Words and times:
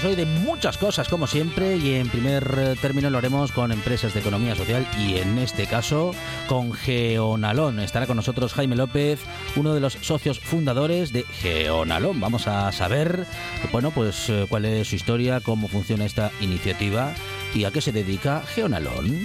Hablaremos 0.00 0.04
hoy 0.04 0.14
de 0.14 0.26
muchas 0.26 0.78
cosas, 0.78 1.08
como 1.08 1.26
siempre, 1.26 1.76
y 1.76 1.94
en 1.94 2.08
primer 2.08 2.76
término 2.80 3.10
lo 3.10 3.18
haremos 3.18 3.52
con 3.52 3.72
empresas 3.72 4.14
de 4.14 4.20
economía 4.20 4.54
social 4.54 4.86
y 4.98 5.16
en 5.16 5.38
este 5.38 5.66
caso 5.66 6.12
con 6.48 6.72
Geonalón. 6.72 7.80
Estará 7.80 8.06
con 8.06 8.16
nosotros 8.16 8.52
Jaime 8.54 8.76
López, 8.76 9.20
uno 9.56 9.74
de 9.74 9.80
los 9.80 9.94
socios 9.94 10.38
fundadores 10.40 11.12
de 11.12 11.24
Geonalón. 11.24 12.20
Vamos 12.20 12.46
a 12.46 12.70
saber, 12.72 13.26
bueno, 13.72 13.90
pues 13.90 14.28
eh, 14.28 14.46
cuál 14.48 14.64
es 14.64 14.88
su 14.88 14.96
historia, 14.96 15.40
cómo 15.40 15.68
funciona 15.68 16.04
esta 16.04 16.30
iniciativa 16.40 17.12
y 17.54 17.64
a 17.64 17.70
qué 17.70 17.80
se 17.80 17.92
dedica 17.92 18.42
Geonalón. 18.42 19.18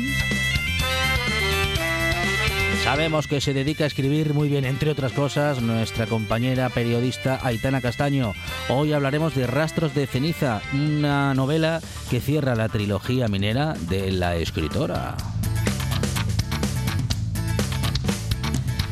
Sabemos 2.85 3.25
que 3.25 3.41
se 3.41 3.55
dedica 3.55 3.83
a 3.83 3.87
escribir 3.87 4.35
muy 4.35 4.47
bien, 4.47 4.63
entre 4.63 4.91
otras 4.91 5.11
cosas, 5.11 5.59
nuestra 5.59 6.05
compañera 6.05 6.69
periodista 6.69 7.39
Aitana 7.41 7.81
Castaño. 7.81 8.33
Hoy 8.69 8.93
hablaremos 8.93 9.33
de 9.33 9.47
Rastros 9.47 9.95
de 9.95 10.05
Ceniza, 10.05 10.61
una 10.71 11.33
novela 11.33 11.81
que 12.11 12.21
cierra 12.21 12.53
la 12.53 12.69
trilogía 12.69 13.27
minera 13.27 13.73
de 13.89 14.11
la 14.11 14.35
escritora. 14.35 15.17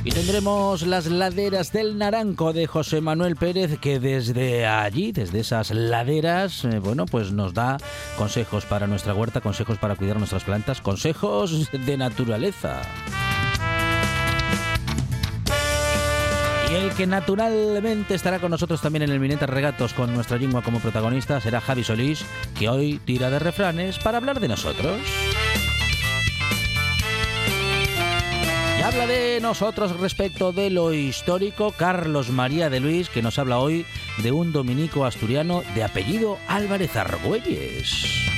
Y 0.03 0.09
tendremos 0.09 0.81
las 0.87 1.05
laderas 1.05 1.71
del 1.71 1.99
Naranco 1.99 2.51
de 2.51 2.65
José 2.65 2.99
Manuel 2.99 3.35
Pérez, 3.35 3.77
que 3.79 3.99
desde 3.99 4.65
allí, 4.65 5.11
desde 5.11 5.41
esas 5.41 5.69
laderas, 5.69 6.65
eh, 6.65 6.79
bueno, 6.79 7.05
pues 7.05 7.31
nos 7.31 7.53
da 7.53 7.77
consejos 8.17 8.65
para 8.65 8.87
nuestra 8.87 9.13
huerta, 9.13 9.39
consejos 9.39 9.77
para 9.77 9.95
cuidar 9.95 10.17
nuestras 10.17 10.43
plantas, 10.43 10.81
consejos 10.81 11.69
de 11.71 11.95
naturaleza. 11.95 12.81
El 16.73 16.91
que 16.93 17.05
naturalmente 17.05 18.15
estará 18.15 18.39
con 18.39 18.49
nosotros 18.49 18.81
también 18.81 19.03
en 19.03 19.11
el 19.11 19.19
Mineta 19.19 19.45
Regatos 19.45 19.93
con 19.93 20.13
nuestra 20.13 20.37
lengua 20.37 20.63
como 20.63 20.79
protagonista 20.79 21.39
será 21.39 21.61
Javi 21.61 21.83
Solís, 21.83 22.25
que 22.57 22.67
hoy 22.67 22.99
tira 23.05 23.29
de 23.29 23.39
refranes 23.39 23.99
para 23.99 24.17
hablar 24.17 24.39
de 24.39 24.47
nosotros. 24.47 24.99
Y 28.79 28.81
habla 28.81 29.05
de 29.05 29.39
nosotros 29.41 29.99
respecto 29.99 30.51
de 30.51 30.69
lo 30.69 30.93
histórico 30.93 31.73
Carlos 31.77 32.29
María 32.31 32.69
de 32.69 32.79
Luis, 32.79 33.09
que 33.09 33.21
nos 33.21 33.37
habla 33.37 33.59
hoy 33.59 33.85
de 34.23 34.31
un 34.31 34.51
dominico 34.51 35.05
asturiano 35.05 35.63
de 35.75 35.83
apellido 35.83 36.39
Álvarez 36.47 36.95
Argüelles. 36.95 38.32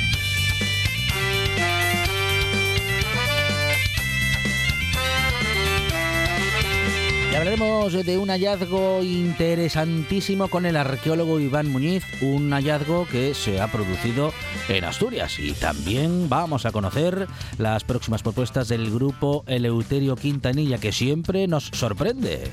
Hablaremos 7.36 7.92
de 7.92 8.18
un 8.18 8.30
hallazgo 8.30 9.04
interesantísimo 9.04 10.48
con 10.48 10.66
el 10.66 10.78
arqueólogo 10.78 11.40
Iván 11.40 11.70
Muñiz, 11.70 12.04
un 12.22 12.52
hallazgo 12.52 13.06
que 13.12 13.34
se 13.34 13.60
ha 13.60 13.68
producido 13.68 14.32
en 14.70 14.86
Asturias 14.86 15.38
y 15.40 15.52
también 15.52 16.30
vamos 16.30 16.66
a 16.66 16.72
conocer 16.72 17.28
las 17.58 17.84
próximas 17.84 18.24
propuestas 18.24 18.70
del 18.70 18.90
grupo 18.90 19.44
Eleuterio 19.48 20.16
Quintanilla 20.16 20.78
que 20.78 20.94
siempre 20.94 21.48
nos 21.48 21.66
sorprende. 21.74 22.52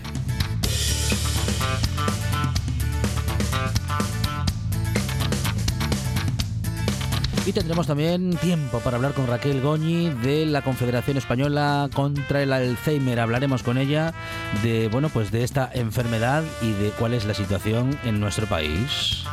Y 7.45 7.53
tendremos 7.53 7.89
también 7.89 8.37
tiempo 8.37 8.79
para 8.79 8.97
hablar 8.97 9.15
con 9.15 9.27
Raquel 9.27 9.61
Goñi 9.61 10.11
de 10.11 10.47
la 10.47 10.63
Confederación 10.63 11.17
Española 11.17 11.91
contra 11.93 12.41
el 12.41 12.53
Alzheimer. 12.53 13.19
Hablaremos 13.19 13.65
con 13.65 13.79
ella 13.79 14.15
de 14.63 14.87
bueno, 14.89 15.09
pues 15.09 15.33
de 15.33 15.43
esta 15.43 15.69
enfermedad 15.75 16.45
y 16.61 16.71
de 16.71 16.91
cuál 16.91 17.15
es 17.15 17.25
la 17.25 17.35
situación 17.35 17.99
en 18.05 18.21
nuestro 18.21 18.47
país. 18.47 19.25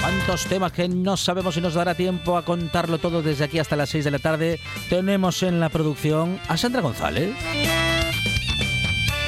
¿Cuántos 0.00 0.46
temas 0.46 0.72
que 0.72 0.88
no 0.88 1.16
sabemos 1.16 1.54
si 1.54 1.60
nos 1.60 1.74
dará 1.74 1.94
tiempo 1.94 2.36
a 2.36 2.44
contarlo 2.44 2.98
todo 2.98 3.22
desde 3.22 3.44
aquí 3.44 3.60
hasta 3.60 3.76
las 3.76 3.90
6 3.90 4.04
de 4.04 4.10
la 4.10 4.18
tarde? 4.18 4.58
Tenemos 4.90 5.44
en 5.44 5.60
la 5.60 5.68
producción 5.68 6.40
a 6.48 6.56
Sandra 6.56 6.82
González. 6.82 7.30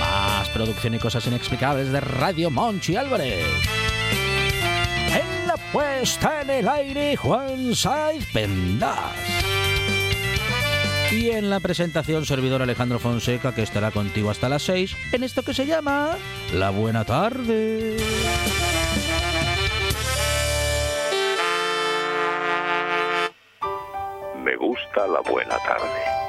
Más 0.01 0.49
producción 0.49 0.95
y 0.95 0.99
cosas 0.99 1.25
inexplicables 1.29 1.93
de 1.93 2.01
Radio 2.01 2.51
Monchi 2.51 2.97
Álvarez 2.97 3.47
puesta 5.73 6.43
en 6.43 6.51
el 6.51 6.69
aire 6.69 7.17
Juan 7.17 7.75
Saiz 7.75 8.25
Pendas. 8.33 9.13
Y 11.13 11.31
en 11.31 11.51
la 11.51 11.61
presentación, 11.61 12.25
servidor 12.25 12.63
Alejandro 12.63 12.99
Fonseca, 12.99 13.55
que 13.55 13.63
estará 13.63 13.91
contigo 13.91 14.31
hasta 14.31 14.49
las 14.49 14.63
6, 14.65 14.97
en 15.13 15.25
esto 15.25 15.43
que 15.43 15.55
se 15.55 15.65
llama 15.65 16.17
La 16.53 16.71
Buena 16.71 17.05
Tarde. 17.05 17.97
Me 24.43 24.57
gusta 24.57 25.07
la 25.07 25.21
buena 25.23 25.57
tarde. 25.59 26.26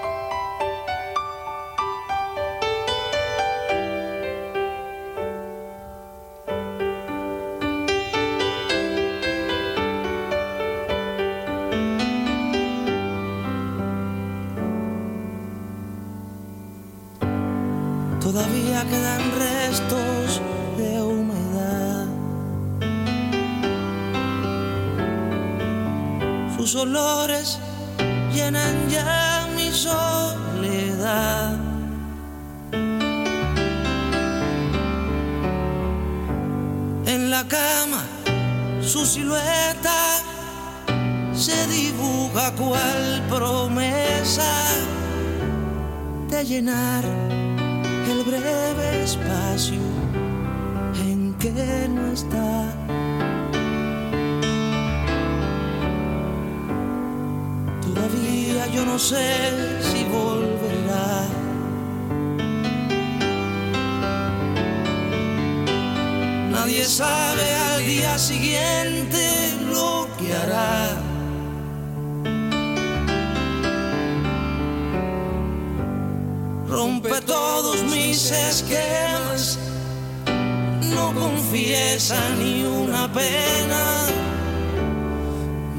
No 81.14 81.20
confiesa 81.20 82.18
ni 82.40 82.64
una 82.64 83.12
pena, 83.12 84.08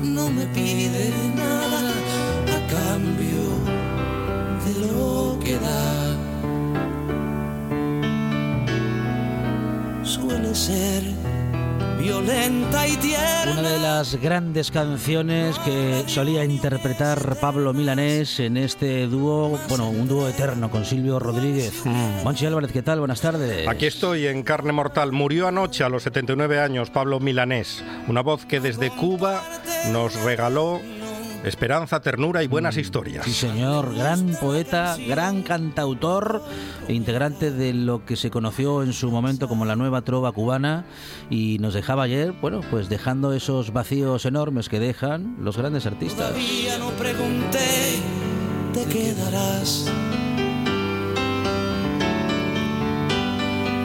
no 0.03 0.31
me 0.31 0.47
pide 0.47 1.11
nada 1.37 1.93
a 2.57 2.61
cambio 2.77 3.45
de 4.65 4.73
lo 4.87 5.39
que 5.41 5.59
da. 5.59 6.17
Suele 10.03 10.55
ser 10.55 11.18
violenta 11.99 12.87
y 12.87 12.97
tierna. 12.97 13.53
Una 13.53 13.69
de 13.69 13.79
las 13.79 14.17
grandes 14.17 14.71
canciones 14.71 15.59
que 15.61 16.05
solía 16.07 16.45
interpretar 16.45 17.37
Pablo 17.41 17.73
Milanés 17.75 18.41
en 18.41 18.57
este 18.57 19.07
dúo, 19.07 19.59
bueno, 19.69 19.91
un 19.91 20.07
dúo 20.07 20.29
eterno 20.29 20.71
con 20.71 20.85
Silvio 20.85 21.19
Rodríguez. 21.19 21.85
Monchi 22.25 22.47
Álvarez, 22.47 22.73
¿qué 22.73 22.83
tal? 22.83 23.01
Buenas 23.01 23.21
tardes. 23.21 23.67
Aquí 23.67 23.87
estoy 23.87 24.27
en 24.27 24.43
carne 24.43 24.73
mortal. 24.73 25.13
Murió 25.13 25.49
anoche 25.49 25.85
a 25.85 25.89
los 25.89 26.05
79 26.05 26.61
años 26.61 26.91
Pablo 26.91 27.21
Milanés, 27.21 27.85
una 28.07 28.23
voz 28.23 28.47
que 28.47 28.61
desde 28.61 28.91
Cuba 28.91 29.43
nos 29.93 30.15
regaló 30.23 30.81
esperanza, 31.45 32.01
ternura 32.01 32.43
y 32.43 32.47
buenas 32.47 32.77
historias. 32.77 33.25
Sí, 33.25 33.33
señor, 33.33 33.95
gran 33.95 34.35
poeta, 34.41 34.97
gran 34.97 35.43
cantautor 35.43 36.43
e 36.87 36.95
integrante 36.95 37.51
de 37.51 37.73
lo 37.73 38.05
que 38.05 38.17
se 38.17 38.31
conoció 38.31 38.83
en 38.83 38.93
su 38.93 39.11
momento 39.11 39.49
como 39.49 39.65
la 39.65 39.77
nueva 39.77 40.03
trova 40.03 40.33
cubana 40.33 40.85
y 41.31 41.59
nos 41.61 41.75
dejaba 41.75 42.05
ayer, 42.05 42.33
bueno, 42.33 42.61
pues 42.71 42.89
dejando 42.89 43.33
esos 43.33 43.73
vacíos 43.73 44.25
enormes 44.25 44.69
que 44.69 44.81
dejan 44.81 45.37
los 45.41 45.57
grandes 45.57 45.87
artistas. 45.87 46.29
Todavía 46.29 46.79
no 46.79 46.91
pregunté, 46.91 48.01
te 48.73 48.85
quedarás. 48.87 49.87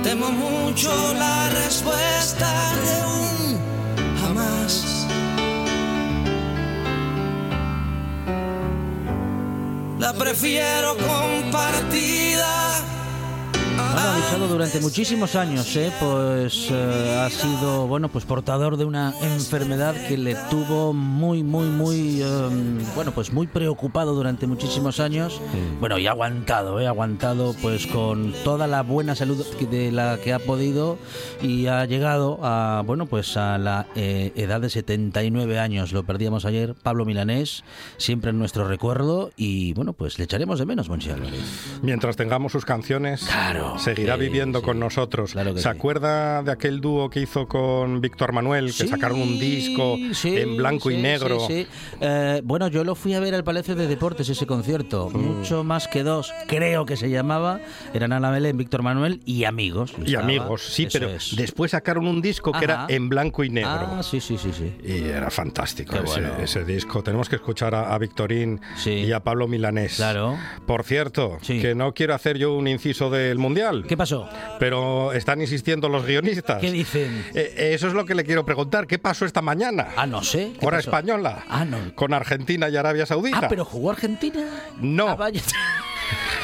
Temo 0.03 0.31
mucho 0.31 0.91
la 1.13 1.49
respuesta 1.49 2.73
de 2.75 3.01
un 3.05 4.17
jamás. 4.21 5.07
La 10.03 10.11
prefiero 10.11 10.97
compartida. 10.97 12.73
Ha 13.95 14.17
luchado 14.17 14.47
durante 14.47 14.79
muchísimos 14.79 15.35
años, 15.35 15.75
¿eh? 15.75 15.91
pues 15.99 16.67
eh, 16.71 17.19
ha 17.19 17.29
sido 17.29 17.87
bueno, 17.87 18.09
pues 18.09 18.25
portador 18.25 18.77
de 18.77 18.85
una 18.85 19.13
enfermedad 19.21 19.95
que 20.07 20.17
le 20.17 20.35
tuvo 20.49 20.93
muy, 20.93 21.43
muy, 21.43 21.67
muy, 21.67 22.21
eh, 22.21 22.49
bueno, 22.95 23.11
pues 23.11 23.31
muy 23.31 23.47
preocupado 23.47 24.15
durante 24.15 24.47
muchísimos 24.47 24.99
años. 24.99 25.39
Bueno, 25.79 25.97
y 25.99 26.07
ha 26.07 26.11
aguantado, 26.11 26.79
¿eh? 26.79 26.87
aguantado, 26.87 27.55
pues 27.61 27.85
con 27.85 28.33
toda 28.43 28.67
la 28.67 28.81
buena 28.81 29.15
salud 29.15 29.45
de 29.69 29.91
la 29.91 30.17
que 30.17 30.33
ha 30.33 30.39
podido 30.39 30.97
y 31.41 31.67
ha 31.67 31.85
llegado 31.85 32.39
a, 32.41 32.81
bueno, 32.85 33.05
pues 33.05 33.37
a 33.37 33.57
la 33.57 33.87
eh, 33.95 34.31
edad 34.35 34.61
de 34.61 34.69
79 34.69 35.59
años. 35.59 35.93
Lo 35.93 36.03
perdíamos 36.03 36.45
ayer, 36.45 36.73
Pablo 36.73 37.05
Milanés, 37.05 37.63
siempre 37.97 38.31
en 38.31 38.39
nuestro 38.39 38.67
recuerdo 38.67 39.31
y 39.37 39.73
bueno, 39.73 39.93
pues 39.93 40.17
le 40.17 40.25
echaremos 40.25 40.57
de 40.57 40.65
menos, 40.65 40.89
Monchi 40.89 41.11
Álvarez. 41.11 41.79
Mientras 41.81 42.15
tengamos 42.15 42.51
sus 42.51 42.65
canciones, 42.65 43.23
Claro, 43.25 43.77
seguirá 43.83 44.15
sí, 44.15 44.21
viviendo 44.21 44.59
sí. 44.59 44.65
con 44.65 44.79
nosotros. 44.79 45.31
Claro 45.33 45.57
¿Se 45.57 45.69
acuerda 45.69 46.43
de 46.43 46.51
aquel 46.51 46.81
dúo 46.81 47.09
que 47.09 47.19
hizo 47.21 47.47
con 47.47 48.01
Víctor 48.01 48.33
Manuel, 48.33 48.73
que 48.75 48.87
sacaron 48.87 49.21
un 49.21 49.39
disco 49.39 49.97
en 50.23 50.57
blanco 50.57 50.91
y 50.91 50.97
negro? 50.97 51.39
sí, 51.47 51.63
sí. 51.63 51.67
Eh, 52.01 52.41
bueno, 52.43 52.67
yo 52.67 52.83
lo 52.83 52.95
fui 52.95 53.13
a 53.13 53.19
ver 53.19 53.33
al 53.35 53.43
Palacio 53.43 53.75
de 53.75 53.87
Deportes 53.87 54.29
ese 54.29 54.45
concierto. 54.45 55.09
Mm. 55.09 55.17
Mucho 55.17 55.63
más 55.63 55.87
que 55.87 56.03
dos, 56.03 56.31
creo 56.47 56.85
que 56.85 56.95
se 56.97 57.09
llamaba. 57.09 57.59
Eran 57.93 58.13
Ana 58.13 58.31
Belén, 58.31 58.57
Víctor 58.57 58.81
Manuel 58.83 59.21
y 59.25 59.43
amigos. 59.45 59.93
Y 59.99 60.05
Estaba. 60.07 60.23
amigos, 60.25 60.61
sí, 60.63 60.83
Eso 60.83 60.99
pero 60.99 61.09
es. 61.11 61.35
después 61.35 61.71
sacaron 61.71 62.07
un 62.07 62.21
disco 62.21 62.51
que 62.51 62.63
era 62.65 62.85
en 62.89 63.09
blanco 63.09 63.43
y 63.43 63.49
negro. 63.49 63.69
Ah, 63.71 64.01
sí, 64.03 64.19
sí, 64.19 64.37
sí, 64.37 64.51
sí. 64.53 64.73
Y 64.83 65.05
era 65.09 65.29
fantástico 65.29 65.95
ese, 65.95 66.03
bueno. 66.21 66.35
ese 66.41 66.63
disco. 66.63 67.03
Tenemos 67.03 67.29
que 67.29 67.35
escuchar 67.37 67.73
a, 67.75 67.93
a 67.93 67.97
Victorín 67.97 68.59
Sí. 68.77 68.91
y 68.91 69.11
a 69.11 69.21
Pablo 69.21 69.47
Milanés. 69.47 69.95
Claro. 69.95 70.37
Por 70.65 70.83
cierto, 70.83 71.37
Sí. 71.41 71.59
que 71.59 71.75
no 71.75 71.93
quiero 71.93 72.13
hacer 72.13 72.37
yo 72.37 72.53
un 72.55 72.67
inciso 72.67 73.09
del 73.09 73.37
Mundial, 73.37 73.72
¿Qué 73.87 73.97
pasó? 73.97 74.29
pero 74.59 75.11
están 75.13 75.41
insistiendo 75.41 75.89
los 75.89 76.05
guionistas. 76.05 76.59
¿Qué 76.59 76.71
dicen? 76.71 77.25
Eh, 77.33 77.71
eso 77.73 77.87
es 77.87 77.93
lo 77.93 78.05
que 78.05 78.15
le 78.15 78.23
quiero 78.23 78.45
preguntar. 78.45 78.87
¿Qué 78.87 78.99
pasó 78.99 79.25
esta 79.25 79.41
mañana? 79.41 79.89
Ah, 79.97 80.05
no 80.05 80.23
sé. 80.23 80.53
¿Qué 80.59 80.65
Hora 80.65 80.77
pasó? 80.77 80.89
española. 80.91 81.43
Ah, 81.49 81.65
no. 81.65 81.93
Con 81.95 82.13
Argentina 82.13 82.69
y 82.69 82.77
Arabia 82.77 83.05
Saudita. 83.05 83.39
Ah, 83.43 83.47
pero 83.49 83.65
jugó 83.65 83.91
Argentina. 83.91 84.41
No. 84.79 85.09
Ah. 85.09 85.17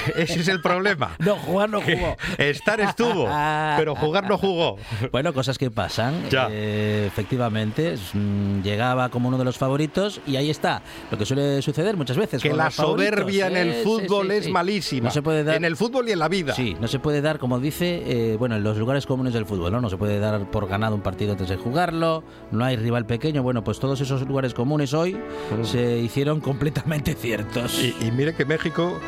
Ese 0.15 0.39
es 0.39 0.47
el 0.47 0.61
problema. 0.61 1.15
No, 1.19 1.35
jugar 1.35 1.69
no 1.69 1.81
jugó. 1.81 2.15
Estar 2.37 2.79
estuvo, 2.81 3.29
pero 3.77 3.95
jugar 3.95 4.27
no 4.27 4.37
jugó. 4.37 4.77
Bueno, 5.11 5.33
cosas 5.33 5.57
que 5.57 5.71
pasan. 5.71 6.29
Ya. 6.29 6.47
Eh, 6.51 7.05
efectivamente, 7.07 7.95
mm, 8.13 8.61
llegaba 8.61 9.09
como 9.09 9.27
uno 9.27 9.37
de 9.37 9.45
los 9.45 9.57
favoritos 9.57 10.21
y 10.27 10.35
ahí 10.35 10.49
está. 10.49 10.81
Lo 11.11 11.17
que 11.17 11.25
suele 11.25 11.61
suceder 11.61 11.97
muchas 11.97 12.17
veces. 12.17 12.41
Que 12.41 12.53
la 12.53 12.69
soberbia 12.71 13.47
en 13.47 13.57
el 13.57 13.69
Eh, 13.69 13.73
sí, 13.77 13.83
fútbol 13.83 14.27
sí, 14.27 14.33
es 14.33 14.49
malísima. 14.49 15.05
No 15.05 15.11
se 15.11 15.21
puede 15.21 15.43
dar. 15.43 15.55
En 15.55 15.65
el 15.65 15.75
fútbol 15.75 16.07
y 16.09 16.11
en 16.11 16.19
la 16.19 16.27
vida. 16.27 16.53
Sí, 16.53 16.75
no 16.79 16.87
se 16.87 16.99
puede 16.99 17.21
dar, 17.21 17.39
como 17.39 17.59
dice, 17.59 18.03
eh, 18.05 18.35
bueno, 18.37 18.55
en 18.55 18.63
los 18.63 18.77
lugares 18.77 19.05
comunes 19.05 19.33
del 19.33 19.45
fútbol, 19.45 19.71
¿no? 19.71 19.81
No 19.81 19.89
se 19.89 19.97
puede 19.97 20.19
dar 20.19 20.49
por 20.51 20.67
ganado 20.67 20.95
un 20.95 21.01
partido 21.01 21.31
antes 21.31 21.49
de 21.49 21.57
jugarlo, 21.57 22.23
no 22.51 22.65
hay 22.65 22.75
rival 22.75 23.05
pequeño. 23.05 23.43
Bueno, 23.43 23.63
pues 23.63 23.79
todos 23.79 23.99
esos 24.01 24.21
lugares 24.27 24.53
comunes 24.53 24.93
hoy 24.93 25.17
se 25.63 25.97
hicieron 25.99 26.39
completamente 26.39 27.13
ciertos. 27.15 27.79
Y, 27.81 27.95
y 28.05 28.11
mire 28.11 28.33
que 28.33 28.45
México 28.45 28.99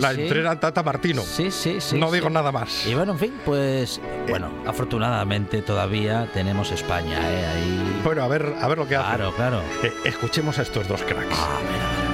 la 0.00 0.12
sí. 0.12 0.26
Tata 0.58 0.82
Martino. 0.82 1.22
Sí, 1.22 1.50
sí, 1.50 1.80
sí. 1.80 1.98
no 1.98 2.08
sí. 2.08 2.14
digo 2.14 2.30
nada 2.30 2.50
más. 2.50 2.86
Y 2.86 2.94
bueno, 2.94 3.12
en 3.12 3.18
fin, 3.18 3.40
pues, 3.44 4.00
bueno, 4.28 4.50
afortunadamente 4.66 5.62
todavía 5.62 6.28
tenemos 6.32 6.72
España, 6.72 7.18
¿eh? 7.30 7.46
Ahí. 7.46 8.00
Bueno, 8.02 8.22
a 8.24 8.28
ver, 8.28 8.54
a 8.60 8.66
ver 8.68 8.78
lo 8.78 8.88
que 8.88 8.96
hace. 8.96 9.16
Claro, 9.16 9.34
claro. 9.34 9.62
Eh, 9.82 9.92
escuchemos 10.04 10.58
a 10.58 10.62
estos 10.62 10.88
dos 10.88 11.02
cracks. 11.02 11.38
A 11.38 11.58
ver, 11.60 11.82
a 11.82 12.09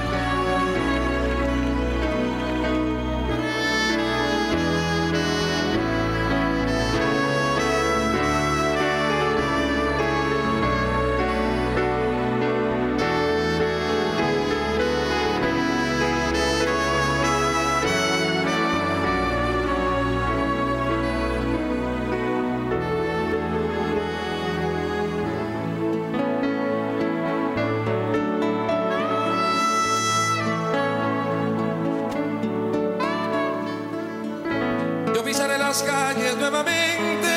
nuevamente 36.37 37.27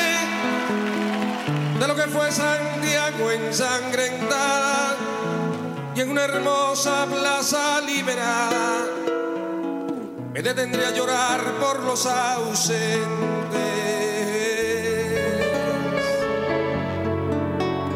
de 1.79 1.87
lo 1.87 1.95
que 1.95 2.03
fue 2.03 2.31
Santiago 2.31 3.31
ensangrentada 3.31 4.95
y 5.95 6.01
en 6.01 6.11
una 6.11 6.23
hermosa 6.23 7.05
plaza 7.07 7.81
liberada 7.81 8.85
me 10.33 10.41
detendré 10.41 10.85
a 10.85 10.91
llorar 10.91 11.41
por 11.59 11.83
los 11.83 12.05
ausentes. 12.05 13.21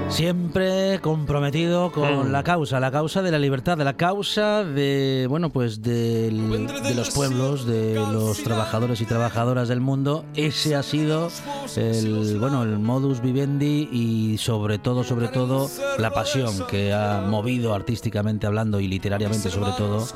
Siempre 0.10 0.75
comprometido 1.00 1.90
Mm. 1.90 1.92
con 1.92 2.32
la 2.32 2.44
causa, 2.44 2.80
la 2.80 2.92
causa 2.92 3.22
de 3.22 3.32
la 3.32 3.40
libertad, 3.40 3.78
de 3.78 3.84
la 3.84 3.94
causa 3.98 4.64
de, 4.64 5.26
bueno, 5.30 5.50
pues 5.50 5.82
del- 5.82 6.68
de 6.68 6.96
los 6.96 7.10
pueblos, 7.12 7.66
de 7.66 7.96
los 7.96 8.42
trabajadores 8.44 9.02
y 9.02 9.06
trabajadoras 9.06 9.68
del 9.68 9.82
mundo. 9.82 10.26
Ese 10.36 10.76
ha 10.76 10.84
sido 10.84 11.30
el, 11.76 12.38
bueno, 12.40 12.64
el 12.64 12.80
modus 12.80 13.22
vivendi 13.22 13.90
y 13.92 14.38
sobre 14.38 14.78
todo, 14.78 15.04
sobre 15.04 15.28
todo, 15.28 15.70
la 15.98 16.12
pasión 16.12 16.66
que 16.70 16.94
ha 16.94 17.22
movido 17.28 17.74
artísticamente 17.74 18.48
hablando 18.48 18.80
y 18.80 18.88
literariamente 18.88 19.50
sobre 19.50 19.72
todo 19.74 20.08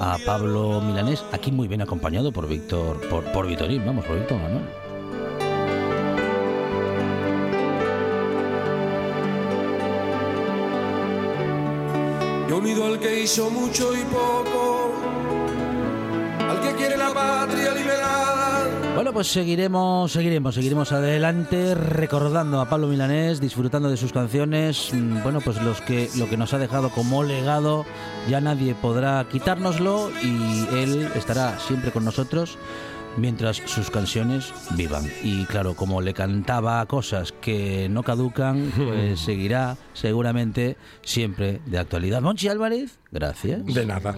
a 0.00 0.18
Pablo 0.24 0.80
Milanés, 0.80 1.24
aquí 1.32 1.50
muy 1.52 1.68
bien 1.68 1.82
acompañado 1.82 2.32
por 2.32 2.48
Víctor, 2.48 3.00
por, 3.08 3.24
por 3.32 3.46
Vitorín, 3.46 3.84
vamos, 3.84 4.04
por 4.04 4.16
Víctor 4.18 4.38
Manuel. 4.38 4.83
Yo 12.48 12.56
olvido 12.58 12.86
al 12.86 12.98
que 12.98 13.22
hizo 13.22 13.50
mucho 13.50 13.94
y 13.94 14.02
poco, 14.04 14.92
al 16.48 16.60
que 16.60 16.74
quiere 16.76 16.96
la 16.96 17.12
patria 17.12 17.72
liberada. 17.72 18.94
Bueno, 18.94 19.12
pues 19.12 19.26
seguiremos, 19.26 20.12
seguiremos, 20.12 20.54
seguiremos 20.54 20.92
adelante 20.92 21.74
recordando 21.74 22.60
a 22.60 22.68
Pablo 22.68 22.86
Milanés, 22.86 23.40
disfrutando 23.40 23.90
de 23.90 23.96
sus 23.96 24.12
canciones. 24.12 24.90
Mm, 24.92 25.22
Bueno, 25.22 25.40
pues 25.40 25.60
los 25.62 25.80
que 25.80 26.08
lo 26.16 26.28
que 26.28 26.36
nos 26.36 26.54
ha 26.54 26.58
dejado 26.58 26.90
como 26.90 27.24
legado 27.24 27.86
ya 28.28 28.40
nadie 28.40 28.74
podrá 28.74 29.26
quitárnoslo 29.28 30.10
y 30.22 30.68
él 30.76 31.08
estará 31.16 31.58
siempre 31.58 31.90
con 31.90 32.04
nosotros 32.04 32.56
mientras 33.16 33.56
sus 33.66 33.90
canciones 33.90 34.52
vivan. 34.76 35.04
Y 35.22 35.44
claro, 35.44 35.74
como 35.74 36.00
le 36.00 36.14
cantaba 36.14 36.84
cosas 36.86 37.32
que 37.32 37.88
no 37.88 38.02
caducan, 38.02 38.72
pues 38.76 39.20
seguirá 39.20 39.76
seguramente 39.92 40.76
siempre 41.02 41.60
de 41.66 41.78
actualidad. 41.78 42.22
Monchi 42.22 42.48
Álvarez, 42.48 42.98
gracias. 43.10 43.64
De 43.66 43.86
nada. 43.86 44.16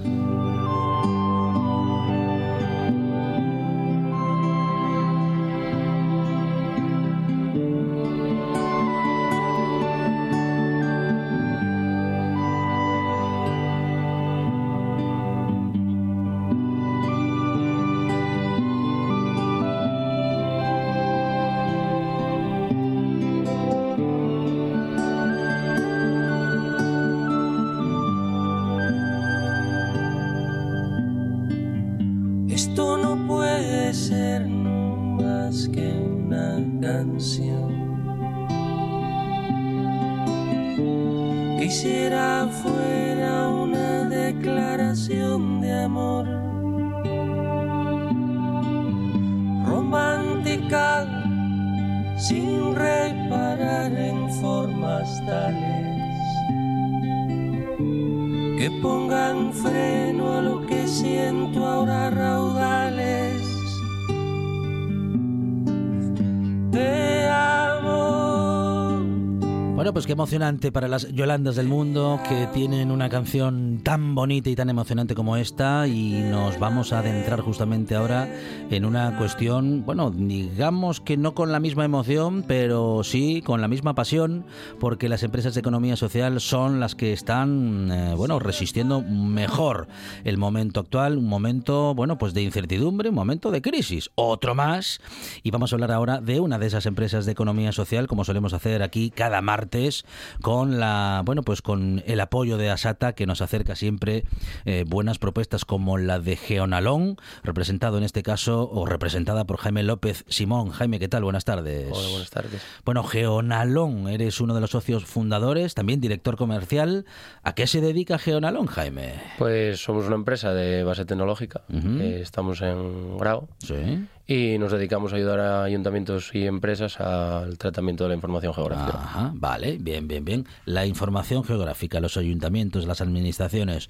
Emocionante 70.37 70.71
para 70.71 70.87
las 70.87 71.11
Yolandas 71.15 71.57
del 71.57 71.67
mundo 71.67 72.21
que 72.29 72.47
tienen 72.53 72.91
una 72.91 73.09
canción 73.09 73.81
tan 73.83 74.15
bonita 74.15 74.51
y 74.51 74.55
tan 74.55 74.69
emocionante 74.69 75.15
como 75.15 75.39
esta 75.39 75.89
y 75.89 76.25
nos 76.31 76.59
vamos 76.59 76.93
a 76.93 76.99
adentrar 76.99 77.41
justamente 77.41 77.95
ahora 77.95 78.29
en 78.71 78.85
una 78.85 79.17
cuestión, 79.17 79.85
bueno, 79.87 80.11
digamos 80.11 81.01
que 81.01 81.17
no 81.17 81.35
con 81.35 81.53
la 81.53 81.61
misma 81.61 81.85
emoción, 81.85 82.45
pero 82.47 83.05
sí 83.05 83.41
con 83.43 83.61
la 83.61 83.69
misma 83.69 83.95
pasión, 83.95 84.45
porque 84.81 85.09
las 85.09 85.23
empresas 85.23 85.55
de 85.55 85.61
economía 85.61 85.97
social 85.97 86.41
son 86.41 86.81
las 86.81 86.97
que 86.97 87.13
están, 87.13 87.91
eh, 87.93 88.15
bueno, 88.17 88.41
resistiendo 88.41 89.03
mejor 89.03 89.87
el 90.25 90.37
momento 90.37 90.81
actual, 90.81 91.19
un 91.19 91.29
momento, 91.29 91.95
bueno, 91.95 92.19
pues 92.19 92.35
de 92.35 92.43
incertidumbre, 92.43 93.11
un 93.11 93.15
momento 93.15 93.53
de 93.53 93.63
crisis, 93.63 94.11
otro 94.17 94.55
más, 94.57 95.01
y 95.45 95.53
vamos 95.53 95.73
a 95.73 95.77
hablar 95.77 95.93
ahora 95.93 96.21
de 96.21 96.41
una 96.41 96.59
de 96.59 96.67
esas 96.67 96.87
empresas 96.87 97.25
de 97.25 97.33
economía 97.33 97.71
social, 97.71 98.09
como 98.09 98.25
solemos 98.25 98.53
hacer 98.53 98.83
aquí 98.83 99.11
cada 99.11 99.43
martes, 99.43 100.05
con 100.43 100.81
la, 100.81 101.23
bueno, 101.25 101.43
pues 101.43 101.63
con 101.63 102.03
el 102.07 102.21
apoyo 102.21 102.57
de 102.57 102.71
Asata 102.71 103.13
que 103.13 103.27
nos 103.27 103.43
acerca 103.43 103.77
siempre 103.77 104.25
eh, 104.65 104.85
buenas 104.89 105.19
propuestas 105.19 105.65
como 105.65 105.99
la 105.99 106.19
de 106.19 106.37
Geonalón, 106.37 107.17
representado 107.45 107.99
en 107.99 108.05
este 108.05 108.25
caso 108.25 108.56
o 108.65 108.87
representada 108.87 109.45
por 109.47 109.59
Jaime 109.59 109.83
López 109.83 110.25
Simón. 110.29 110.71
Jaime, 110.71 110.99
¿qué 110.99 111.09
tal? 111.09 111.25
Buenas 111.25 111.45
tardes. 111.45 111.91
Hola, 111.93 112.09
buenas 112.09 112.31
tardes. 112.31 112.63
Bueno, 112.85 113.03
Geonalón, 113.05 114.09
eres 114.09 114.41
uno 114.41 114.55
de 114.55 114.61
los 114.61 114.71
socios 114.71 115.05
fundadores, 115.05 115.75
también 115.75 116.01
director 116.01 116.37
comercial. 116.37 117.05
¿A 117.43 117.55
qué 117.55 117.67
se 117.67 117.81
dedica 117.81 118.19
Geonalón, 118.19 118.67
Jaime? 118.67 119.15
Pues 119.39 119.81
somos 119.81 120.07
una 120.07 120.17
empresa 120.17 120.53
de 120.53 120.85
base 120.85 121.05
tecnológica. 121.05 121.63
Eh, 121.73 122.21
estamos 122.23 122.61
en 122.63 123.19
Grau 123.19 123.49
Sí. 123.59 124.07
y 124.27 124.59
nos 124.59 124.73
dedicamos 124.73 125.13
a 125.13 125.17
ayudar 125.17 125.41
a 125.41 125.63
ayuntamientos 125.65 126.31
y 126.35 126.47
empresas 126.47 126.99
al 127.01 127.59
tratamiento 127.59 128.05
de 128.05 128.09
la 128.11 128.15
información 128.17 128.55
geográfica. 128.55 128.99
Ajá, 128.99 129.33
vale, 129.35 129.79
bien, 129.81 130.09
bien, 130.09 130.25
bien. 130.25 130.47
La 130.65 130.87
información 130.87 131.45
geográfica, 131.45 132.01
los 132.01 132.17
ayuntamientos, 132.17 132.87
las 132.87 133.01
administraciones. 133.01 133.89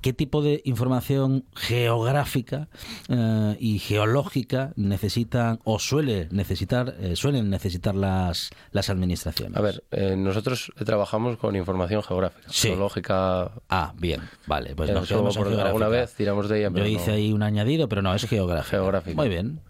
¿Qué 0.00 0.12
tipo 0.12 0.40
de 0.42 0.62
información 0.64 1.44
geográfica 1.54 2.68
eh, 3.08 3.56
y 3.60 3.78
geológica 3.78 4.72
necesitan 4.76 5.60
o 5.64 5.78
suele 5.78 6.28
necesitar, 6.30 6.94
eh, 7.00 7.16
suelen 7.16 7.50
necesitar 7.50 7.94
las, 7.94 8.50
las 8.72 8.88
administraciones? 8.88 9.56
A 9.58 9.60
ver, 9.60 9.84
eh, 9.90 10.16
nosotros 10.16 10.72
trabajamos 10.84 11.36
con 11.36 11.54
información 11.56 12.02
geográfica, 12.02 12.48
Sí. 12.50 12.68
geológica. 12.68 13.52
Ah, 13.68 13.92
bien, 13.98 14.22
vale. 14.46 14.74
Pues 14.74 14.90
nos 14.90 15.06
quedamos 15.06 15.36
por 15.36 15.48
alguna 15.48 15.88
vez 15.88 16.14
tiramos 16.14 16.48
de 16.48 16.60
ella, 16.60 16.70
Yo 16.74 16.86
hice 16.86 17.10
no. 17.10 17.16
ahí 17.16 17.32
un 17.32 17.42
añadido, 17.42 17.88
pero 17.88 18.00
no, 18.00 18.14
es 18.14 18.24
geográfica. 18.26 18.70
Geográfica. 18.78 19.16
Muy 19.16 19.28
bien. 19.28 19.60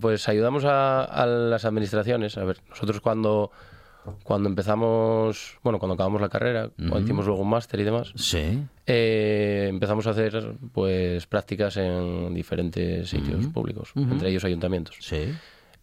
Pues 0.00 0.28
ayudamos 0.28 0.64
a, 0.64 1.04
a 1.04 1.26
las 1.26 1.64
administraciones. 1.64 2.36
A 2.38 2.44
ver, 2.44 2.58
nosotros 2.70 3.00
cuando, 3.00 3.50
cuando 4.24 4.48
empezamos, 4.48 5.58
bueno, 5.62 5.78
cuando 5.78 5.94
acabamos 5.94 6.20
la 6.20 6.28
carrera, 6.28 6.70
cuando 6.76 7.00
hicimos 7.00 7.26
luego 7.26 7.42
un 7.42 7.50
máster 7.50 7.80
y 7.80 7.84
demás, 7.84 8.12
Sí. 8.16 8.62
eh, 8.86 9.66
empezamos 9.68 10.06
a 10.06 10.10
hacer 10.10 10.54
pues 10.72 11.26
prácticas 11.26 11.76
en 11.76 12.32
diferentes 12.34 13.08
sitios 13.08 13.46
públicos, 13.48 13.90
entre 13.94 14.30
ellos 14.30 14.44
ayuntamientos. 14.44 14.96
Sí. 15.00 15.32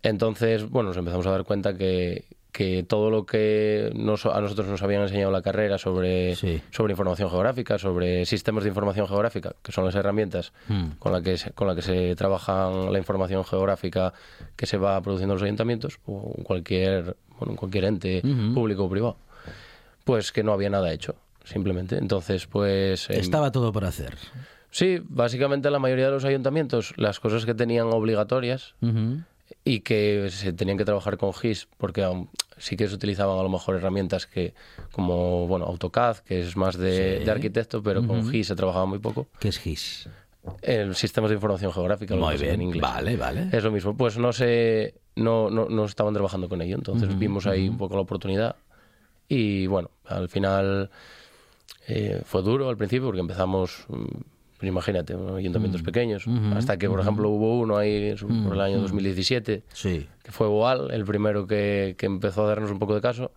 Entonces, 0.04 0.70
bueno, 0.70 0.90
nos 0.90 0.98
empezamos 0.98 1.26
a 1.28 1.32
dar 1.32 1.44
cuenta 1.46 1.76
que, 1.76 2.26
que 2.52 2.84
todo 2.84 3.10
lo 3.10 3.26
que 3.26 3.92
nos- 3.96 4.26
a 4.26 4.40
nosotros 4.40 4.68
nos 4.68 4.82
habían 4.82 5.02
enseñado 5.02 5.28
en 5.28 5.34
la 5.34 5.42
carrera 5.42 5.78
sobre, 5.78 6.36
Sí. 6.38 6.62
sobre 6.72 6.94
información 6.94 7.30
geográfica, 7.30 7.78
sobre 7.78 8.26
sistemas 8.26 8.64
de 8.64 8.70
información 8.70 9.08
geográfica, 9.10 9.56
que 9.62 9.74
son 9.74 9.84
las 9.84 9.96
herramientas 9.96 10.54
Mm. 10.70 10.92
con 11.00 11.12
las 11.12 11.22
que 11.22 11.38
se, 11.38 11.52
con 11.52 11.68
la 11.68 11.76
que 11.76 11.82
se 11.82 12.16
trabaja 12.16 12.70
la 12.90 12.98
información 12.98 13.44
geográfica 13.44 14.14
que 14.56 14.68
se 14.68 14.78
va 14.78 15.02
produciendo 15.02 15.34
en 15.34 15.40
los 15.40 15.44
ayuntamientos 15.44 16.00
o 16.06 16.34
cualquier, 16.44 17.18
bueno, 17.40 17.52
en 17.54 17.58
cualquier 17.58 17.86
ente 17.86 18.22
Ujú. 18.24 18.54
público 18.54 18.86
o 18.86 18.90
privado, 18.90 19.18
pues 20.04 20.32
que 20.32 20.44
no 20.44 20.54
había 20.54 20.70
nada 20.70 20.92
hecho, 20.92 21.16
simplemente. 21.44 21.98
Entonces, 21.98 22.48
pues... 22.48 23.10
em, 23.10 23.20
Estaba 23.20 23.52
todo 23.52 23.72
por 23.72 23.86
hacer. 23.86 24.16
Sí, 24.72 25.00
básicamente 25.04 25.70
la 25.70 25.80
mayoría 25.80 26.06
de 26.06 26.12
los 26.12 26.26
ayuntamientos, 26.26 26.94
las 26.98 27.20
cosas 27.20 27.46
que 27.46 27.54
tenían 27.54 27.88
obligatorias 27.88 28.76
Ujú. 28.82 29.22
y 29.64 29.80
que 29.82 30.28
se 30.32 30.52
tenían 30.54 30.78
que 30.78 30.84
trabajar 30.86 31.18
con 31.18 31.34
GIS, 31.34 31.68
porque 31.78 32.04
aún 32.04 32.30
sí 32.58 32.76
que 32.76 32.88
se 32.88 32.96
utilizaban 32.96 33.38
a 33.40 33.44
lo 33.44 33.50
mejor 33.50 33.76
herramientas 33.76 34.28
que 34.28 34.54
como 34.92 35.48
bueno 35.48 35.66
AutoCAD, 35.66 36.18
que 36.20 36.42
es 36.42 36.58
más 36.58 36.78
de, 36.78 37.20
Sí. 37.20 37.26
de 37.26 37.32
arquitecto, 37.32 37.82
pero 37.82 38.06
con 38.06 38.30
GIS 38.30 38.48
se 38.48 38.56
trabajaba 38.56 38.86
muy 38.86 39.00
poco. 39.00 39.28
¿Qué 39.40 39.48
es 39.48 39.60
GIS? 39.60 40.10
El 40.62 40.94
sistemas 40.96 41.30
de 41.30 41.36
información 41.36 41.72
geográfica, 41.74 42.16
Muy 42.16 42.38
se 42.38 42.44
bien. 42.44 42.56
en 42.56 42.62
inglés. 42.64 42.82
Vale, 42.82 43.16
vale. 43.18 43.48
Es 43.52 43.64
lo 43.64 43.72
mismo. 43.72 43.96
Pues 43.98 44.18
no 44.18 44.32
sé, 44.34 44.94
no, 45.16 45.50
no, 45.50 45.68
no 45.70 45.86
estaban 45.86 46.14
trabajando 46.14 46.50
con 46.50 46.62
ello, 46.62 46.76
entonces 46.76 47.18
vimos 47.18 47.48
ahí 47.48 47.70
un 47.70 47.78
poco 47.78 47.96
la 47.96 48.02
oportunidad 48.02 48.56
y 49.28 49.66
bueno, 49.68 49.90
al 50.06 50.30
final 50.30 50.90
eh, 51.88 52.22
fue 52.26 52.42
duro 52.42 52.70
al 52.70 52.78
principio 52.78 53.06
porque 53.08 53.22
empezamos, 53.22 53.86
pues 53.88 54.68
imagínate, 54.70 55.14
ayuntamientos 55.14 55.82
pequeños, 55.84 56.26
hasta 56.56 56.78
que 56.78 56.90
por 56.90 57.00
ejemplo 57.00 57.30
hubo 57.30 57.60
uno 57.60 57.78
ahí 57.78 58.14
por 58.44 58.54
el 58.54 58.62
año 58.62 58.80
2017 58.82 59.64
Sí. 59.74 60.08
que 60.24 60.32
fue 60.32 60.48
Boal, 60.48 60.92
el 60.92 61.06
primero 61.06 61.48
que, 61.48 61.96
que 61.98 62.06
empezó 62.06 62.44
a 62.46 62.48
darnos 62.50 62.72
un 62.72 62.80
poco 62.80 62.96
de 62.96 63.02
caso. 63.02 63.32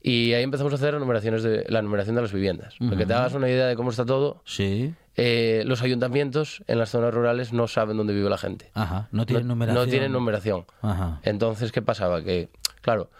Y 0.00 0.32
ahí 0.32 0.44
empezamos 0.44 0.72
a 0.72 0.76
hacer 0.76 0.94
numeraciones 0.94 1.42
de, 1.42 1.64
la 1.68 1.82
numeración 1.82 2.14
de 2.14 2.22
las 2.22 2.32
viviendas. 2.32 2.76
Para 2.78 2.96
que 2.96 3.04
te 3.04 3.14
hagas 3.14 3.34
una 3.34 3.48
idea 3.48 3.66
de 3.66 3.74
cómo 3.74 3.90
está 3.90 4.06
todo, 4.06 4.40
Sí. 4.44 4.94
Eh, 5.20 5.64
los 5.66 5.82
ayuntamientos 5.82 6.62
en 6.68 6.78
las 6.78 6.90
zonas 6.90 7.12
rurales 7.12 7.52
no 7.52 7.66
saben 7.66 7.96
dónde 7.96 8.14
vive 8.14 8.30
la 8.30 8.38
gente. 8.38 8.70
Ajá. 8.74 9.08
No 9.10 9.26
tienen 9.26 9.48
no, 9.48 9.54
numeración. 9.54 9.84
no 9.84 9.90
tienen 9.90 10.12
numeración. 10.12 10.64
Ajá. 10.80 11.18
Entonces, 11.24 11.72
¿qué 11.72 11.82
pasaba? 11.82 12.22
Que, 12.22 12.48
claro, 12.82 13.10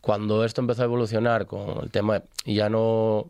cuando 0.00 0.42
esto 0.44 0.62
empezó 0.62 0.82
a 0.82 0.84
evolucionar 0.86 1.46
con 1.46 1.82
el 1.84 1.90
tema, 1.90 2.22
ya 2.46 2.68
no 2.70 3.26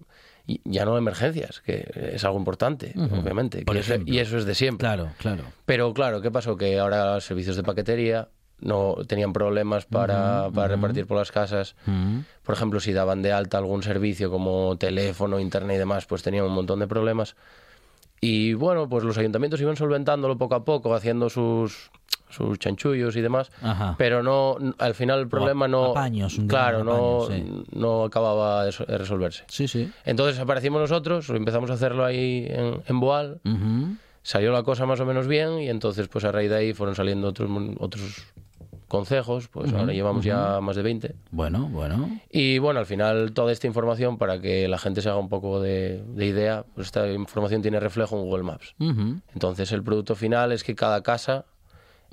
ya 0.65 0.85
no 0.85 0.97
emergencias, 0.99 1.61
que 1.63 1.91
es 2.13 2.23
algo 2.25 2.39
importante, 2.39 2.93
obviamente. 2.97 3.65
Por 3.65 3.77
eso- 3.79 3.95
y 4.05 4.19
eso 4.19 4.37
es 4.39 4.45
de 4.45 4.55
siempre. 4.55 4.87
Claro, 4.87 5.11
claro. 5.19 5.43
Pero 5.65 5.93
claro, 5.95 6.21
¿qué 6.21 6.31
pasó? 6.31 6.57
Que 6.57 6.79
ahora 6.79 7.15
los 7.15 7.25
servicios 7.25 7.57
de 7.57 7.63
paquetería 7.63 8.29
no 8.61 8.95
tenían 9.09 9.33
problemas 9.33 9.87
para, 9.87 10.51
para 10.55 10.69
repartir 10.69 11.07
por 11.07 11.17
las 11.17 11.33
casas. 11.33 11.75
Mm. 11.87 12.19
Por 12.43 12.55
ejemplo, 12.55 12.79
si 12.79 12.93
daban 12.93 13.23
de 13.23 13.33
alta 13.33 13.57
algún 13.59 13.83
servicio 13.83 14.31
como 14.31 14.77
teléfono, 14.77 15.41
internet 15.41 15.77
y 15.77 15.79
demás, 15.79 16.05
pues 16.07 16.23
tenían 16.23 16.45
un 16.45 16.53
montón 16.53 16.79
de 16.79 16.87
problemas. 16.87 17.37
Y 18.25 18.55
bueno, 18.55 18.89
pues 18.89 19.05
los 19.05 19.19
ayuntamientos 19.19 19.61
iban 19.61 19.77
solventándolo 19.77 20.39
poco 20.39 20.55
a 20.55 20.65
poco, 20.65 20.95
haciendo 20.95 21.29
sus, 21.29 21.91
sus 22.31 22.59
chanchullos 22.59 23.15
y 23.17 23.21
demás. 23.21 23.51
Ajá. 23.63 23.95
Pero 23.99 24.23
no, 24.23 24.57
al 24.79 24.95
final 24.95 25.21
el 25.21 25.29
problema 25.29 25.69
no. 25.69 25.87
apaños, 25.91 26.39
un 26.39 26.49
claro, 26.49 26.83
no, 26.85 27.29
no 27.73 28.05
acababa 28.05 28.65
de 28.65 28.73
so- 28.73 28.87
de 28.87 28.97
resolverse. 28.97 29.45
Sí, 29.49 29.69
sí. 29.69 29.91
Entonces 30.07 30.39
aparecimos 30.41 30.81
nosotros, 30.81 31.29
empezamos 31.31 31.71
a 31.71 31.75
hacerlo 31.75 32.05
ahí 32.05 32.47
en, 32.49 32.83
en 32.87 33.01
Boal. 33.01 33.41
Salió 34.23 34.53
la 34.53 34.63
cosa 34.63 34.87
más 34.87 34.99
o 35.01 35.05
menos 35.05 35.27
bien 35.27 35.59
y 35.61 35.69
entonces 35.69 36.09
pues 36.09 36.25
a 36.25 36.33
raíz 36.33 36.49
de 36.49 36.57
ahí 36.57 36.73
fueron 36.73 36.95
saliendo 36.95 37.29
otros, 37.29 37.51
otros 37.79 38.25
consejos, 38.89 39.49
pues 39.49 39.73
ahora 39.73 39.93
llevamos 39.93 40.25
ya 40.25 40.61
más 40.61 40.77
de 40.77 40.83
20. 40.83 41.15
Bueno, 41.31 41.69
bueno. 41.69 42.21
Y 42.31 42.59
bueno, 42.59 42.81
al 42.81 42.87
final 42.87 43.33
toda 43.33 43.53
esta 43.53 43.67
información, 43.67 44.19
para 44.19 44.41
que 44.41 44.69
la 44.69 44.79
gente 44.79 45.03
se 45.03 45.09
haga 45.09 45.19
un 45.19 45.29
poco 45.29 45.61
de, 45.61 46.03
de 46.15 46.27
idea, 46.27 46.65
pues 46.75 46.89
esta 46.89 47.11
información 47.11 47.63
tiene 47.63 47.81
reflejo 47.81 48.17
en 48.17 48.23
Google 48.23 48.45
Maps. 48.45 48.75
Entonces 48.79 49.73
el 49.73 49.83
producto 49.83 50.15
final 50.15 50.53
es 50.53 50.65
que 50.65 50.75
cada 50.75 51.03
casa 51.03 51.47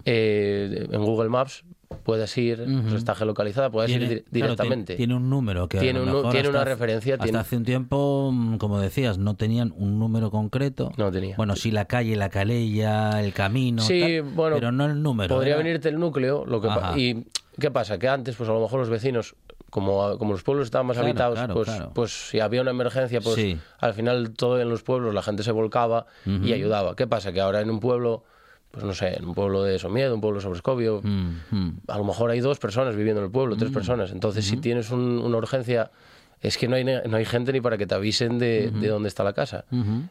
eh, 0.05 0.87
en 0.91 1.03
Google 1.03 1.29
Maps 1.29 1.63
puedas 2.01 2.37
ir, 2.37 2.63
pues 2.83 2.93
está 2.95 3.15
geolocalizada, 3.15 3.69
puedes 3.69 3.89
ir 3.91 3.99
Tiene, 3.99 4.07
claro, 4.15 4.25
tiene- 4.31 4.47
directamente. 4.47 4.95
tiene 4.95 5.15
un 5.15 5.29
número 5.29 5.67
que 5.69 5.77
a 5.77 5.81
Tiene 5.81 5.99
lo 5.99 6.05
un 6.05 6.11
nu- 6.11 6.15
mejor 6.17 6.31
tiene 6.31 6.47
hasta 6.49 6.57
una 6.59 6.65
referencia, 6.65 7.13
Hasta 7.15 7.23
tiene- 7.23 7.37
hace 7.39 7.57
un 7.57 7.63
tiempo, 7.63 8.31
mm, 8.33 8.57
como 8.57 8.79
decías, 8.79 9.17
no 9.17 9.35
tenían 9.35 9.73
un 9.77 9.99
número 9.99 10.31
concreto. 10.31 10.91
No 10.97 11.11
tenía. 11.11 11.35
Bueno, 11.37 11.55
sí 11.55 11.71
la 11.71 11.85
calle, 11.85 12.15
la 12.15 12.29
calella, 12.29 13.21
el 13.21 13.33
camino, 13.33 13.81
Sí, 13.81 14.01
tal, 14.01 14.21
bueno, 14.23 14.55
pero 14.55 14.71
no 14.71 14.85
el 14.85 15.01
número. 15.01 15.33
Podría 15.35 15.55
venirte 15.57 15.89
el 15.89 15.99
núcleo, 15.99 16.45
lo 16.45 16.59
que 16.61 16.69
y 16.97 17.25
¿qué 17.59 17.71
pasa? 17.71 17.97
Que 17.97 18.07
antes, 18.07 18.35
pues 18.35 18.49
a 18.49 18.53
lo 18.53 18.61
mejor 18.61 18.79
los 18.79 18.89
vecinos, 18.89 19.35
como, 19.69 20.17
como 20.17 20.33
los 20.33 20.43
pueblos 20.43 20.65
estaban 20.65 20.85
más 20.87 20.95
Claro, 20.97 21.07
habitados, 21.09 21.37
claro, 21.39 21.53
pues, 21.53 21.67
claro. 21.69 21.91
pues 21.93 22.29
si 22.29 22.39
había 22.41 22.61
una 22.61 22.71
emergencia, 22.71 23.21
pues 23.21 23.35
Sí. 23.35 23.57
al 23.79 23.93
final 23.93 24.31
todo 24.33 24.59
en 24.59 24.69
los 24.69 24.83
pueblos 24.83 25.13
la 25.13 25.21
gente 25.21 25.43
se 25.43 25.51
volcaba 25.51 26.05
y 26.25 26.51
ayudaba. 26.53 26.95
¿Qué 26.95 27.07
pasa? 27.07 27.31
Que 27.31 27.39
ahora 27.39 27.61
en 27.61 27.69
un 27.69 27.79
pueblo, 27.79 28.23
pues 28.71 28.83
no 28.85 28.93
sé, 28.93 29.17
en 29.17 29.25
un 29.25 29.33
pueblo 29.35 29.63
de 29.63 29.77
Somiedo, 29.79 30.15
un 30.15 30.21
pueblo 30.21 30.39
de 30.39 30.43
Sobrescobio, 30.43 31.01
Mm, 31.03 31.37
mm. 31.51 31.71
a 31.87 31.97
lo 31.97 32.03
mejor 32.05 32.31
hay 32.31 32.39
dos 32.39 32.57
personas 32.59 32.95
viviendo 32.95 33.19
en 33.21 33.25
el 33.25 33.31
pueblo, 33.31 33.55
tres 33.57 33.71
personas. 33.71 34.11
Entonces, 34.11 34.45
si 34.45 34.57
tienes 34.57 34.91
un- 34.91 35.19
una 35.19 35.37
urgencia, 35.37 35.91
es 36.41 36.57
que 36.57 36.67
no 36.67 36.75
hay, 36.75 36.83
no 36.83 37.17
hay 37.17 37.25
gente 37.25 37.53
ni 37.53 37.61
para 37.61 37.77
que 37.77 37.85
te 37.85 37.93
avisen 37.93 38.39
de, 38.39 38.71
de 38.71 38.87
dónde 38.87 39.09
está 39.09 39.23
la 39.23 39.33
casa. 39.33 39.65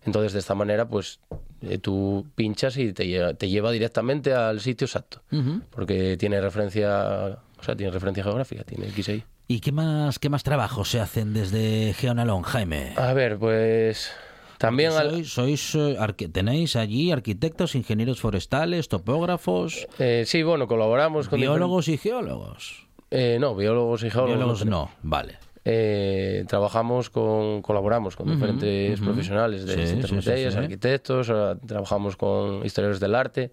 Entonces, 0.07 0.33
de 0.33 0.39
esta 0.39 0.55
manera, 0.55 0.87
pues 0.89 1.21
eh, 1.63 1.79
tú 1.79 2.27
pinchas 2.37 2.77
y 2.77 2.93
te 2.93 3.07
lleva, 3.07 3.35
te 3.35 3.49
lleva 3.49 3.71
directamente 3.73 4.33
al 4.33 4.61
sitio 4.61 4.85
exacto. 4.85 5.23
Porque 5.71 6.17
tiene 6.19 6.41
referencia, 6.41 7.39
o 7.59 7.63
sea, 7.63 7.75
tiene 7.77 7.91
referencia 7.93 8.23
geográfica, 8.23 8.63
tiene 8.65 8.87
X 8.89 9.09
y 9.09 9.13
Y. 9.13 9.25
¿Y 9.49 9.59
qué 9.61 9.73
más, 9.73 10.21
qué 10.21 10.29
más 10.29 10.45
trabajos 10.45 10.89
se 10.89 11.01
hacen 11.01 11.33
desde 11.35 11.93
Geonalón, 11.95 12.43
Jaime? 12.43 12.93
A 12.97 13.13
ver, 13.15 13.37
pues 13.37 14.13
también 14.61 14.93
al- 14.93 15.25
Sois, 15.25 15.33
sois, 15.33 15.75
eh, 15.75 16.29
tenéis 16.31 16.77
allí 16.77 17.11
arquitectos, 17.11 17.75
ingenieros 17.75 18.21
forestales, 18.21 18.89
topógrafos, 18.89 19.89
eh, 19.99 20.25
sí, 20.27 20.43
bueno, 20.43 20.69
colaboramos 20.69 21.29
con 21.29 21.41
biólogos 21.41 21.89
y 21.89 21.97
geólogos. 21.97 22.87
eh, 23.11 23.39
no, 23.41 23.57
biólogos 23.57 24.05
y 24.05 24.11
geólogos. 24.11 24.37
Biólogos 24.37 24.67
no, 24.67 24.91
vale. 25.03 25.39
Eh, 25.65 26.45
trabajamos 26.49 27.11
con, 27.11 27.61
colaboramos 27.63 28.17
con 28.17 28.31
diferentes 28.31 29.01
profesionales 29.01 29.65
de 29.67 29.75
Sí, 29.75 29.81
distintas 29.81 30.11
sí, 30.11 30.17
sí, 30.21 30.29
materias, 30.29 30.53
sí. 30.55 30.59
arquitectos, 30.61 31.33
trabajamos 31.67 32.17
con 32.17 32.65
historiadores 32.65 33.01
del 33.01 33.15
arte, 33.15 33.53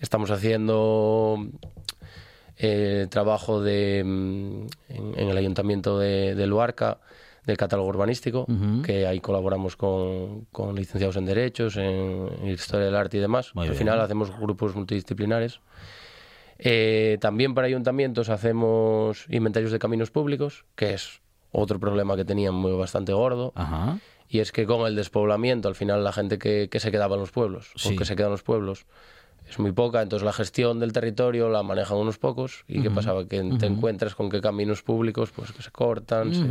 estamos 0.00 0.30
haciendo 0.30 1.36
eh, 2.56 3.06
trabajo 3.10 3.60
de, 3.62 4.02
mm, 4.04 4.66
en, 4.88 5.18
en 5.18 5.28
el 5.28 5.36
ayuntamiento 5.36 5.98
de, 5.98 6.34
de 6.34 6.46
Luarca, 6.46 6.98
del 7.46 7.56
catálogo 7.56 7.88
urbanístico, 7.88 8.46
que 8.84 9.06
ahí 9.06 9.18
colaboramos 9.20 9.76
con, 9.76 10.44
con 10.52 10.74
licenciados 10.76 11.16
en 11.16 11.26
Derechos, 11.26 11.76
en, 11.76 12.28
en 12.40 12.48
Historia 12.48 12.86
del 12.86 12.94
Arte 12.96 13.16
y 13.16 13.20
demás. 13.20 13.54
Muy 13.54 13.64
Al 13.64 13.70
bien. 13.70 13.78
final 13.78 14.00
hacemos 14.00 14.30
grupos 14.38 14.74
multidisciplinares. 14.76 15.60
Eh, 16.58 17.18
también 17.20 17.54
para 17.54 17.66
ayuntamientos 17.66 18.28
hacemos 18.28 19.26
inventarios 19.28 19.72
de 19.72 19.78
caminos 19.78 20.10
públicos, 20.10 20.64
que 20.76 20.94
es 20.94 21.20
otro 21.50 21.80
problema 21.80 22.14
que 22.16 22.24
tenían 22.24 22.54
muy 22.54 22.72
bastante 22.72 23.12
gordo. 23.12 23.52
Ajá. 23.56 23.98
Y 24.28 24.38
es 24.38 24.52
que 24.52 24.64
con 24.64 24.86
el 24.86 24.94
despoblamiento, 24.96 25.68
al 25.68 25.74
final 25.74 26.04
la 26.04 26.12
gente 26.12 26.38
que, 26.38 26.68
que 26.70 26.80
se 26.80 26.90
quedaba 26.90 27.16
en 27.16 27.20
los 27.20 27.32
pueblos, 27.32 27.72
Sí. 27.76 27.94
o 27.94 27.98
que 27.98 28.04
se 28.04 28.16
queda 28.16 28.26
en 28.26 28.32
los 28.32 28.42
pueblos, 28.42 28.86
es 29.48 29.58
muy 29.58 29.72
poca. 29.72 30.00
Entonces 30.02 30.24
la 30.24 30.32
gestión 30.32 30.78
del 30.80 30.92
territorio 30.92 31.48
la 31.48 31.62
manejan 31.62 31.98
unos 31.98 32.18
pocos. 32.18 32.64
¿Y 32.68 32.80
qué 32.82 32.90
pasaba? 32.90 33.26
Que 33.26 33.42
te 33.58 33.66
encuentras 33.66 34.14
con 34.14 34.30
que 34.30 34.40
caminos 34.40 34.82
públicos 34.82 35.30
pues 35.34 35.52
que 35.52 35.62
se 35.62 35.70
cortan, 35.70 36.32
se- 36.34 36.44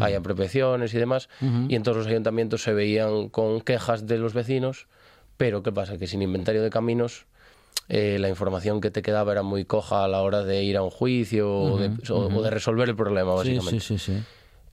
hay 0.00 0.14
apropiaciones 0.14 0.92
y 0.94 0.98
demás. 0.98 1.28
Y 1.68 1.74
entonces 1.76 2.04
los 2.04 2.06
ayuntamientos 2.10 2.62
se 2.62 2.72
veían 2.72 3.28
con 3.28 3.60
quejas 3.60 4.06
de 4.06 4.18
los 4.18 4.34
vecinos. 4.34 4.88
Pero 5.36 5.62
¿qué 5.62 5.72
pasa? 5.72 5.98
Que 5.98 6.06
sin 6.06 6.22
inventario 6.22 6.62
de 6.62 6.70
caminos 6.70 7.26
eh, 7.88 8.18
la 8.20 8.28
información 8.28 8.80
que 8.80 8.90
te 8.90 9.02
quedaba 9.02 9.32
era 9.32 9.42
muy 9.42 9.64
coja 9.64 10.04
a 10.04 10.08
la 10.08 10.22
hora 10.22 10.42
de 10.44 10.62
ir 10.62 10.76
a 10.76 10.82
un 10.82 10.90
juicio 10.90 11.50
o, 11.52 11.78
de, 11.78 11.90
o- 12.10 12.28
o 12.38 12.42
de 12.42 12.50
resolver 12.50 12.88
el 12.88 12.96
problema, 12.96 13.34
básicamente. 13.34 13.80
sí, 13.80 13.98
sí, 13.98 14.12
sí. 14.14 14.22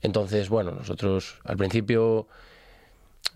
Entonces, 0.02 0.48
bueno, 0.48 0.70
nosotros 0.72 1.40
al 1.44 1.56
principio 1.56 2.26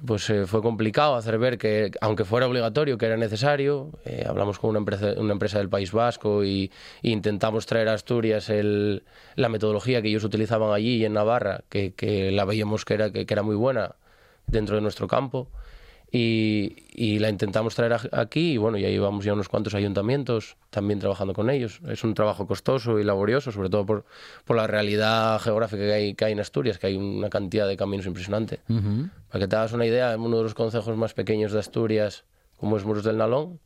pues 0.04 0.28
eh, 0.30 0.46
fue 0.46 0.60
complicado 0.60 1.14
hacer 1.14 1.38
ver 1.38 1.56
que, 1.56 1.90
aunque 2.00 2.24
fuera 2.24 2.46
obligatorio, 2.46 2.98
que 2.98 3.06
era 3.06 3.16
necesario. 3.16 3.90
Eh, 4.04 4.24
hablamos 4.28 4.58
con 4.58 4.70
una 4.70 4.80
empresa, 4.80 5.14
una 5.16 5.32
empresa 5.32 5.58
del 5.58 5.68
País 5.68 5.92
Vasco 5.92 6.44
y, 6.44 6.70
y 7.02 7.12
intentamos 7.12 7.66
traer 7.66 7.88
a 7.88 7.94
Asturias 7.94 8.50
el- 8.50 9.04
la 9.36 9.48
metodología 9.48 10.02
que 10.02 10.08
ellos 10.08 10.24
utilizaban 10.24 10.72
allí 10.72 10.96
y 10.96 11.04
en 11.04 11.12
Navarra, 11.14 11.62
que, 11.68 12.30
la 12.32 12.44
veíamos 12.44 12.84
que 12.84 12.94
era, 12.94 13.10
que 13.12 13.26
era 13.28 13.42
muy 13.42 13.56
buena 13.56 13.94
dentro 14.46 14.74
de 14.76 14.82
nuestro 14.82 15.06
campo. 15.08 15.48
Y, 16.16 16.76
y 16.94 17.18
la 17.18 17.28
intentamos 17.28 17.74
traer 17.74 17.94
a- 17.94 18.00
aquí 18.12 18.52
y 18.52 18.56
bueno, 18.56 18.78
ya 18.78 18.88
llevamos 18.88 19.24
ya 19.24 19.32
unos 19.32 19.48
cuantos 19.48 19.74
ayuntamientos 19.74 20.56
también 20.70 21.00
trabajando 21.00 21.34
con 21.34 21.50
ellos. 21.50 21.80
Es 21.88 22.04
un 22.04 22.14
trabajo 22.14 22.46
costoso 22.46 23.00
y 23.00 23.04
laborioso, 23.04 23.50
sobre 23.50 23.68
todo 23.68 23.84
por, 23.84 24.04
por 24.44 24.54
la 24.56 24.68
realidad 24.68 25.40
geográfica 25.40 25.82
que 25.82 25.92
hay, 25.92 26.14
que 26.14 26.24
hay 26.26 26.32
en 26.32 26.38
Asturias, 26.38 26.78
que 26.78 26.86
hay 26.86 26.96
una 26.96 27.30
cantidad 27.30 27.66
de 27.66 27.76
caminos 27.76 28.06
impresionante. 28.06 28.60
Para 29.28 29.44
que 29.44 29.48
te 29.48 29.56
hagas 29.56 29.72
una 29.72 29.86
idea, 29.86 30.12
en 30.12 30.20
uno 30.20 30.36
de 30.36 30.44
los 30.44 30.54
concejos 30.54 30.96
más 30.96 31.14
pequeños 31.14 31.50
de 31.50 31.58
Asturias, 31.58 32.22
como 32.58 32.76
es 32.76 32.84
Muros 32.84 33.02
del 33.02 33.18
Nalón, 33.18 33.58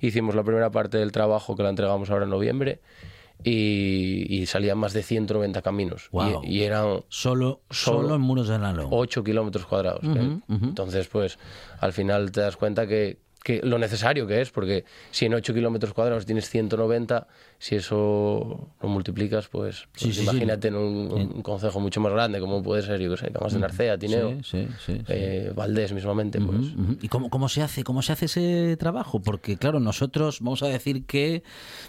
hicimos 0.00 0.34
la 0.34 0.42
primera 0.42 0.70
parte 0.72 0.98
del 0.98 1.12
trabajo 1.12 1.54
que 1.54 1.62
la 1.62 1.68
entregamos 1.68 2.10
ahora 2.10 2.24
en 2.24 2.30
noviembre 2.30 2.80
y, 3.44 4.26
y 4.28 4.46
salían 4.46 4.78
más 4.78 4.92
de 4.92 5.02
190 5.02 5.62
caminos. 5.62 6.08
Guau. 6.10 6.42
Y, 6.44 6.58
y 6.58 6.62
eran 6.62 7.04
Solo, 7.08 7.60
solo, 7.70 8.02
Solo 8.02 8.14
en 8.16 8.20
muros 8.22 8.48
de 8.48 8.58
Nalón. 8.58 8.88
8 8.90 9.22
kilómetros 9.22 9.66
cuadrados. 9.66 10.00
que- 10.00 10.38
Entonces, 10.48 11.08
pues 11.08 11.38
al 11.80 11.92
final 11.92 12.32
te 12.32 12.40
das 12.40 12.56
cuenta 12.56 12.86
que, 12.86 13.18
que 13.44 13.60
lo 13.62 13.78
necesario 13.78 14.26
que 14.26 14.40
es, 14.40 14.50
porque 14.50 14.84
si 15.12 15.26
en 15.26 15.34
8 15.34 15.54
kilómetros 15.54 15.92
cuadrados 15.92 16.24
tienes 16.26 16.48
190, 16.48 17.28
si 17.58 17.76
eso 17.76 18.68
lo 18.82 18.88
multiplicas, 18.88 19.48
pues, 19.48 19.76
Sí, 19.76 19.86
pues 19.92 20.02
sí, 20.02 20.12
sí. 20.14 20.22
imagínate 20.22 20.68
en 20.68 20.76
un, 20.76 21.12
un 21.12 21.42
concejo 21.42 21.78
mucho 21.78 22.00
más 22.00 22.12
grande, 22.12 22.40
como 22.40 22.62
puede 22.62 22.82
ser, 22.82 23.00
yo 23.00 23.10
que 23.10 23.18
sé, 23.18 23.30
Cangas 23.30 23.52
de 23.52 23.58
Narcea, 23.60 23.98
Tineo, 23.98 24.38
eh, 25.08 25.52
Valdés 25.54 25.92
mismamente, 25.92 26.40
pues. 26.40 26.72
¿Y 27.02 27.08
cómo, 27.08 27.28
cómo 27.28 27.48
se 27.48 27.62
hace 27.62 27.84
cómo 27.84 28.00
se 28.02 28.12
hace 28.12 28.24
ese 28.24 28.76
trabajo? 28.78 29.20
Porque 29.20 29.56
claro, 29.58 29.78
nosotros 29.78 30.40
vamos 30.40 30.62
a 30.62 30.66
decir 30.68 31.04
que 31.04 31.42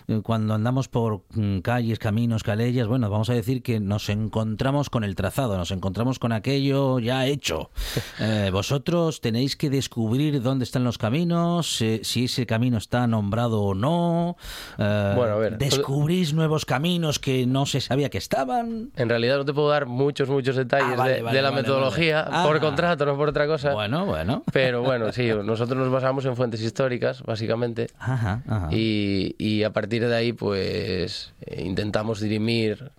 eh, 0.07 0.21
cuando 0.23 0.53
andamos 0.53 0.89
por 0.89 1.23
mm, 1.33 1.59
calles, 1.59 1.99
caminos, 1.99 2.43
calellas, 2.43 2.87
bueno, 2.87 3.09
vamos 3.09 3.29
a 3.29 3.33
decir 3.33 3.63
que 3.63 3.79
nos 3.79 4.09
encontramos 4.09 4.89
con 4.89 5.05
el 5.05 5.15
trazado, 5.15 5.57
nos 5.57 5.71
encontramos 5.71 6.19
con 6.19 6.33
aquello 6.33 6.99
ya 6.99 7.25
hecho. 7.25 7.69
Eh, 8.19 8.49
vosotros 8.51 9.19
tenéis 9.19 9.55
que 9.55 9.69
descubrir 9.69 10.41
dónde 10.41 10.63
están 10.63 10.83
los 10.83 10.97
caminos, 10.97 11.44
eh, 11.81 11.99
si 12.03 12.25
ese 12.25 12.45
camino 12.45 12.77
está 12.77 13.07
nombrado 13.07 13.61
o 13.61 13.73
no. 13.73 14.37
eh, 14.77 15.13
Bueno, 15.15 15.33
a 15.33 15.37
ver, 15.37 15.57
descubrís 15.57 16.33
nuevos 16.33 16.65
caminos 16.65 17.19
que 17.19 17.45
no 17.45 17.65
se 17.65 17.81
sabía 17.81 18.09
que 18.09 18.17
estaban. 18.17 18.91
En 18.95 19.09
realidad 19.09 19.37
no 19.37 19.45
te 19.45 19.53
puedo 19.53 19.69
dar 19.69 19.85
muchos, 19.85 20.29
muchos 20.29 20.55
detalles 20.55 20.93
Ah, 20.93 20.95
vale, 20.97 21.13
de, 21.15 21.21
vale, 21.21 21.35
de 21.37 21.41
la 21.41 21.49
vale, 21.51 21.61
metodología 21.61 22.25
por 22.45 22.57
Ah. 22.57 22.59
contrato, 22.59 23.05
no 23.05 23.15
por 23.17 23.29
otra 23.29 23.47
cosa. 23.47 23.73
Bueno, 23.73 24.05
bueno. 24.05 24.43
Pero 24.51 24.81
bueno, 24.89 25.11
sí, 25.11 25.29
nosotros 25.43 25.77
nos 25.77 25.91
basamos 25.91 26.25
en 26.25 26.35
fuentes 26.35 26.61
históricas, 26.61 27.21
básicamente. 27.23 27.87
Ajá, 27.99 28.41
ajá. 28.47 28.69
Y, 28.71 29.35
y 29.37 29.63
a 29.63 29.71
partir 29.71 30.07
de 30.07 30.15
ahí, 30.15 30.33
pues 30.33 31.33
eh, 31.41 31.63
intentamos 31.65 32.19
dirimir 32.19 32.91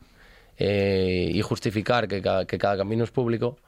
eh, 0.59 1.31
y 1.33 1.43
justificar 1.43 2.09
que 2.09 2.23
cada, 2.23 2.45
que 2.47 2.59
cada 2.59 2.77
camino 2.77 3.05
es 3.05 3.11
público. 3.11 3.59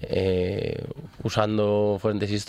Eh, 0.00 0.84
usando 1.22 1.98
fuentes, 2.00 2.46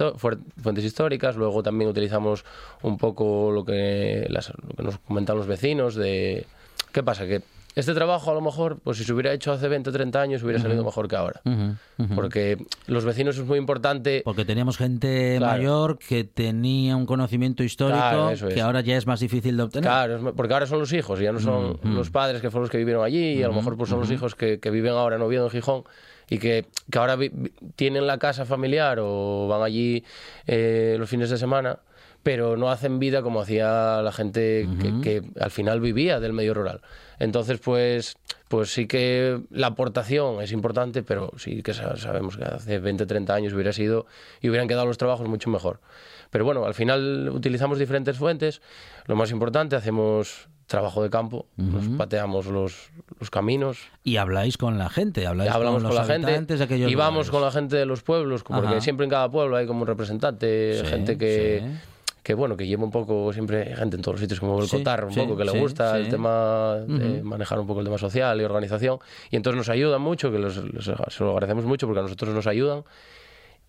fuentes 0.57 0.83
históricas, 0.85 1.35
luego 1.35 1.63
también 1.63 1.89
utilizamos 1.89 2.45
un 2.81 2.97
poco 2.97 3.51
lo 3.51 3.65
que, 3.65 4.25
las- 4.29 4.49
lo 4.67 4.75
que 4.75 4.83
nos 4.83 4.97
comentan 4.99 5.37
los 5.37 5.47
vecinos 5.47 5.95
de... 5.95 6.45
¿Qué 6.91 7.03
pasa? 7.03 7.25
Que 7.27 7.41
este 7.75 7.93
trabajo 7.93 8.31
a 8.31 8.33
lo 8.33 8.41
mejor, 8.41 8.79
pues 8.83 8.97
si 8.97 9.03
se 9.03 9.13
hubiera 9.13 9.31
hecho 9.31 9.51
hace 9.51 9.67
20 9.67 9.89
o 9.91 9.93
30 9.93 10.19
años, 10.19 10.43
hubiera 10.43 10.59
salido 10.59 10.83
mejor 10.83 11.07
que 11.07 11.15
ahora. 11.15 11.39
Ujú, 11.45 11.75
ujú. 12.03 12.15
Porque 12.15 12.57
los 12.87 13.05
vecinos 13.05 13.37
es 13.37 13.45
muy 13.45 13.57
importante 13.59 14.21
Porque 14.25 14.43
teníamos 14.43 14.77
gente 14.77 15.35
Claro. 15.37 15.57
mayor 15.57 15.99
que 15.99 16.23
tenía 16.23 16.95
un 16.95 17.05
conocimiento 17.05 17.63
histórico 17.63 17.99
Claro, 17.99 18.29
es. 18.31 18.43
que 18.43 18.59
ahora 18.61 18.81
ya 18.81 18.97
es 18.97 19.05
más 19.05 19.19
difícil 19.19 19.55
de 19.55 19.63
obtener. 19.63 19.87
Claro, 19.87 20.33
porque 20.35 20.53
ahora 20.53 20.65
son 20.65 20.79
los 20.79 20.91
hijos, 20.93 21.19
ya 21.19 21.31
no 21.31 21.39
son 21.39 21.79
los 21.83 22.09
padres 22.09 22.41
que 22.41 22.49
fueron 22.49 22.63
los 22.63 22.71
que 22.71 22.79
vivieron 22.79 23.03
allí, 23.05 23.33
y 23.33 23.43
a 23.43 23.47
lo 23.47 23.53
mejor 23.53 23.77
pues 23.77 23.89
son 23.89 23.99
los 23.99 24.11
hijos 24.11 24.33
que, 24.35 24.59
que 24.59 24.71
viven 24.71 24.93
ahora 24.93 25.15
en 25.17 25.21
Oviedo, 25.21 25.45
en 25.45 25.51
Gijón, 25.51 25.83
y 26.29 26.37
que, 26.37 26.65
que 26.91 26.99
ahora 26.99 27.15
vi- 27.15 27.31
tienen 27.75 28.05
la 28.07 28.17
casa 28.19 28.45
familiar 28.45 28.99
o 29.01 29.47
van 29.47 29.61
allí 29.63 30.03
eh, 30.47 30.95
los 30.99 31.09
fines 31.09 31.29
de 31.29 31.37
semana, 31.37 31.79
pero 32.23 32.57
no 32.57 32.69
hacen 32.69 32.99
vida 32.99 33.21
como 33.21 33.41
hacía 33.41 34.01
la 34.01 34.11
gente 34.11 34.67
que, 34.81 35.01
que 35.01 35.23
al 35.41 35.51
final 35.51 35.79
vivía 35.79 36.19
del 36.19 36.33
medio 36.33 36.53
rural. 36.53 36.81
Entonces, 37.17 37.59
pues, 37.59 38.17
pues 38.49 38.73
sí 38.73 38.87
que 38.87 39.41
la 39.49 39.67
aportación 39.67 40.41
es 40.41 40.51
importante, 40.51 41.01
pero 41.01 41.31
sí 41.37 41.63
que 41.63 41.73
sa- 41.73 41.95
sabemos 41.97 42.37
que 42.37 42.43
hace 42.43 42.79
20, 42.79 43.05
30 43.05 43.33
años 43.33 43.53
hubiera 43.53 43.71
sido 43.73 44.05
y 44.41 44.49
hubieran 44.49 44.67
quedado 44.67 44.85
los 44.85 44.97
trabajos 44.97 45.27
mucho 45.29 45.49
mejor. 45.49 45.79
Pero 46.29 46.45
bueno, 46.45 46.65
al 46.65 46.73
final 46.73 47.29
utilizamos 47.33 47.79
diferentes 47.79 48.17
fuentes. 48.17 48.61
Lo 49.07 49.15
más 49.15 49.31
importante, 49.31 49.75
hacemos 49.75 50.49
trabajo 50.69 51.01
de 51.03 51.09
campo, 51.09 51.47
nos 51.57 51.87
pateamos 51.97 52.45
los, 52.45 52.89
los 53.19 53.29
caminos, 53.31 53.79
Y 54.03 54.17
habláis 54.17 54.55
con 54.55 54.77
la 54.77 54.87
gente, 54.89 55.25
habláis 55.25 55.51
hablamos 55.51 55.81
con 55.83 55.89
con, 55.89 55.97
los 55.97 56.07
la 56.07 56.13
gente 56.15 56.55
de 56.55 56.63
aquellos 56.63 56.91
y 56.91 56.95
vamos 56.95 57.27
lugares. 57.27 57.31
con 57.31 57.41
la 57.41 57.51
gente 57.51 57.75
de 57.75 57.85
los 57.87 58.03
pueblos, 58.03 58.43
porque 58.43 58.67
Ajá. 58.67 58.81
siempre 58.81 59.03
en 59.05 59.09
cada 59.09 59.29
pueblo 59.29 59.57
hay 59.57 59.65
como 59.65 59.81
un 59.81 59.87
representante, 59.87 60.79
Sí, 60.79 60.85
gente 60.85 61.17
que, 61.17 61.63
sí. 61.65 62.13
que 62.21 62.33
bueno, 62.35 62.55
que 62.55 62.67
lleva 62.67 62.83
un 62.83 62.91
poco, 62.91 63.33
siempre 63.33 63.75
gente 63.75 63.95
en 63.95 64.03
todos 64.03 64.13
los 64.15 64.21
sitios 64.21 64.39
como 64.39 64.59
el 64.61 64.67
Sí, 64.67 64.77
Cotar, 64.77 65.05
un 65.05 65.11
sí, 65.11 65.19
poco 65.19 65.35
que 65.35 65.45
le 65.45 65.51
sí, 65.53 65.57
gusta 65.57 65.95
sí. 65.95 66.01
el 66.01 66.09
tema 66.09 66.75
de 66.87 67.17
Ujú. 67.19 67.25
manejar 67.27 67.59
un 67.59 67.65
poco 67.65 67.79
el 67.79 67.85
tema 67.87 67.97
social 67.97 68.39
y 68.39 68.43
organización, 68.43 68.99
y 69.31 69.37
entonces 69.37 69.57
nos 69.57 69.69
ayudan 69.69 70.01
mucho, 70.01 70.31
que 70.31 70.37
los- 70.37 70.55
los- 70.57 70.85
se 70.85 71.23
lo 71.23 71.31
agradecemos 71.31 71.65
mucho 71.65 71.87
porque 71.87 71.99
a 71.99 72.03
nosotros 72.03 72.33
nos 72.35 72.45
ayudan. 72.45 72.83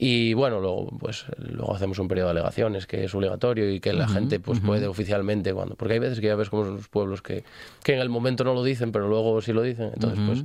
Y 0.02 0.32
bueno, 0.32 0.60
luego, 0.60 0.88
pues, 0.98 1.26
luego 1.36 1.76
hacemos 1.76 1.98
un 1.98 2.08
periodo 2.08 2.28
de 2.28 2.30
alegaciones 2.30 2.86
que 2.86 3.04
es 3.04 3.14
obligatorio 3.14 3.70
y 3.70 3.80
que 3.80 3.92
la 3.92 4.08
gente 4.08 4.40
pues, 4.40 4.58
puede 4.58 4.86
oficialmente 4.86 5.52
cuando. 5.52 5.74
Porque 5.74 5.92
hay 5.92 5.98
veces 5.98 6.20
que 6.20 6.28
ya 6.28 6.36
ves 6.36 6.48
como 6.48 6.64
son 6.64 6.76
los 6.76 6.88
pueblos 6.88 7.20
que, 7.20 7.44
que 7.84 7.92
en 7.92 8.00
el 8.00 8.08
momento 8.08 8.42
no 8.42 8.54
lo 8.54 8.64
dicen, 8.64 8.92
pero 8.92 9.08
luego 9.08 9.42
sí 9.42 9.52
lo 9.52 9.60
dicen. 9.60 9.90
Entonces, 9.92 10.18
pues, 10.26 10.44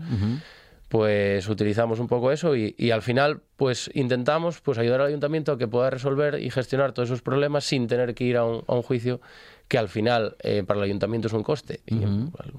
pues 0.89 1.49
utilizamos 1.49 1.99
un 1.99 2.07
poco 2.07 2.31
eso 2.31 2.55
y, 2.55 2.75
y 2.77 2.91
al 2.91 3.01
final 3.01 3.41
pues 3.57 3.89
intentamos 3.93 4.61
pues 4.61 4.77
ayudar 4.77 5.01
al 5.01 5.07
ayuntamiento 5.07 5.51
a 5.51 5.57
que 5.57 5.67
pueda 5.67 5.89
resolver 5.89 6.39
y 6.39 6.49
gestionar 6.51 6.91
todos 6.93 7.09
esos 7.09 7.21
problemas 7.21 7.63
sin 7.65 7.87
tener 7.87 8.13
que 8.13 8.23
ir 8.23 8.37
a 8.37 8.45
un, 8.45 8.63
a 8.67 8.73
un 8.75 8.81
juicio 8.83 9.19
que 9.67 9.79
al 9.79 9.89
final 9.89 10.35
eh, 10.43 10.63
para 10.65 10.77
el 10.79 10.83
ayuntamiento 10.85 11.27
es 11.27 11.33
un 11.33 11.41
coste. 11.41 11.79
Y 11.87 11.95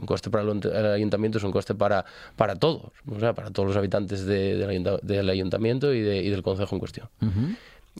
un 0.01 0.07
coste 0.07 0.29
para 0.29 0.43
el, 0.43 0.51
ayunt- 0.51 0.75
el 0.77 0.87
ayuntamiento 0.87 1.39
es 1.39 1.45
un 1.45 1.53
coste 1.53 1.75
para, 1.77 2.05
para 2.35 2.57
todos 2.57 2.91
o 3.09 3.21
sea 3.21 3.33
para 3.33 3.51
todos 3.51 3.69
los 3.69 3.77
habitantes 3.77 4.27
de- 4.27 4.57
del, 4.57 4.69
ayunta- 4.71 4.99
del 5.03 5.31
ayuntamiento 5.31 5.95
y, 5.95 6.01
de- 6.01 6.23
y 6.23 6.29
del 6.31 6.43
concejo 6.43 6.75
en 6.75 6.81
cuestión. 6.81 7.09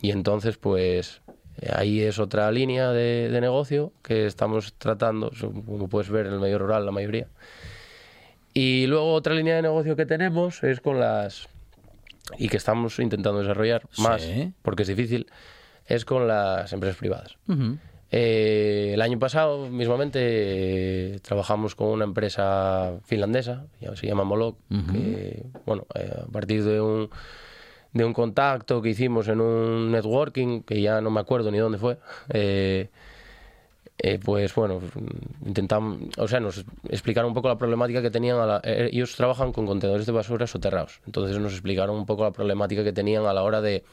Y 0.03 0.11
entonces 0.11 0.57
pues 0.57 1.21
ahí 1.73 2.01
es 2.03 2.19
otra 2.19 2.51
línea 2.51 2.91
de, 2.91 3.31
de 3.31 3.41
negocio 3.41 3.93
que 4.03 4.27
estamos 4.27 4.75
tratando 4.75 5.31
como 5.65 5.89
puedes 5.89 6.11
ver 6.11 6.27
en 6.27 6.33
el 6.35 6.41
medio 6.41 6.59
rural 6.59 6.85
la 6.85 6.91
mayoría 6.93 7.29
y 8.59 8.87
luego 8.87 9.13
otra 9.13 9.35
línea 9.35 9.55
de 9.57 9.61
negocio 9.61 9.97
que 9.97 10.07
tenemos 10.07 10.63
es 10.63 10.81
con 10.81 10.99
las 10.99 11.47
y 12.39 12.49
que 12.49 12.57
estamos 12.57 12.99
intentando 12.99 13.41
desarrollar 13.41 13.83
más 13.99 14.23
Sí. 14.23 14.53
porque 14.63 14.83
es 14.85 14.89
difícil 14.89 15.27
es 15.85 16.07
con 16.07 16.27
las 16.27 16.73
empresas 16.73 16.97
privadas. 16.97 17.37
Eh, 18.11 18.93
el 18.95 19.03
año 19.03 19.19
pasado 19.19 19.69
mismamente 19.69 20.21
eh, 20.23 21.19
trabajamos 21.21 21.75
con 21.75 21.89
una 21.89 22.05
empresa 22.05 22.95
finlandesa, 23.05 23.67
se 23.95 24.07
llama 24.07 24.25
Molok, 24.25 24.57
que 24.91 25.45
bueno 25.67 25.87
eh, 25.95 26.11
a 26.27 26.33
partir 26.33 26.65
de 26.65 26.81
un 26.81 27.11
de 27.93 28.05
un 28.07 28.15
contacto 28.15 28.81
que 28.81 28.89
hicimos 28.89 29.29
en 29.29 29.43
un 29.43 29.93
networking 29.93 30.63
que 30.63 30.81
ya 30.81 31.03
no 31.03 31.11
me 31.11 31.21
acuerdo 31.21 31.51
ni 31.51 31.59
dónde 31.59 31.77
fue. 31.79 31.99
Eh, 33.99 34.19
pues 34.23 34.55
bueno, 34.55 34.81
intentamos, 35.45 35.99
o 36.19 36.29
sea, 36.29 36.41
nos 36.41 36.65
explicaron 36.89 37.29
un 37.29 37.35
poco 37.35 37.49
la 37.49 37.57
problemática 37.59 38.03
que 38.03 38.11
tenían. 38.11 38.39
A 38.39 38.47
la- 38.47 38.61
eh, 38.65 38.91
ellos 38.93 39.17
trabajan 39.17 39.53
con 39.53 39.67
contenedores 39.67 40.07
de 40.07 40.13
basura 40.13 40.47
soterrados, 40.47 41.01
entonces 41.07 41.39
nos 41.39 41.53
explicaron 41.53 41.97
un 41.97 42.07
poco 42.07 42.25
la 42.25 42.31
problemática 42.33 42.85
que 42.85 42.93
tenían 42.93 43.25
a 43.27 43.33
la 43.33 43.43
hora 43.43 43.61
de, 43.61 43.85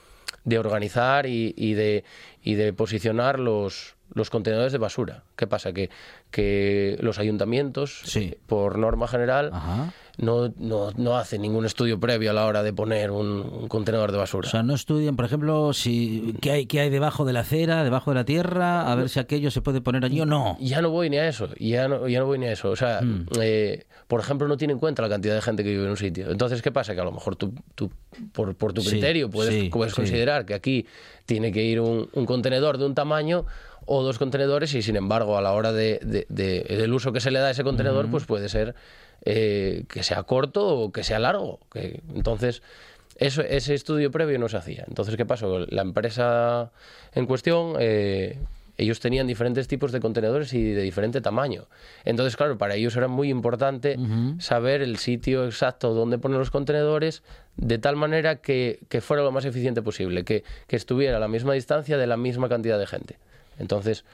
de 0.44 0.60
organizar 0.60 1.26
y, 1.26 1.54
y 1.58 1.74
de, 1.74 2.04
y 2.44 2.56
de 2.56 2.74
posicionar 2.74 3.40
los, 3.40 3.96
los 4.14 4.30
contenedores 4.30 4.72
de 4.74 4.78
basura. 4.78 5.24
¿Qué 5.38 5.48
pasa? 5.48 5.72
Que, 5.74 5.90
que 6.32 6.98
los 7.00 7.18
ayuntamientos, 7.20 8.02
Sí. 8.06 8.36
por 8.48 8.78
norma 8.78 9.08
general, 9.08 9.52
Ajá. 9.54 9.94
No, 10.18 10.54
no, 10.58 10.92
no 10.96 11.18
hacen 11.18 11.42
ningún 11.42 11.66
estudio 11.66 12.00
previo 12.00 12.30
a 12.30 12.34
la 12.34 12.46
hora 12.46 12.62
de 12.62 12.72
poner 12.72 13.10
un, 13.10 13.28
un 13.28 13.68
contenedor 13.68 14.12
de 14.12 14.20
basura. 14.20 14.48
O 14.48 14.52
sea, 14.52 14.62
no 14.62 14.76
estudian, 14.76 15.16
por 15.16 15.26
ejemplo, 15.26 15.74
si 15.74 16.36
qué 16.40 16.52
hay, 16.52 16.66
qué 16.68 16.82
hay 16.82 16.90
debajo 16.92 17.26
de 17.26 17.34
la 17.34 17.40
acera, 17.40 17.84
debajo 17.84 18.12
de 18.12 18.16
la 18.16 18.24
tierra, 18.24 18.92
a 18.92 18.96
ver 18.96 19.10
si 19.10 19.20
aquello 19.20 19.50
se 19.50 19.62
puede 19.62 19.82
poner 19.82 20.06
allí 20.06 20.22
o 20.22 20.26
no. 20.28 20.56
Ya 20.60 20.82
no 20.82 20.92
voy 20.92 21.10
ni 21.10 21.18
a 21.18 21.28
eso, 21.28 21.50
ya 21.60 21.88
no, 21.88 22.08
ya 22.08 22.20
no 22.20 22.28
voy 22.28 22.38
ni 22.38 22.46
a 22.46 22.52
eso. 22.52 22.70
O 22.70 22.76
sea, 22.76 23.02
Hmm. 23.02 23.26
eh, 23.42 23.86
por 24.08 24.20
ejemplo, 24.20 24.48
no 24.48 24.56
tiene 24.56 24.74
en 24.74 24.80
cuenta 24.80 25.02
la 25.02 25.10
cantidad 25.10 25.34
de 25.34 25.42
gente 25.42 25.64
que 25.64 25.72
vive 25.72 25.84
en 25.84 25.90
un 25.90 25.98
sitio. 25.98 26.30
Entonces, 26.30 26.62
¿qué 26.62 26.72
pasa? 26.72 26.94
Que 26.94 27.02
a 27.02 27.06
lo 27.06 27.12
mejor 27.12 27.36
tú, 27.36 27.54
tú 27.74 27.90
por, 28.34 28.54
por 28.56 28.72
tu 28.74 28.82
Sí, 28.82 28.90
criterio 28.92 29.30
puedes, 29.32 29.54
sí, 29.56 29.70
puedes 29.70 29.94
sí. 29.94 30.02
considerar 30.02 30.46
que 30.46 30.54
aquí 30.54 30.86
tiene 31.26 31.52
que 31.52 31.64
ir 31.64 31.80
un, 31.80 32.08
un 32.14 32.26
contenedor 32.28 32.78
de 32.78 32.86
un 32.86 32.94
tamaño 32.94 33.46
o 33.86 34.04
dos 34.04 34.20
contenedores 34.20 34.74
y, 34.76 34.82
sin 34.84 34.96
embargo, 34.96 35.38
a 35.38 35.42
la 35.42 35.52
hora 35.54 35.72
de, 35.74 36.00
de- 36.04 36.26
de- 36.30 36.64
del 36.78 36.94
uso 36.94 37.12
que 37.12 37.20
se 37.20 37.32
le 37.32 37.40
da 37.40 37.48
a 37.48 37.52
ese 37.52 37.64
contenedor, 37.64 38.10
pues 38.12 38.26
puede 38.26 38.48
ser 38.48 38.76
eh, 39.26 39.86
que 39.88 40.04
sea 40.04 40.24
corto 40.24 40.68
o 40.68 40.92
que 40.92 41.04
sea 41.04 41.20
largo. 41.20 41.60
Que, 41.72 42.02
entonces... 42.14 42.62
Eso, 43.16 43.44
ese 43.44 43.76
estudio 43.76 44.10
previo 44.10 44.40
no 44.40 44.50
se 44.50 44.58
hacía. 44.58 44.86
Entonces, 44.88 45.16
¿qué 45.16 45.24
pasó? 45.24 45.68
La 45.68 45.84
empresa 45.84 46.72
en 47.14 47.28
cuestión, 47.28 47.76
eh, 47.80 48.40
ellos 48.78 49.00
tenían 49.00 49.28
diferentes 49.28 49.68
tipos 49.68 49.92
de 49.92 50.00
contenedores 50.00 50.54
y 50.54 50.72
de 50.72 50.82
diferente 50.82 51.22
tamaño. 51.22 51.68
Entonces, 52.06 52.36
claro, 52.36 52.58
para 52.58 52.76
ellos 52.76 52.96
era 52.96 53.08
muy 53.08 53.30
importante 53.30 53.98
saber 54.40 54.82
el 54.82 54.98
sitio 54.98 55.46
exacto 55.46 55.94
donde 55.94 56.18
poner 56.18 56.40
los 56.40 56.50
contenedores 56.50 57.22
de 57.56 57.78
tal 57.78 57.96
manera 57.96 58.38
que, 58.38 58.80
que 58.90 59.00
fuera 59.00 59.22
lo 59.22 59.32
más 59.32 59.46
eficiente 59.46 59.84
posible, 59.84 60.24
que, 60.24 60.44
que 60.68 60.76
estuviera 60.76 61.18
a 61.18 61.20
la 61.20 61.28
misma 61.28 61.54
distancia 61.54 61.98
de 61.98 62.08
la 62.08 62.18
misma 62.18 62.50
cantidad 62.50 62.80
de 62.80 62.88
gente. 62.88 63.20
Entonces, 63.60 64.06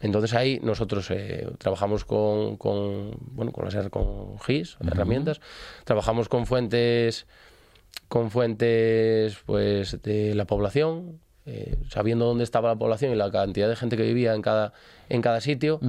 entonces 0.00 0.34
ahí 0.34 0.60
nosotros 0.62 1.10
eh, 1.10 1.48
trabajamos 1.58 2.04
con, 2.04 2.56
con, 2.56 3.16
bueno, 3.32 3.52
con, 3.52 3.64
las, 3.64 3.88
con 3.88 4.38
GIS, 4.38 4.76
herramientas, 4.80 5.40
trabajamos 5.84 6.28
con 6.28 6.46
fuentes 6.46 7.26
con 8.08 8.30
fuentes 8.30 9.36
pues 9.44 10.00
de 10.02 10.34
la 10.34 10.46
población, 10.46 11.20
eh, 11.46 11.76
sabiendo 11.90 12.26
dónde 12.26 12.44
estaba 12.44 12.68
la 12.68 12.76
población 12.76 13.12
y 13.12 13.16
la 13.16 13.30
cantidad 13.30 13.68
de 13.68 13.76
gente 13.76 13.96
que 13.96 14.02
vivía 14.02 14.34
en 14.34 14.42
cada, 14.42 14.72
en 15.08 15.20
cada 15.20 15.40
sitio, 15.40 15.80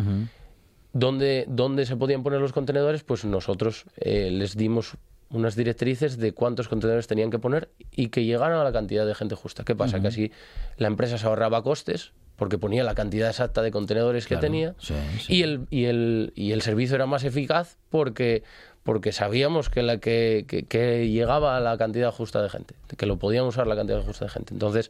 dónde, 0.93 1.45
dónde 1.47 1.85
se 1.85 1.95
podían 1.95 2.23
poner 2.23 2.41
los 2.41 2.51
contenedores, 2.51 3.03
pues 3.03 3.25
nosotros 3.25 3.85
eh, 3.97 4.29
les 4.31 4.57
dimos 4.57 4.95
unas 5.29 5.55
directrices 5.55 6.17
de 6.17 6.33
cuántos 6.33 6.67
contenedores 6.67 7.07
tenían 7.07 7.29
que 7.29 7.39
poner 7.39 7.69
y 7.91 8.09
que 8.09 8.25
llegaran 8.25 8.59
a 8.59 8.63
la 8.63 8.71
cantidad 8.71 9.05
de 9.05 9.13
gente 9.13 9.35
justa. 9.35 9.63
¿Qué 9.63 9.75
pasa? 9.75 10.01
Que 10.01 10.07
así 10.07 10.31
la 10.77 10.87
empresa 10.87 11.17
se 11.17 11.27
ahorraba 11.27 11.61
costes 11.63 12.13
porque 12.39 12.57
ponía 12.57 12.83
la 12.83 12.95
cantidad 12.95 13.29
exacta 13.29 13.61
de 13.61 13.69
contenedores 13.69 14.23
que 14.25 14.29
Claro, 14.35 14.41
tenía 14.47 14.75
sí, 14.79 14.95
sí. 15.19 15.33
y 15.35 15.43
el, 15.43 15.67
y, 15.69 15.85
el, 15.85 16.31
y 16.35 16.53
el 16.53 16.61
servicio 16.63 16.95
era 16.95 17.05
más 17.05 17.23
eficaz 17.23 17.77
porque, 17.89 18.41
porque 18.83 19.11
sabíamos 19.11 19.69
que, 19.69 19.83
la, 19.83 19.99
que, 19.99 20.45
que- 20.47 20.63
que 20.63 21.07
llegaba 21.09 21.55
a 21.57 21.59
la 21.59 21.77
cantidad 21.77 22.11
justa 22.11 22.41
de 22.41 22.49
gente, 22.49 22.73
que 22.97 23.05
lo 23.05 23.19
podían 23.19 23.45
usar 23.45 23.67
la 23.67 23.75
cantidad 23.75 24.01
justa 24.01 24.25
de 24.25 24.31
gente. 24.31 24.53
Entonces, 24.53 24.89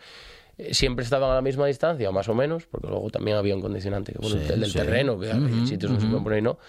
eh, 0.57 0.73
siempre 0.73 1.03
estaban 1.03 1.31
a 1.31 1.35
la 1.35 1.41
misma 1.41 1.65
distancia, 1.67 2.11
más 2.11 2.29
o 2.29 2.35
menos, 2.35 2.65
porque 2.67 2.87
luego 2.87 3.09
también 3.09 3.35
había 3.37 3.55
un 3.55 3.61
condicionante, 3.61 4.13
que, 4.13 4.19
bueno, 4.19 4.37
Sí, 4.37 4.53
el 4.53 4.59
del 4.61 4.71
terreno, 4.73 5.19
que 5.19 5.31
hay 5.31 5.39
Ujú, 5.39 5.65
sitios 5.65 5.89
donde 5.91 6.01
se 6.01 6.07
pueden 6.07 6.23
poner 6.23 6.39
y 6.39 6.43
no. 6.43 6.59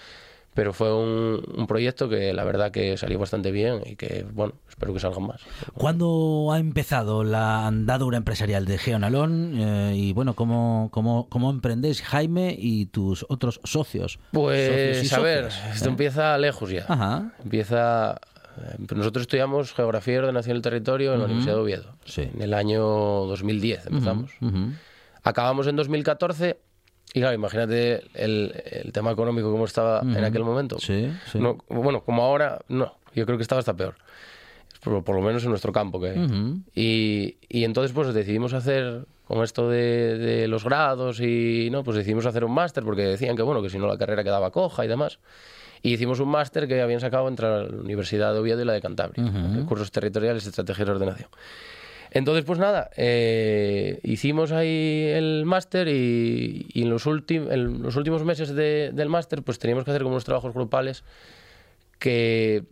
Pero 0.52 0.72
fue 0.72 0.92
un, 0.92 1.42
un 1.56 1.66
proyecto 1.68 2.08
que 2.08 2.32
la 2.32 2.42
verdad 2.42 2.72
que 2.72 2.96
salió 2.96 3.20
bastante 3.20 3.52
bien 3.52 3.82
y 3.86 3.94
que, 3.94 4.26
bueno, 4.32 4.54
espero 4.68 4.92
que 4.92 4.98
salgan 4.98 5.22
más. 5.22 5.40
¿Cuándo 5.74 6.50
ha 6.52 6.58
empezado 6.58 7.22
la 7.22 7.68
andadura 7.68 8.16
empresarial 8.16 8.64
de 8.64 8.76
Geonalón? 8.76 9.54
Eh, 9.56 9.92
y 9.96 10.12
bueno, 10.12 10.34
¿cómo, 10.34 10.88
cómo, 10.90 11.28
¿cómo 11.28 11.50
emprendéis 11.50 12.02
Jaime 12.02 12.54
y 12.58 12.86
tus 12.86 13.24
otros 13.28 13.60
socios? 13.62 14.18
Pues, 14.32 14.96
Socios 14.98 15.12
a 15.12 15.20
ver, 15.20 15.44
esto 15.72 15.84
¿eh? 15.86 15.92
empieza 15.92 16.36
lejos 16.36 16.70
ya. 16.70 16.84
Ajá. 16.88 17.32
Empieza. 17.44 18.20
eh, 18.58 18.76
Nosotros 18.96 19.22
estudiamos 19.22 19.72
Geografía 19.72 20.14
y 20.14 20.16
Ordenación 20.18 20.56
del 20.56 20.62
Territorio 20.62 21.12
en 21.14 21.20
la 21.20 21.26
Universidad 21.26 21.54
de 21.54 21.60
Oviedo. 21.60 21.94
Sí. 22.06 22.22
En 22.22 22.42
el 22.42 22.54
año 22.54 22.80
2010 22.82 23.86
empezamos. 23.86 24.32
Ujú. 24.40 24.72
Acabamos 25.22 25.68
en 25.68 25.76
2014 25.76 26.58
y 27.12 27.20
claro, 27.20 27.34
imagínate 27.34 28.04
el, 28.14 28.54
el 28.70 28.92
tema 28.92 29.10
económico 29.10 29.50
como 29.50 29.64
estaba 29.64 30.00
en 30.00 30.24
aquel 30.24 30.44
momento. 30.44 30.78
Sí, 30.78 31.10
sí. 31.30 31.38
No, 31.38 31.58
bueno, 31.68 32.02
como 32.02 32.22
ahora, 32.22 32.60
no. 32.68 32.94
Yo 33.14 33.26
creo 33.26 33.36
que 33.36 33.42
estaba 33.42 33.58
hasta 33.58 33.74
peor. 33.74 33.96
Por, 34.82 35.02
por 35.04 35.16
lo 35.16 35.22
menos 35.22 35.42
en 35.44 35.50
nuestro 35.50 35.72
campo. 35.72 36.00
Que, 36.00 36.12
Ujú. 36.12 36.60
y, 36.74 37.36
y 37.48 37.64
entonces 37.64 37.92
pues 37.92 38.14
decidimos 38.14 38.54
hacer, 38.54 39.04
con 39.26 39.42
esto 39.42 39.68
de, 39.68 40.16
de 40.18 40.48
los 40.48 40.64
grados 40.64 41.20
y 41.20 41.68
no, 41.70 41.84
pues 41.84 41.96
decidimos 41.96 42.26
hacer 42.26 42.44
un 42.44 42.52
máster 42.52 42.84
porque 42.84 43.02
decían 43.02 43.36
que 43.36 43.42
bueno, 43.42 43.60
que 43.62 43.70
si 43.70 43.78
no 43.78 43.86
la 43.86 43.98
carrera 43.98 44.22
quedaba 44.24 44.50
coja 44.50 44.84
y 44.84 44.88
demás. 44.88 45.18
Y 45.82 45.94
hicimos 45.94 46.20
un 46.20 46.28
máster 46.28 46.68
que 46.68 46.80
habían 46.80 47.00
sacado 47.00 47.26
entre 47.28 47.46
la 47.48 47.62
Universidad 47.64 48.32
de 48.34 48.38
Oviedo 48.40 48.60
y 48.62 48.64
la 48.66 48.74
de 48.74 48.80
Cantabria, 48.82 49.24
recursos 49.54 49.90
territoriales 49.90 50.44
y 50.44 50.48
estrategias 50.48 50.86
de 50.86 50.92
ordenación. 50.94 51.28
Entonces, 52.12 52.44
pues 52.44 52.58
nada, 52.58 52.90
eh, 52.96 54.00
hicimos 54.02 54.52
ahí 54.52 55.06
el 55.08 55.44
máster 55.46 55.88
y, 55.88 56.66
y 56.72 56.82
en, 56.82 56.90
los 56.90 57.06
últimos 57.06 57.50
en 57.52 57.82
los 57.82 57.96
últimos 57.96 58.24
meses 58.24 58.54
de- 58.54 58.90
del 58.92 59.08
máster 59.08 59.42
pues 59.42 59.58
teníamos 59.58 59.84
que 59.84 59.90
hacer 59.90 60.02
como 60.02 60.14
unos 60.14 60.24
trabajos 60.24 60.52
grupales 60.52 61.04
que, 61.98 62.64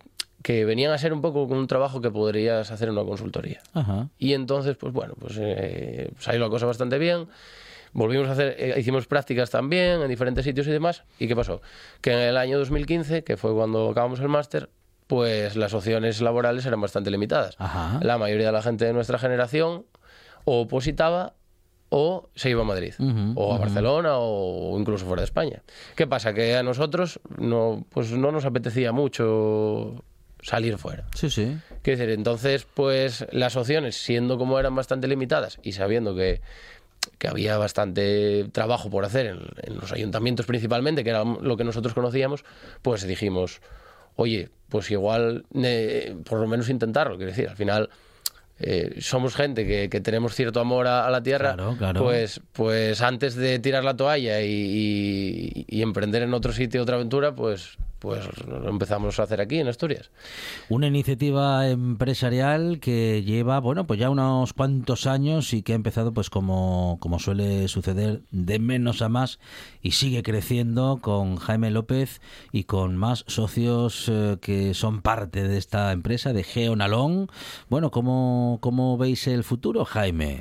que 0.42 0.64
venían 0.64 0.92
a 0.92 0.98
ser 0.98 1.12
un 1.12 1.20
poco 1.20 1.46
como 1.48 1.60
un 1.60 1.66
trabajo 1.66 2.00
que 2.00 2.10
podrías 2.10 2.70
hacer 2.70 2.88
en 2.88 2.94
una 2.94 3.04
consultoría. 3.04 3.60
Ajá. 3.74 4.08
Y 4.18 4.32
entonces, 4.34 4.76
pues 4.76 4.92
bueno, 4.92 5.14
pues 5.18 5.36
eh, 5.40 6.10
salió 6.18 6.40
la 6.40 6.48
cosa 6.48 6.66
bastante 6.66 6.98
bien. 6.98 7.26
volvimos 7.92 8.28
a 8.28 8.32
hacer, 8.32 8.56
eh, 8.58 8.74
hicimos 8.78 9.06
prácticas 9.06 9.50
también 9.50 10.02
en 10.02 10.08
diferentes 10.08 10.44
sitios 10.44 10.66
y 10.66 10.70
demás. 10.70 11.04
¿Y 11.18 11.28
qué 11.28 11.36
pasó? 11.36 11.60
Que 12.00 12.12
en 12.12 12.18
el 12.20 12.36
año 12.36 12.58
2015, 12.58 13.24
que 13.24 13.36
fue 13.36 13.52
cuando 13.54 13.90
acabamos 13.90 14.20
el 14.20 14.28
máster, 14.28 14.68
pues 15.08 15.56
las 15.56 15.74
opciones 15.74 16.20
laborales 16.20 16.64
eran 16.66 16.80
bastante 16.80 17.10
limitadas. 17.10 17.56
Ajá. 17.58 17.98
La 18.02 18.18
mayoría 18.18 18.46
de 18.46 18.52
la 18.52 18.62
gente 18.62 18.84
de 18.84 18.92
nuestra 18.92 19.18
generación 19.18 19.86
o 20.44 20.60
opositaba 20.60 21.34
o 21.88 22.28
se 22.34 22.50
iba 22.50 22.60
a 22.60 22.66
Madrid, 22.66 22.92
o 23.34 23.54
a. 23.54 23.58
Barcelona, 23.58 24.18
o 24.18 24.78
incluso 24.78 25.06
fuera 25.06 25.22
de 25.22 25.24
España. 25.24 25.62
¿Qué 25.96 26.06
pasa? 26.06 26.34
Que 26.34 26.54
a 26.54 26.62
nosotros 26.62 27.18
no, 27.38 27.86
pues 27.88 28.12
no 28.12 28.30
nos 28.30 28.44
apetecía 28.44 28.92
mucho 28.92 30.04
salir 30.42 30.76
fuera. 30.76 31.06
Sí, 31.14 31.30
sí. 31.30 31.56
Quiero 31.82 31.98
decir, 31.98 32.14
entonces, 32.14 32.66
pues 32.74 33.26
las 33.32 33.56
opciones, 33.56 33.96
siendo 33.96 34.36
como 34.36 34.58
eran 34.58 34.74
bastante 34.74 35.08
limitadas 35.08 35.58
y 35.62 35.72
sabiendo 35.72 36.14
que, 36.14 36.42
que 37.16 37.28
había 37.28 37.56
bastante 37.56 38.44
trabajo 38.52 38.90
por 38.90 39.06
hacer 39.06 39.26
en, 39.26 39.40
en 39.62 39.78
los 39.78 39.90
ayuntamientos 39.90 40.44
principalmente, 40.44 41.02
que 41.02 41.10
era 41.10 41.24
lo 41.24 41.56
que 41.56 41.64
nosotros 41.64 41.94
conocíamos, 41.94 42.44
pues 42.82 43.06
dijimos, 43.06 43.62
oye, 44.20 44.48
pues 44.68 44.90
igual 44.90 45.44
eh, 45.62 46.16
por 46.24 46.40
lo 46.40 46.46
menos 46.48 46.68
intentarlo. 46.68 47.16
Quiero 47.16 47.30
decir, 47.30 47.48
al 47.48 47.56
final 47.56 47.88
eh, 48.58 48.96
somos 49.00 49.36
gente 49.36 49.64
que, 49.64 49.88
que 49.88 50.00
tenemos 50.00 50.34
cierto 50.34 50.58
amor 50.60 50.88
a, 50.88 51.06
a 51.06 51.10
la 51.10 51.22
tierra, 51.22 51.54
Claro, 51.54 51.76
claro. 51.78 52.02
pues 52.02 52.40
pues 52.52 53.00
antes 53.00 53.36
de 53.36 53.60
tirar 53.60 53.84
la 53.84 53.96
toalla 53.96 54.40
y, 54.42 54.50
y- 54.50 55.64
y 55.68 55.82
emprender 55.82 56.22
en 56.22 56.34
otro 56.34 56.52
sitio 56.52 56.82
otra 56.82 56.96
aventura, 56.96 57.34
pues 57.36 57.78
pues 57.98 58.24
lo 58.46 58.68
empezamos 58.68 59.18
a 59.18 59.24
hacer 59.24 59.40
aquí 59.40 59.58
en 59.58 59.68
Asturias. 59.68 60.10
Una 60.68 60.86
iniciativa 60.86 61.68
empresarial 61.68 62.78
que 62.80 63.22
lleva, 63.22 63.58
bueno, 63.60 63.86
pues 63.86 63.98
ya 63.98 64.10
unos 64.10 64.52
cuantos 64.52 65.06
años 65.06 65.52
y 65.52 65.62
que 65.62 65.72
ha 65.72 65.76
empezado, 65.76 66.12
pues 66.12 66.30
como, 66.30 66.98
como 67.00 67.18
suele 67.18 67.68
suceder, 67.68 68.22
de 68.30 68.58
menos 68.58 69.02
a 69.02 69.08
más 69.08 69.38
y 69.82 69.92
sigue 69.92 70.22
creciendo 70.22 70.98
con 71.00 71.36
Jaime 71.36 71.70
López 71.70 72.20
y 72.52 72.64
con 72.64 72.96
más 72.96 73.24
socios 73.26 74.08
eh, 74.08 74.38
que 74.40 74.74
son 74.74 75.02
parte 75.02 75.46
de 75.46 75.58
esta 75.58 75.92
empresa, 75.92 76.32
de 76.32 76.44
Geonalón. 76.44 77.28
Bueno, 77.68 77.90
¿cómo, 77.90 78.58
¿cómo 78.60 78.96
veis 78.96 79.26
el 79.26 79.44
futuro, 79.44 79.84
Jaime? 79.84 80.40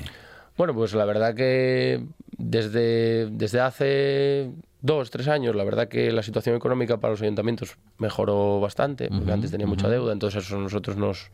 Bueno, 0.57 0.73
pues 0.73 0.93
la 0.93 1.05
verdad 1.05 1.35
que 1.35 2.05
desde, 2.37 3.29
desde 3.29 3.59
hace 3.59 4.51
dos, 4.81 5.09
tres 5.11 5.27
años, 5.27 5.55
la 5.55 5.63
verdad 5.63 5.87
que 5.87 6.11
la 6.11 6.23
situación 6.23 6.55
económica 6.55 6.97
para 6.97 7.11
los 7.11 7.21
ayuntamientos 7.21 7.77
mejoró 7.97 8.59
bastante, 8.59 9.09
porque 9.09 9.31
antes 9.31 9.51
tenía 9.51 9.67
mucha 9.67 9.87
deuda, 9.89 10.13
entonces 10.13 10.45
eso 10.45 10.57
a 10.57 10.59
nosotros 10.59 10.97
nos, 10.97 11.31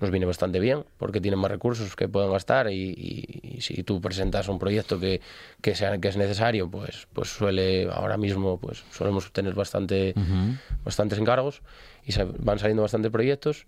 nos 0.00 0.10
viene 0.10 0.26
bastante 0.26 0.60
bien, 0.60 0.84
porque 0.98 1.20
tienen 1.20 1.40
más 1.40 1.50
recursos 1.50 1.96
que 1.96 2.06
pueden 2.08 2.30
gastar 2.30 2.70
y, 2.70 2.74
y- 2.74 3.56
y 3.56 3.60
si 3.62 3.82
tú 3.82 4.00
presentas 4.00 4.48
un 4.48 4.58
proyecto 4.58 5.00
que, 5.00 5.20
que, 5.62 5.74
sea, 5.74 5.98
que 5.98 6.08
es 6.08 6.16
necesario, 6.16 6.70
pues, 6.70 7.08
pues 7.12 7.28
suele, 7.28 7.88
ahora 7.90 8.16
mismo, 8.16 8.58
pues 8.60 8.84
solemos 8.92 9.32
tener 9.32 9.54
bastante, 9.54 10.12
bastantes 10.84 11.18
encargos 11.18 11.62
y 12.04 12.12
se- 12.12 12.24
van 12.24 12.58
saliendo 12.58 12.82
bastantes 12.82 13.10
proyectos. 13.10 13.66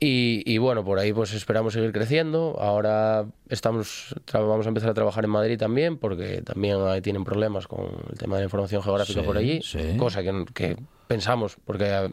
Y, 0.00 0.42
y 0.44 0.58
bueno, 0.58 0.84
por 0.84 0.98
ahí 0.98 1.12
pues 1.12 1.32
esperamos 1.32 1.72
seguir 1.72 1.92
creciendo. 1.92 2.56
Ahora 2.60 3.26
estamos 3.48 4.14
vamos 4.32 4.66
a 4.66 4.68
empezar 4.68 4.90
a 4.90 4.94
trabajar 4.94 5.24
en 5.24 5.30
Madrid 5.30 5.56
también, 5.58 5.96
porque 5.98 6.42
también 6.42 6.76
ahí 6.86 7.00
tienen 7.00 7.24
problemas 7.24 7.66
con 7.66 7.86
el 8.10 8.18
tema 8.18 8.36
de 8.36 8.42
la 8.42 8.44
información 8.44 8.82
geográfica 8.82 9.20
Sí, 9.20 9.26
por 9.26 9.38
allí, 9.38 9.62
sí. 9.62 9.96
cosa 9.96 10.22
que, 10.22 10.44
que 10.52 10.76
pensamos, 11.06 11.56
porque 11.64 11.84
eh, 11.86 12.10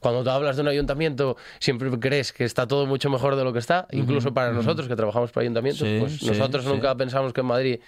cuando 0.00 0.22
tú 0.22 0.30
hablas 0.30 0.56
de 0.56 0.62
un 0.62 0.68
ayuntamiento 0.68 1.36
siempre 1.58 1.90
crees 1.98 2.32
que 2.32 2.44
está 2.44 2.66
todo 2.66 2.86
mucho 2.86 3.08
mejor 3.08 3.34
de 3.36 3.44
lo 3.44 3.52
que 3.52 3.58
está, 3.60 3.88
incluso 3.92 4.34
para 4.34 4.52
nosotros 4.52 4.86
que 4.86 4.94
trabajamos 4.96 5.32
para 5.32 5.42
ayuntamientos, 5.42 5.88
Sí, 5.88 5.96
pues 5.98 6.22
nosotros 6.22 6.64
nunca 6.66 6.94
pensamos 6.96 7.32
que 7.32 7.40
en 7.40 7.46
Madrid 7.46 7.80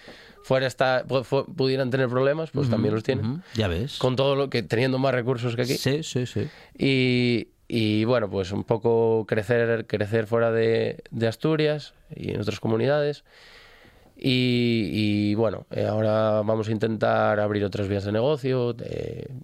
fuera 0.43 0.69
fu- 1.23 1.45
pudieran 1.55 1.89
tener 1.91 2.09
problemas, 2.09 2.51
pues 2.51 2.69
también 2.69 2.93
los 2.93 3.03
tienen. 3.03 3.41
Ya 3.53 3.67
ves. 3.67 3.97
Con 3.99 4.15
todo 4.15 4.35
lo 4.35 4.49
que 4.49 4.63
teniendo 4.63 4.97
más 4.97 5.13
recursos 5.13 5.55
que 5.55 5.61
aquí. 5.63 5.73
Sí, 5.75 6.03
sí, 6.03 6.25
sí. 6.25 6.47
Y, 6.77 7.47
y, 7.67 8.05
bueno, 8.05 8.29
pues 8.29 8.51
un 8.51 8.63
poco 8.63 9.25
crecer, 9.27 9.85
crecer 9.87 10.27
fuera 10.27 10.51
de, 10.51 11.03
de 11.11 11.27
Asturias 11.27 11.93
y 12.15 12.31
en 12.31 12.41
otras 12.41 12.59
comunidades. 12.59 13.23
Y, 14.17 14.91
y, 14.93 15.35
bueno, 15.35 15.65
eh, 15.71 15.85
ahora 15.85 16.41
vamos 16.41 16.69
a 16.69 16.71
intentar 16.71 17.39
abrir 17.39 17.65
otras 17.65 17.89
vías 17.89 18.05
de 18.05 18.13
negocio, 18.13 18.75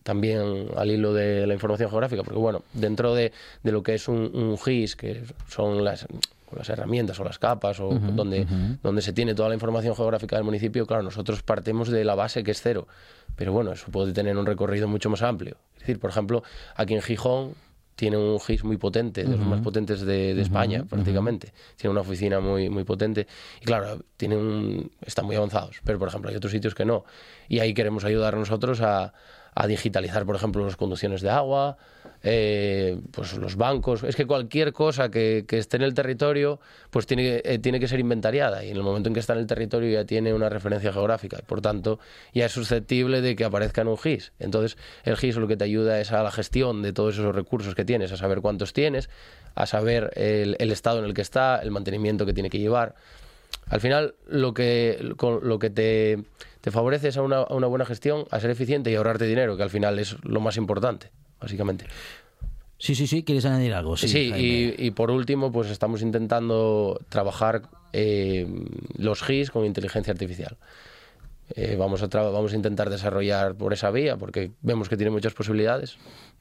también 0.04 0.68
al 0.78 0.90
hilo 0.90 1.14
de 1.14 1.46
la 1.46 1.54
información 1.54 1.90
geográfica, 1.90 2.24
porque 2.24 2.40
bueno, 2.40 2.64
dentro 2.74 3.14
de, 3.14 3.34
de 3.64 3.72
lo 3.72 3.84
que 3.84 3.96
es 3.96 4.08
un, 4.08 4.32
un 4.34 4.58
GIS, 4.58 4.96
que 4.96 5.24
son 5.50 5.84
las, 5.84 6.08
las 6.56 6.70
herramientas 6.70 7.20
o 7.20 7.24
las 7.26 7.38
capas, 7.38 7.82
o 7.82 7.90
donde, 7.90 8.48
donde 8.82 9.02
se 9.02 9.12
tiene 9.12 9.36
toda 9.36 9.50
la 9.50 9.56
información 9.56 9.96
geográfica 9.96 10.38
del 10.38 10.46
municipio, 10.46 10.86
claro, 10.86 11.04
nosotros 11.04 11.44
partimos 11.44 11.90
de 11.90 12.06
la 12.06 12.16
base 12.16 12.44
que 12.44 12.52
es 12.52 12.62
cero, 12.62 12.88
pero 13.36 13.52
bueno, 13.52 13.74
eso 13.74 13.92
puede 13.92 14.14
tener 14.14 14.38
un 14.38 14.46
recorrido 14.46 14.88
mucho 14.88 15.10
más 15.10 15.22
amplio. 15.22 15.58
Es 15.76 15.82
decir, 15.82 16.00
por 16.00 16.12
ejemplo, 16.12 16.44
aquí 16.76 16.94
en 16.94 17.02
Gijón 17.02 17.56
tiene 17.96 18.18
un 18.18 18.40
GIS 18.40 18.64
muy 18.64 18.78
potente, 18.78 19.24
de 19.24 19.38
los 19.38 19.46
más 19.46 19.62
potentes 19.62 20.02
de, 20.02 20.34
de 20.34 20.42
España, 20.42 20.86
prácticamente. 20.90 21.54
Tiene 21.76 21.92
una 21.92 22.02
oficina 22.02 22.40
muy, 22.40 22.70
muy 22.70 22.84
potente. 22.84 23.28
Y 23.62 23.66
claro, 23.66 24.04
tiene 24.18 24.38
un, 24.38 24.92
están 25.06 25.26
muy 25.26 25.36
avanzados. 25.36 25.82
Pero, 25.84 26.00
por 26.00 26.08
ejemplo, 26.08 26.30
hay 26.30 26.36
otros 26.36 26.52
sitios 26.52 26.74
que 26.74 26.86
no. 26.86 27.06
Y 27.48 27.60
ahí 27.60 27.74
queremos 27.74 28.04
ayudar 28.04 28.36
nosotros 28.36 28.82
a, 28.82 29.14
a 29.62 29.68
digitalizar, 29.68 30.26
por 30.26 30.36
ejemplo, 30.36 30.66
las 30.66 30.76
conducciones 30.76 31.22
de 31.22 31.30
agua, 31.30 31.78
eh, 32.24 33.00
pues 33.12 33.38
los 33.38 33.58
bancos. 33.58 34.02
Es 34.02 34.16
que 34.16 34.26
cualquier 34.26 34.74
cosa 34.74 35.12
que, 35.12 35.46
esté 35.48 35.78
en 35.78 35.84
el 35.84 35.94
territorio, 35.94 36.60
pues 36.90 37.06
tiene, 37.06 37.44
eh, 37.46 37.60
tiene 37.60 37.80
que 37.80 37.88
ser 37.88 38.00
inventariada. 38.00 38.66
Y 38.66 38.72
en 38.72 38.78
el 38.78 38.82
momento 38.82 39.10
en 39.10 39.14
que 39.14 39.20
está 39.20 39.34
en 39.34 39.40
el 39.40 39.46
territorio 39.46 39.92
ya 39.92 40.04
tiene 40.04 40.34
una 40.34 40.50
referencia 40.50 40.92
geográfica. 40.92 41.38
Y 41.40 41.44
por 41.44 41.62
tanto, 41.62 42.00
ya 42.34 42.48
es 42.48 42.52
susceptible 42.52 43.22
de 43.22 43.36
que 43.36 43.44
aparezca 43.44 43.82
en 43.82 43.90
un 43.90 44.00
GIS. 44.00 44.34
Entonces, 44.40 44.80
el 45.04 45.16
GIS 45.16 45.36
lo 45.36 45.48
que 45.48 45.58
te 45.58 45.66
ayuda 45.66 46.02
es 46.02 46.12
a 46.12 46.24
la 46.24 46.32
gestión 46.32 46.82
de 46.82 46.92
todos 46.92 47.14
esos 47.14 47.36
recursos 47.36 47.76
que 47.76 47.86
tienes, 47.86 48.12
a 48.12 48.18
saber 48.18 48.42
cuántos 48.42 48.74
tienes, 48.74 49.12
a 49.54 49.68
saber 49.68 50.12
el, 50.16 50.56
el 50.58 50.72
estado 50.72 50.98
en 50.98 51.06
el 51.06 51.14
que 51.14 51.22
está, 51.22 51.60
el 51.62 51.70
mantenimiento 51.70 52.26
que 52.26 52.34
tiene 52.34 52.50
que 52.50 52.58
llevar. 52.58 52.96
Al 53.70 53.80
final, 53.80 54.16
lo 54.28 54.54
que, 54.54 54.98
lo 55.02 55.60
que 55.60 55.70
te, 55.70 56.24
te 56.62 56.72
favorece 56.72 57.10
es 57.10 57.18
a 57.18 57.22
una, 57.22 57.38
a 57.38 57.54
una 57.54 57.68
buena 57.68 57.86
gestión, 57.86 58.26
a 58.32 58.40
ser 58.40 58.50
eficiente 58.52 58.92
y 58.92 58.96
ahorrarte 58.96 59.26
dinero, 59.26 59.58
que 59.58 59.64
al 59.64 59.70
final 59.70 60.00
es 60.00 60.16
lo 60.24 60.40
más 60.40 60.58
importante, 60.58 61.12
básicamente. 61.40 61.86
Sí, 62.78 62.96
sí, 62.96 63.06
sí. 63.06 63.24
¿Quieres 63.24 63.46
añadir 63.46 63.74
algo? 63.74 63.96
Sí, 63.98 64.08
Sí, 64.08 64.32
y, 64.36 64.76
y 64.88 64.92
por 64.92 65.12
último, 65.12 65.52
pues 65.52 65.70
estamos 65.70 66.02
intentando 66.02 67.00
trabajar 67.10 67.64
eh, 67.94 68.48
los 68.98 69.22
GIS 69.22 69.52
con 69.52 69.66
inteligencia 69.66 70.12
artificial. 70.12 70.58
Eh, 71.56 71.76
vamos, 71.78 72.02
a 72.02 72.08
vamos 72.08 72.54
a 72.54 72.56
intentar 72.56 72.90
desarrollar 72.90 73.56
por 73.56 73.74
esa 73.74 73.92
vía 73.92 74.16
porque 74.18 74.52
vemos 74.62 74.88
que 74.90 74.98
tiene 74.98 75.12
muchas 75.12 75.34
posibilidades. 75.34 75.98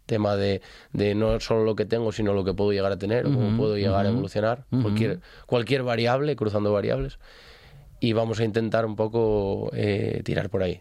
Tema 0.06 0.36
de, 0.36 0.62
de 0.92 1.14
no 1.14 1.38
solo 1.40 1.64
lo 1.64 1.76
que 1.76 1.84
tengo, 1.84 2.10
sino 2.10 2.32
lo 2.32 2.44
que 2.44 2.54
puedo 2.54 2.72
llegar 2.72 2.92
a 2.92 2.98
tener 2.98 3.24
cómo 3.24 3.56
puedo 3.56 3.76
llegar 3.76 4.06
a 4.06 4.08
evolucionar. 4.08 4.64
cualquier, 4.70 5.20
cualquier 5.46 5.82
variable, 5.82 6.36
cruzando 6.36 6.72
variables. 6.72 7.18
Y 8.00 8.12
vamos 8.14 8.40
a 8.40 8.44
intentar 8.44 8.86
un 8.86 8.96
poco 8.96 9.70
eh, 9.74 10.22
tirar 10.24 10.50
por 10.50 10.62
ahí. 10.62 10.80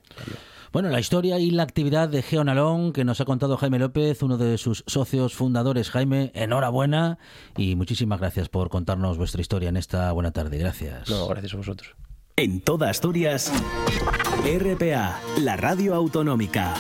Bueno, 0.72 0.90
la 0.90 1.00
historia 1.00 1.40
y 1.40 1.50
la 1.50 1.64
actividad 1.64 2.10
de 2.10 2.22
Geonalón 2.22 2.94
que 2.94 3.04
nos 3.04 3.20
ha 3.22 3.26
contado 3.26 3.58
Jaime 3.58 3.80
López, 3.80 4.22
uno 4.22 4.38
de 4.38 4.58
sus 4.58 4.84
socios 4.86 5.34
fundadores. 5.34 5.90
Jaime, 5.90 6.32
enhorabuena 6.36 7.18
y 7.58 7.76
muchísimas 7.76 8.20
gracias 8.20 8.50
por 8.50 8.70
contarnos 8.70 9.18
vuestra 9.18 9.42
historia 9.42 9.70
en 9.70 9.78
esta 9.78 10.12
buena 10.12 10.32
tarde. 10.32 10.58
Gracias. 10.60 11.10
No, 11.10 11.28
gracias 11.28 11.54
a 11.56 11.58
vosotros. 11.58 11.96
En 12.36 12.62
toda 12.62 12.90
Asturias, 12.90 13.52
RPA, 14.46 15.20
la 15.40 15.58
radio 15.58 15.96
autonómica. 15.96 16.76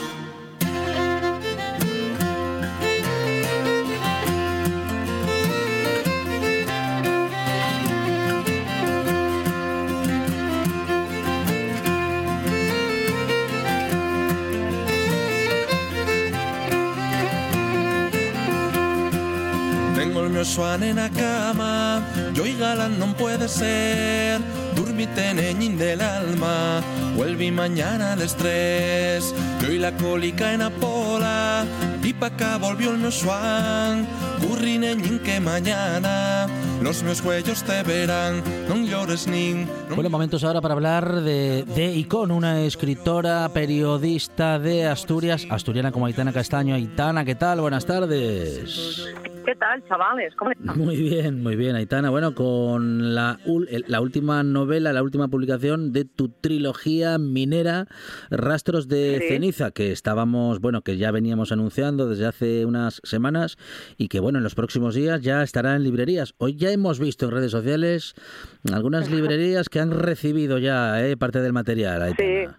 Tengo 20.59 20.73
el 20.73 20.79
mío 20.79 20.83
suan 20.83 20.83
en 20.83 20.95
la 20.97 21.09
cama, 21.09 22.03
y 22.35 22.57
galán 22.57 22.99
no 22.99 23.15
puede 23.15 23.47
ser. 23.47 24.41
Durmite 24.75 25.33
neñín 25.33 25.77
del 25.77 26.01
alma, 26.01 26.81
vuelve 27.15 27.49
mañana 27.49 28.13
el 28.13 28.21
estrés. 28.21 29.33
Y 29.69 29.77
la 29.77 29.95
cólica 29.95 30.53
en 30.53 30.59
la 30.59 30.69
pola, 30.69 31.65
y 32.03 32.11
pa' 32.11 32.27
acá 32.27 32.57
volvió 32.57 32.91
el 32.91 32.97
mío 32.97 33.11
suan. 33.11 34.05
Curri 34.41 34.77
neñín 34.77 35.19
que 35.19 35.39
mañana, 35.39 36.47
los 36.81 37.03
meus 37.03 37.21
cuellos 37.21 37.63
te 37.63 37.81
verán, 37.83 38.43
no 38.67 38.75
llores 38.85 39.27
nin. 39.27 39.65
non 39.87 39.95
Bueno, 39.95 40.09
momentos 40.09 40.43
ahora 40.43 40.59
para 40.59 40.73
hablar 40.73 41.21
de, 41.21 41.63
de 41.63 41.95
Icon, 41.95 42.31
una 42.31 42.61
escritora, 42.61 43.47
periodista 43.53 44.59
de 44.59 44.87
Asturias, 44.87 45.47
asturiana 45.49 45.91
como 45.91 46.05
Aitana 46.05 46.33
Castaño. 46.33 46.75
Aitana, 46.75 47.23
¿qué 47.23 47.35
tal? 47.35 47.61
Buenas 47.61 47.85
tardes. 47.85 49.07
¿Qué 49.49 49.55
tal, 49.55 49.83
chavales? 49.87 50.35
¿Cómo 50.35 50.51
están? 50.51 50.77
Muy 50.77 50.95
bien, 50.95 51.41
muy 51.41 51.55
bien, 51.55 51.75
Aitana. 51.75 52.11
Bueno, 52.11 52.35
con 52.35 53.15
la, 53.15 53.39
la 53.87 53.99
última 53.99 54.43
novela, 54.43 54.93
la 54.93 55.01
última 55.01 55.27
publicación 55.27 55.91
de 55.91 56.05
tu 56.05 56.29
trilogía 56.29 57.17
minera, 57.17 57.87
Rastros 58.29 58.87
de 58.87 59.25
Ceniza, 59.27 59.71
que 59.71 59.91
estábamos, 59.91 60.61
bueno, 60.61 60.83
que 60.83 60.97
ya 60.97 61.09
veníamos 61.09 61.51
anunciando 61.51 62.07
desde 62.07 62.27
hace 62.27 62.63
unas 62.67 63.01
semanas 63.03 63.57
y 63.97 64.07
que, 64.07 64.19
bueno, 64.19 64.37
en 64.37 64.43
los 64.43 64.53
próximos 64.53 64.93
días 64.93 65.23
ya 65.23 65.41
estará 65.41 65.75
en 65.75 65.83
librerías. 65.83 66.35
Hoy 66.37 66.55
ya 66.55 66.69
hemos 66.69 66.99
visto 66.99 67.25
en 67.25 67.31
redes 67.31 67.49
sociales 67.49 68.13
algunas 68.71 69.09
librerías 69.09 69.67
que 69.67 69.79
han 69.79 69.89
recibido 69.99 70.59
ya 70.59 71.03
eh, 71.03 71.17
parte 71.17 71.41
del 71.41 71.53
material, 71.53 72.03
Aitana. 72.03 72.51
Sí. 72.51 72.55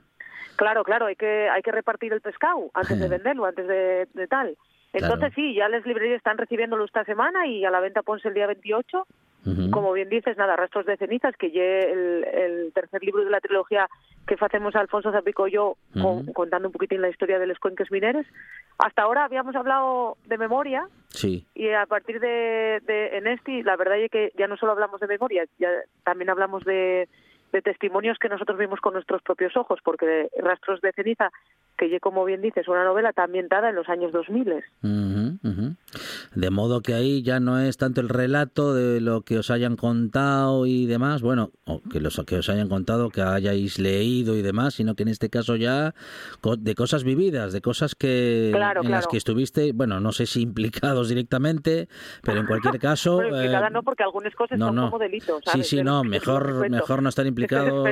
Claro, 0.60 0.84
claro, 0.84 1.06
hay 1.06 1.16
que, 1.16 1.48
hay 1.48 1.62
que 1.62 1.72
repartir 1.72 2.12
el 2.12 2.20
pescado 2.20 2.70
antes 2.74 3.00
de 3.00 3.08
venderlo, 3.16 3.46
antes 3.46 3.66
de, 3.66 4.26
tal. 4.28 4.58
Entonces 4.92 5.32
sí, 5.34 5.54
ya 5.54 5.68
las 5.68 5.86
librerías 5.86 6.18
están 6.18 6.38
recibiéndolo 6.38 6.84
esta 6.84 7.04
semana 7.04 7.46
y 7.46 7.64
a 7.64 7.70
la 7.70 7.80
venta 7.80 8.02
ponse 8.02 8.28
el 8.28 8.34
día 8.34 8.46
28. 8.46 9.06
Como 9.70 9.92
bien 9.94 10.10
dices, 10.10 10.36
nada, 10.36 10.54
Restos 10.54 10.84
de 10.84 10.98
cenizas, 10.98 11.34
que 11.34 11.50
ya 11.50 11.62
el, 11.62 12.24
el 12.24 12.72
tercer 12.74 13.02
libro 13.02 13.24
de 13.24 13.30
la 13.30 13.40
trilogía 13.40 13.88
que 14.26 14.36
hacemos 14.38 14.76
Alfonso 14.76 15.12
Zapico 15.12 15.48
y 15.48 15.52
yo, 15.52 15.76
contando 16.34 16.68
un 16.68 16.72
poquitín 16.72 17.00
la 17.00 17.08
historia 17.08 17.38
de 17.38 17.46
los 17.46 17.58
cuenques 17.58 17.90
mineros. 17.90 18.26
Hasta 18.76 19.02
ahora 19.02 19.24
habíamos 19.24 19.56
hablado 19.56 20.18
de 20.26 20.36
memoria. 20.36 20.86
Sí. 21.08 21.46
Y 21.54 21.70
a 21.70 21.86
partir 21.86 22.20
de, 22.20 22.82
de 22.86 23.16
en 23.16 23.26
este, 23.28 23.62
la 23.62 23.76
verdad 23.76 23.98
es 23.98 24.10
que 24.10 24.30
ya 24.36 24.46
no 24.46 24.58
solo 24.58 24.72
hablamos 24.72 25.00
de 25.00 25.06
memoria, 25.06 25.46
ya 25.58 25.70
también 26.04 26.28
hablamos 26.28 26.62
de 26.64 27.08
de 27.52 27.62
testimonios 27.62 28.18
que 28.18 28.28
nosotros 28.28 28.58
vimos 28.58 28.80
con 28.80 28.94
nuestros 28.94 29.22
propios 29.22 29.56
ojos, 29.56 29.80
porque 29.82 30.28
Rastros 30.38 30.80
de 30.80 30.92
Ceniza, 30.92 31.30
que 31.88 31.98
como 32.00 32.24
bien 32.26 32.42
dices, 32.42 32.68
una 32.68 32.84
novela 32.84 33.08
está 33.08 33.24
ambientada 33.24 33.70
en 33.70 33.74
los 33.74 33.88
años 33.88 34.12
2000. 34.12 34.62
De 36.34 36.50
modo 36.50 36.82
que 36.82 36.92
ahí 36.92 37.22
ya 37.22 37.40
no 37.40 37.58
es 37.58 37.78
tanto 37.78 38.02
el 38.02 38.10
relato 38.10 38.74
de 38.74 39.00
lo 39.00 39.22
que 39.22 39.38
os 39.38 39.50
hayan 39.50 39.76
contado 39.76 40.66
y 40.66 40.84
demás, 40.84 41.22
bueno, 41.22 41.52
o 41.64 41.80
que, 41.82 42.00
los, 42.00 42.20
que 42.26 42.36
os 42.36 42.48
hayan 42.50 42.68
contado, 42.68 43.08
que 43.08 43.22
hayáis 43.22 43.78
leído 43.78 44.36
y 44.36 44.42
demás, 44.42 44.74
sino 44.74 44.94
que 44.94 45.04
en 45.04 45.08
este 45.08 45.30
caso 45.30 45.56
ya 45.56 45.94
de 46.58 46.74
cosas 46.74 47.02
vividas, 47.02 47.52
de 47.54 47.62
cosas 47.62 47.94
que 47.94 48.50
en 48.50 48.90
las 48.90 49.06
que 49.06 49.16
estuviste, 49.16 49.72
bueno, 49.72 50.00
no 50.00 50.12
sé 50.12 50.26
si 50.26 50.42
implicados 50.42 51.08
directamente, 51.08 51.88
pero 52.22 52.40
en 52.40 52.46
cualquier 52.46 52.78
caso... 52.78 53.16
bueno, 53.16 53.40
eh, 53.40 53.70
no, 53.70 53.82
porque 53.82 54.02
algunas 54.02 54.34
cosas 54.34 54.58
son 54.58 54.76
como 54.76 54.98
delitos. 54.98 55.42
Sí, 55.52 55.62
sí, 55.62 55.82
no, 55.82 56.04
mejor, 56.04 56.68
mejor 56.68 57.02
no 57.02 57.08
estar 57.08 57.26
implicados 57.30 57.88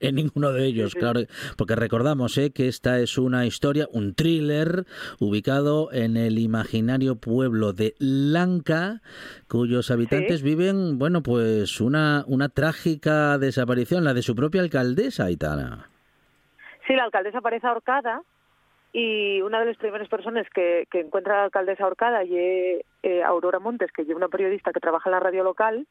en 0.00 0.14
ninguno 0.16 0.52
de 0.52 0.66
ellos, 0.66 0.94
claro, 0.94 1.20
porque 1.56 1.76
recordamos 1.76 2.36
eh, 2.38 2.50
que 2.50 2.66
esta 2.66 2.98
es 2.98 3.16
una 3.18 3.27
historia, 3.46 3.88
un 3.92 4.14
thriller 4.14 4.84
ubicado 5.20 5.92
en 5.92 6.16
el 6.16 6.38
imaginario 6.38 7.16
pueblo 7.16 7.72
de 7.72 7.94
Lanka, 7.98 9.00
cuyos 9.48 9.90
habitantes 9.90 10.42
viven, 10.42 10.98
bueno, 10.98 11.22
pues 11.22 11.80
una, 11.80 12.24
una 12.26 12.48
trágica 12.48 13.38
desaparición, 13.38 14.04
la 14.04 14.14
de 14.14 14.22
su 14.22 14.34
propia 14.34 14.60
alcaldesa, 14.60 15.24
Aitana. 15.24 15.88
Sí, 16.86 16.94
la 16.94 17.04
alcaldesa 17.04 17.38
aparece 17.38 17.66
ahorcada 17.66 18.22
y 18.92 19.40
una 19.42 19.60
de 19.60 19.66
las 19.66 19.76
primeras 19.76 20.08
personas 20.08 20.46
que, 20.54 20.86
que 20.90 21.00
encuentra 21.00 21.34
a 21.34 21.36
la 21.38 21.44
alcaldesa 21.44 21.84
ahorcada 21.84 22.24
y 22.24 22.34
eh, 23.02 23.22
Aurora 23.24 23.58
Montes, 23.58 23.92
que 23.92 24.02
es 24.02 24.08
una 24.08 24.28
periodista 24.28 24.72
que 24.72 24.80
trabaja 24.80 25.10
en 25.10 25.12
la 25.12 25.20
radio 25.20 25.44
local 25.44 25.86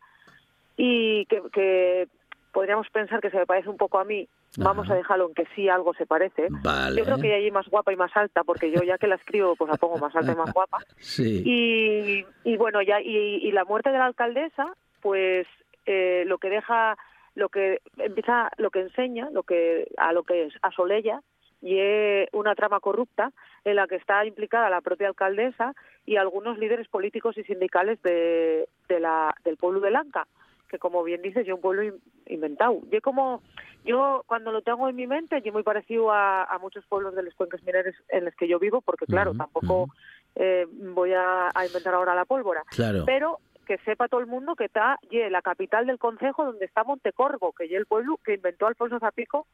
y 0.76 1.26
que, 1.26 1.42
que 1.54 2.08
podríamos 2.52 2.88
pensar 2.90 3.22
que 3.22 3.30
se 3.30 3.38
me 3.38 3.46
parece 3.46 3.70
un 3.70 3.78
poco 3.78 4.00
a 4.00 4.04
mí, 4.04 4.28
vamos 4.58 4.90
a 4.90 4.96
dejarlo 4.96 5.28
en 5.28 5.34
que 5.34 5.46
sí 5.56 5.70
algo 5.70 5.94
se 5.94 6.06
parece. 6.06 6.48
Yo 6.96 7.04
creo 7.04 7.18
que 7.18 7.38
ella 7.38 7.54
más 7.54 7.68
guapa 7.68 7.94
y 7.94 7.96
más 7.96 8.16
alta, 8.16 8.44
porque 8.44 8.72
yo 8.72 8.82
ya 8.84 8.98
que 8.98 9.08
la 9.08 9.16
escribo, 9.16 9.56
pues 9.56 9.70
la 9.70 9.78
pongo 9.78 9.98
más 9.98 10.16
alta 10.16 10.32
y 10.32 10.36
más 10.36 10.54
guapa. 10.54 10.80
Sí. 10.98 11.44
Y, 11.46 12.26
y 12.44 12.58
bueno, 12.58 12.82
ya 12.82 13.00
y, 13.02 13.52
la 13.52 13.66
muerte 13.66 13.92
de 13.92 13.98
la 13.98 14.06
alcaldesa, 14.06 14.76
pues 15.02 15.48
eh, 15.86 16.24
lo 16.28 16.38
que 16.38 16.50
deja, 16.50 16.98
lo 17.36 17.50
que 17.50 17.82
empieza, 17.98 18.50
lo 18.58 18.72
que 18.72 18.82
enseña, 18.82 19.30
lo 19.32 19.44
que 19.44 19.88
a 19.98 20.12
lo 20.14 20.24
que 20.24 20.50
asolella 20.62 21.22
y 21.62 21.80
es 21.80 22.30
una 22.34 22.56
trama 22.56 22.80
corrupta 22.80 23.32
en 23.64 23.78
la 23.78 23.88
que 23.88 23.96
está 23.96 24.26
implicada 24.26 24.70
la 24.70 24.82
propia 24.82 25.08
alcaldesa 25.08 25.74
y 26.06 26.18
algunos 26.18 26.58
líderes 26.58 26.88
políticos 26.88 27.38
y 27.38 27.44
sindicales 27.44 28.02
de, 28.04 28.70
de 28.88 29.00
la, 29.00 29.36
del 29.44 29.58
pueblo 29.58 29.80
de 29.80 29.92
Lanca 29.92 30.28
que 30.68 30.80
como 30.80 31.04
bien 31.04 31.22
dices, 31.22 31.46
yo 31.46 31.56
un 31.56 31.62
pueblo 31.62 31.98
inventado. 32.26 32.80
Yo 32.92 33.02
como, 33.02 33.42
yo 33.86 34.24
cuando 34.28 34.52
lo 34.52 34.62
tengo 34.62 34.90
en 34.90 34.96
mi 34.96 35.08
mente, 35.08 35.42
yo 35.42 35.54
muy 35.54 35.64
parecido 35.64 36.12
a, 36.12 36.58
muchos 36.62 36.86
pueblos 36.86 37.16
de 37.16 37.24
los 37.24 37.34
cuencas 37.36 37.64
mineros 37.64 37.96
en 38.10 38.26
los 38.26 38.36
que 38.36 38.48
yo 38.48 38.60
vivo, 38.60 38.82
porque 38.82 39.06
claro, 39.06 39.34
tampoco 39.34 39.90
eh, 40.36 40.68
voy 40.72 41.14
a, 41.14 41.52
inventar 41.66 41.94
ahora 41.94 42.16
la 42.16 42.26
pólvora. 42.26 42.64
Claro. 42.70 43.04
Pero 43.06 43.40
que 43.66 43.78
sepa 43.80 44.08
todo 44.08 44.22
el 44.22 44.28
mundo 44.28 44.56
que 44.56 44.66
está 44.66 44.98
la 45.12 45.42
capital 45.42 45.86
del 45.86 46.00
concejo 46.00 46.46
donde 46.46 46.66
está 46.66 46.84
Montecorvo, 46.84 47.52
que 47.52 47.66
es 47.66 47.72
el 47.74 47.86
pueblo 47.86 48.18
que 48.24 48.36
inventó 48.36 48.66
Alfonso 48.66 49.00
Zapico 49.00 49.46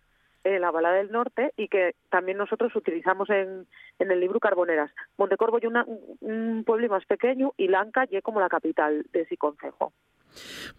en 0.43 0.62
la 0.62 0.71
balada 0.71 0.95
del 0.95 1.12
norte 1.12 1.54
y 1.58 1.67
que 1.67 1.95
también 2.10 2.38
nosotros 2.38 2.76
utilizamos 2.76 3.30
en, 3.30 3.65
en 3.99 4.12
el 4.12 4.19
libro 4.19 4.39
Carboneras. 4.39 4.91
Montecorvo 5.17 5.58
es 5.58 5.63
un 6.21 6.63
pueblo 6.65 6.89
más 6.89 7.06
pequeño 7.06 7.54
y 7.58 7.67
Lanca 7.67 8.06
es 8.10 8.23
como 8.23 8.39
la 8.39 8.49
capital 8.49 9.06
de 9.12 9.21
ese 9.21 9.38
concejo. 9.38 9.93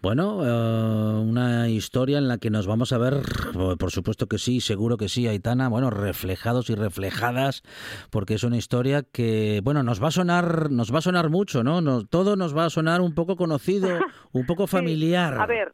Bueno, 0.01 0.43
eh, 0.43 1.19
una 1.21 1.69
historia 1.69 2.17
en 2.17 2.27
la 2.27 2.37
que 2.37 2.49
nos 2.49 2.67
vamos 2.67 2.93
a 2.93 2.97
ver, 2.97 3.13
por 3.53 3.91
supuesto 3.91 4.27
que 4.27 4.37
sí, 4.37 4.61
seguro 4.61 4.97
que 4.97 5.09
sí, 5.09 5.27
Aitana, 5.27 5.69
bueno, 5.69 5.89
reflejados 5.89 6.69
y 6.69 6.75
reflejadas, 6.75 7.63
porque 8.11 8.35
es 8.35 8.43
una 8.43 8.57
historia 8.57 9.03
que, 9.03 9.61
bueno, 9.63 9.83
nos 9.83 10.01
va 10.01 10.09
a 10.09 10.11
sonar, 10.11 10.71
nos 10.71 10.93
va 10.93 10.99
a 10.99 11.01
sonar 11.01 11.29
mucho, 11.29 11.63
¿no? 11.63 12.05
todo 12.05 12.35
nos 12.35 12.55
va 12.55 12.65
a 12.65 12.69
sonar 12.69 13.01
un 13.01 13.13
poco 13.13 13.35
conocido, 13.35 13.99
un 14.31 14.45
poco 14.45 14.67
familiar. 14.67 15.39
a 15.39 15.45
ver, 15.45 15.73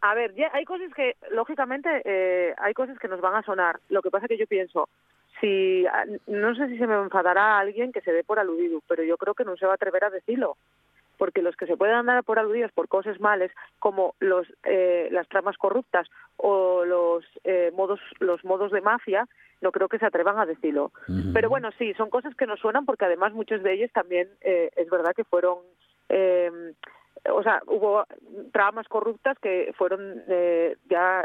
a 0.00 0.14
ver, 0.14 0.32
hay 0.52 0.64
cosas 0.64 0.92
que, 0.94 1.16
lógicamente, 1.30 1.88
eh, 2.04 2.54
hay 2.58 2.74
cosas 2.74 2.98
que 2.98 3.08
nos 3.08 3.20
van 3.20 3.34
a 3.34 3.42
sonar. 3.42 3.80
Lo 3.88 4.02
que 4.02 4.10
pasa 4.10 4.28
que 4.28 4.38
yo 4.38 4.46
pienso, 4.46 4.88
si 5.40 5.84
no 6.26 6.54
sé 6.54 6.68
si 6.68 6.78
se 6.78 6.86
me 6.86 6.94
enfadará 6.94 7.58
alguien 7.58 7.92
que 7.92 8.00
se 8.02 8.12
dé 8.12 8.22
por 8.22 8.38
aludido, 8.38 8.80
pero 8.86 9.02
yo 9.02 9.16
creo 9.16 9.34
que 9.34 9.44
no 9.44 9.56
se 9.56 9.66
va 9.66 9.72
a 9.72 9.74
atrever 9.74 10.04
a 10.04 10.10
decirlo 10.10 10.56
porque 11.16 11.42
los 11.42 11.56
que 11.56 11.66
se 11.66 11.76
pueden 11.76 11.96
andar 11.96 12.22
por 12.24 12.38
aludidos 12.38 12.72
por 12.72 12.88
cosas 12.88 13.20
males 13.20 13.50
como 13.78 14.14
los 14.20 14.46
eh, 14.64 15.08
las 15.10 15.28
tramas 15.28 15.56
corruptas 15.56 16.08
o 16.36 16.84
los 16.84 17.24
eh, 17.44 17.70
modos 17.74 18.00
los 18.20 18.44
modos 18.44 18.72
de 18.72 18.80
mafia 18.80 19.28
no 19.60 19.72
creo 19.72 19.88
que 19.88 19.98
se 19.98 20.06
atrevan 20.06 20.38
a 20.38 20.46
decirlo. 20.46 20.92
Pero 21.32 21.48
bueno 21.48 21.70
sí 21.78 21.94
son 21.94 22.10
cosas 22.10 22.34
que 22.34 22.46
nos 22.46 22.60
suenan 22.60 22.84
porque 22.84 23.06
además 23.06 23.32
muchos 23.32 23.62
de 23.62 23.72
ellos 23.72 23.90
también 23.92 24.28
eh, 24.42 24.70
es 24.76 24.90
verdad 24.90 25.14
que 25.14 25.24
fueron 25.24 25.58
o 27.28 27.42
sea 27.42 27.60
hubo 27.66 28.04
tramas 28.52 28.86
corruptas 28.88 29.38
que 29.40 29.72
fueron 29.76 30.22
ya 30.88 31.24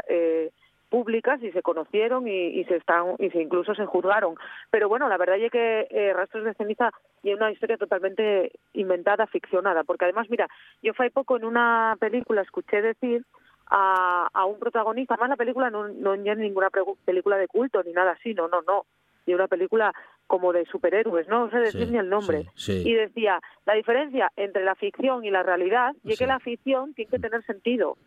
públicas 0.92 1.42
y 1.42 1.50
se 1.52 1.62
conocieron 1.62 2.28
y, 2.28 2.62
se 2.64 2.76
están 2.76 3.16
y 3.18 3.30
se 3.30 3.40
incluso 3.40 3.74
se 3.74 3.86
juzgaron 3.86 4.34
pero 4.70 4.90
bueno 4.90 5.08
la 5.08 5.16
verdad 5.16 5.38
es 5.38 5.50
que 5.50 5.86
eh, 5.88 6.12
rastros 6.12 6.44
de 6.44 6.52
ceniza 6.52 6.90
y 7.22 7.32
una 7.32 7.50
historia 7.50 7.78
totalmente 7.78 8.52
inventada 8.74 9.26
ficcionada 9.26 9.84
porque 9.84 10.04
además 10.04 10.28
mira 10.28 10.46
yo 10.82 10.92
fue 10.92 11.08
poco 11.08 11.38
en 11.38 11.46
una 11.46 11.96
película 11.98 12.42
escuché 12.42 12.82
decir 12.82 13.24
a, 13.70 14.28
a 14.34 14.44
un 14.44 14.58
protagonista 14.58 15.16
más 15.16 15.30
la 15.30 15.36
película 15.36 15.70
no 15.70 15.88
no 15.88 16.12
es 16.12 16.38
ninguna 16.38 16.68
película 17.06 17.38
de 17.38 17.48
culto 17.48 17.82
ni 17.82 17.92
nada 17.92 18.10
así 18.12 18.34
no 18.34 18.48
no 18.48 18.60
no 18.60 18.84
y 19.24 19.32
una 19.32 19.48
película 19.48 19.92
como 20.26 20.52
de 20.52 20.64
superhéroes, 20.66 21.28
no 21.28 21.50
sé 21.50 21.58
decir 21.58 21.90
ni 21.90 21.98
el 21.98 22.08
nombre. 22.08 22.46
Y 22.66 22.94
decía, 22.94 23.38
la 23.66 23.74
diferencia 23.74 24.32
entre 24.36 24.64
la 24.64 24.74
ficción 24.74 25.24
y 25.24 25.30
la 25.30 25.42
realidad 25.42 25.94
es 26.04 26.18
que 26.18 26.26
la 26.26 26.40
ficción 26.40 26.94
tiene 26.94 27.10
que 27.10 27.18
tener 27.18 27.44
sentido. 27.44 27.98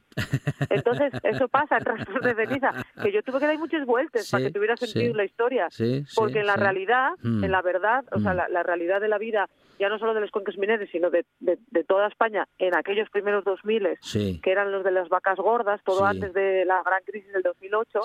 Entonces, 0.69 1.13
eso 1.23 1.47
pasa 1.47 1.77
en 1.79 1.85
Rastros 1.85 2.21
de 2.23 2.35
Ceniza, 2.35 2.71
que 3.01 3.11
yo 3.11 3.21
tuve 3.23 3.39
que 3.39 3.47
dar 3.47 3.57
muchas 3.57 3.85
vueltas 3.85 4.29
para 4.29 4.45
que 4.45 4.51
tuviera 4.51 4.77
sentido 4.77 5.13
la 5.13 5.25
historia. 5.25 5.67
porque 6.15 6.39
en 6.39 6.47
la 6.47 6.55
realidad, 6.55 7.11
mm. 7.21 7.43
en 7.43 7.51
la 7.51 7.61
verdad, 7.61 8.05
o 8.11 8.19
sea, 8.19 8.33
mm. 8.33 8.51
la, 8.51 8.63
realidad 8.63 9.01
de 9.01 9.07
la 9.07 9.17
vida, 9.17 9.49
ya 9.79 9.89
no 9.89 9.99
solo 9.99 10.13
de 10.13 10.21
los 10.21 10.31
cuencos 10.31 10.57
mineros, 10.57 10.89
sino 10.91 11.09
de, 11.09 11.25
de, 11.39 11.83
toda 11.83 12.07
España, 12.07 12.47
en 12.57 12.75
aquellos 12.75 13.09
primeros 13.09 13.43
2000, 13.43 13.99
que 14.41 14.51
eran 14.51 14.71
los 14.71 14.83
de 14.83 14.91
las 14.91 15.09
vacas 15.09 15.37
gordas, 15.37 15.81
todo 15.83 16.05
antes 16.05 16.33
de 16.33 16.65
la 16.65 16.81
gran 16.83 17.03
crisis 17.05 17.31
del 17.33 17.43
2008, 17.43 18.01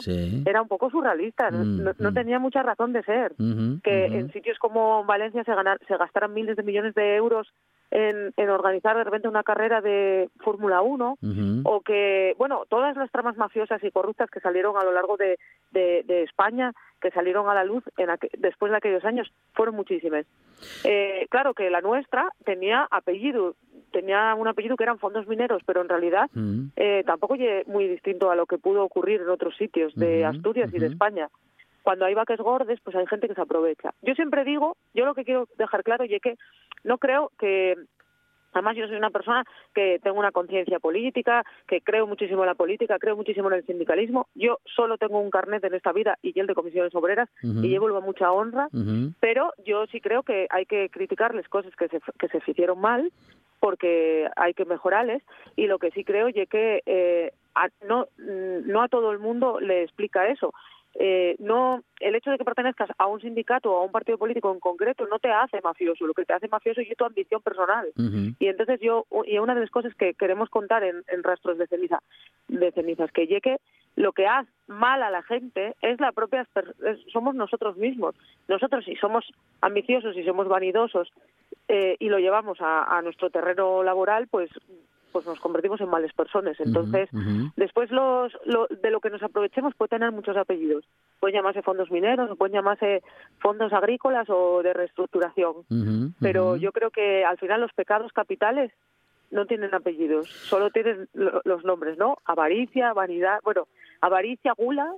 era 0.46 0.62
un 0.62 0.68
poco 0.68 0.90
surrealista. 0.90 1.50
no, 1.50 1.92
mm, 2.10 2.14
tenía 2.14 2.38
mucha 2.38 2.62
razón 2.62 2.92
de 2.92 3.02
ser. 3.04 3.34
que 3.82 4.06
en 4.06 4.32
sitios 4.32 4.58
como 4.58 5.04
Valencia 5.04 5.44
se, 5.44 5.54
ganar, 5.54 5.78
se 5.86 5.96
gastaran 5.96 6.34
miles 6.34 6.56
de 6.56 6.62
millones 6.62 6.94
de 6.94 7.16
euros 7.16 7.52
en, 7.90 8.32
en 8.36 8.50
organizar 8.50 8.96
de 8.96 9.04
repente 9.04 9.28
una 9.28 9.42
carrera 9.42 9.80
de 9.80 10.28
Fórmula 10.38 10.80
1 10.82 11.18
o 11.64 11.80
que, 11.80 12.34
bueno, 12.38 12.62
todas 12.68 12.96
las 12.96 13.10
tramas 13.10 13.36
mafiosas 13.36 13.82
y 13.82 13.90
corruptas 13.90 14.30
que 14.30 14.40
salieron 14.40 14.76
a 14.76 14.84
lo 14.84 14.92
largo 14.92 15.16
de, 15.16 15.38
de, 15.72 16.22
España, 16.22 16.72
que 17.00 17.10
salieron 17.10 17.48
a 17.48 17.54
la 17.54 17.64
luz 17.64 17.82
en 17.96 18.08
después 18.38 18.70
de 18.70 18.78
aquellos 18.78 19.04
años, 19.04 19.32
fueron 19.54 19.74
muchísimas. 19.74 20.26
Eh, 20.84 21.26
claro 21.30 21.54
que 21.54 21.70
la 21.70 21.80
nuestra 21.80 22.30
tenía 22.44 22.86
apellido, 22.90 23.56
tenía 23.92 24.34
un 24.34 24.46
apellido 24.46 24.76
que 24.76 24.84
eran 24.84 24.98
fondos 24.98 25.26
mineros, 25.26 25.62
pero 25.66 25.80
en 25.80 25.88
realidad 25.88 26.30
eh, 26.76 27.02
tampoco 27.06 27.34
es 27.34 27.66
muy 27.66 27.88
distinto 27.88 28.30
a 28.30 28.36
lo 28.36 28.46
que 28.46 28.58
pudo 28.58 28.84
ocurrir 28.84 29.20
en 29.20 29.28
otros 29.28 29.56
sitios 29.56 29.94
de 29.94 30.24
Asturias 30.24 30.72
y 30.72 30.78
de 30.78 30.86
España 30.86 31.28
cuando 31.82 32.04
hay 32.04 32.14
vaques 32.14 32.38
gordes, 32.38 32.78
pues 32.82 32.94
hay 32.96 33.06
gente 33.06 33.28
que 33.28 33.34
se 33.34 33.40
aprovecha. 33.40 33.90
Yo 34.02 34.14
siempre 34.14 34.44
digo, 34.44 34.76
yo 34.94 35.04
lo 35.04 35.14
que 35.14 35.24
quiero 35.24 35.46
dejar 35.56 35.82
claro 35.82 36.04
y 36.04 36.14
es 36.14 36.22
que 36.22 36.36
no 36.84 36.98
creo 36.98 37.30
que 37.38 37.76
Además, 38.52 38.74
yo 38.76 38.88
soy 38.88 38.96
una 38.96 39.10
persona 39.10 39.44
que 39.72 40.00
tengo 40.02 40.18
una 40.18 40.32
conciencia 40.32 40.80
política, 40.80 41.44
que 41.68 41.80
creo 41.82 42.08
muchísimo 42.08 42.42
en 42.42 42.48
la 42.48 42.56
política, 42.56 42.98
creo 42.98 43.14
muchísimo 43.14 43.46
en 43.46 43.54
el 43.58 43.64
sindicalismo. 43.64 44.26
Yo 44.34 44.58
solo 44.64 44.98
tengo 44.98 45.20
un 45.20 45.30
carnet 45.30 45.62
en 45.62 45.74
esta 45.74 45.92
vida 45.92 46.18
y 46.20 46.36
el 46.36 46.48
de 46.48 46.56
comisiones 46.56 46.92
obreras 46.96 47.28
y 47.64 47.68
llevo 47.68 47.96
a 47.96 48.00
mucha 48.00 48.32
honra, 48.32 48.66
pero 49.20 49.52
yo 49.64 49.86
sí 49.86 50.00
creo 50.00 50.24
que 50.24 50.48
hay 50.50 50.66
que 50.66 50.88
criticarles 50.88 51.48
cosas 51.48 51.72
que 51.76 51.86
se, 51.90 52.00
que 52.18 52.26
se 52.26 52.38
hicieron 52.50 52.80
mal 52.80 53.12
porque 53.60 54.28
hay 54.34 54.54
que 54.54 54.64
mejorarles 54.64 55.22
y 55.54 55.68
lo 55.68 55.78
que 55.78 55.92
sí 55.92 56.02
creo 56.02 56.26
es 56.26 56.48
que 56.48 56.82
eh, 56.86 57.32
a- 57.54 57.68
no, 57.86 58.08
mm, 58.18 58.66
no 58.68 58.82
a 58.82 58.88
todo 58.88 59.12
el 59.12 59.20
mundo 59.20 59.60
le 59.60 59.84
explica 59.84 60.26
eso. 60.28 60.52
Eh, 60.94 61.36
no 61.38 61.82
el 62.00 62.14
hecho 62.14 62.30
de 62.30 62.38
que 62.38 62.44
pertenezcas 62.44 62.90
a 62.98 63.06
un 63.06 63.20
sindicato 63.20 63.72
o 63.72 63.78
a 63.78 63.84
un 63.84 63.92
partido 63.92 64.18
político 64.18 64.52
en 64.52 64.58
concreto 64.58 65.06
no 65.06 65.18
te 65.18 65.30
hace 65.30 65.60
mafioso. 65.62 66.06
Lo 66.06 66.14
que 66.14 66.24
te 66.24 66.32
hace 66.32 66.48
mafioso 66.48 66.80
es 66.80 66.96
tu 66.96 67.04
ambición 67.04 67.40
personal. 67.42 67.88
Y 68.38 68.46
entonces 68.46 68.80
yo, 68.80 69.06
y 69.24 69.38
una 69.38 69.54
de 69.54 69.60
las 69.60 69.70
cosas 69.70 69.94
que 69.94 70.14
queremos 70.14 70.50
contar 70.50 70.82
en, 70.82 71.02
en 71.08 71.22
Rastros 71.22 71.58
de 71.58 71.66
Ceniza, 71.66 72.00
de 72.48 72.72
cenizas, 72.72 73.12
que 73.12 73.26
llegue, 73.26 73.58
lo 73.96 74.12
que 74.12 74.26
hace 74.26 74.50
mal 74.66 75.02
a 75.02 75.10
la 75.10 75.22
gente 75.22 75.74
es 75.82 76.00
la 76.00 76.12
propia, 76.12 76.46
somos 77.12 77.34
nosotros 77.34 77.76
mismos. 77.76 78.14
Nosotros 78.48 78.84
si 78.84 78.96
somos 78.96 79.24
ambiciosos 79.60 80.16
y 80.16 80.24
somos 80.24 80.48
vanidosos 80.48 81.12
eh, 81.68 81.96
y 81.98 82.08
lo 82.08 82.18
llevamos 82.18 82.60
a, 82.60 82.96
a 82.96 83.02
nuestro 83.02 83.30
terreno 83.30 83.82
laboral, 83.82 84.26
pues 84.28 84.50
pues 85.12 85.26
nos 85.26 85.38
convertimos 85.40 85.80
en 85.80 85.88
males 85.88 86.12
personas. 86.12 86.58
Entonces. 86.60 87.08
Después, 87.56 87.90
los, 87.90 88.32
lo- 88.46 88.66
de 88.68 88.90
lo 88.90 89.00
que 89.00 89.10
nos 89.10 89.22
aprovechemos 89.22 89.74
puede 89.74 89.90
tener 89.90 90.12
muchos 90.12 90.36
apellidos. 90.36 90.84
Pueden 91.18 91.36
llamarse 91.36 91.62
fondos 91.62 91.90
mineros, 91.90 92.30
o 92.30 92.36
pueden 92.36 92.54
llamarse 92.54 93.02
fondos 93.40 93.72
agrícolas 93.72 94.28
o 94.30 94.62
de 94.62 94.72
reestructuración. 94.72 95.54
Pero 96.20 96.56
yo 96.56 96.72
creo 96.72 96.90
que 96.90 97.24
al 97.24 97.38
final 97.38 97.60
los 97.60 97.72
pecados 97.72 98.12
capitales 98.12 98.72
no 99.30 99.46
tienen 99.46 99.72
apellidos, 99.74 100.28
solo 100.28 100.70
tienen 100.70 101.08
lo- 101.14 101.40
los 101.44 101.64
nombres, 101.64 101.96
¿no? 101.98 102.18
Avaricia, 102.24 102.92
vanidad, 102.92 103.38
bueno, 103.44 103.68
avaricia, 104.00 104.52
gula, 104.56 104.92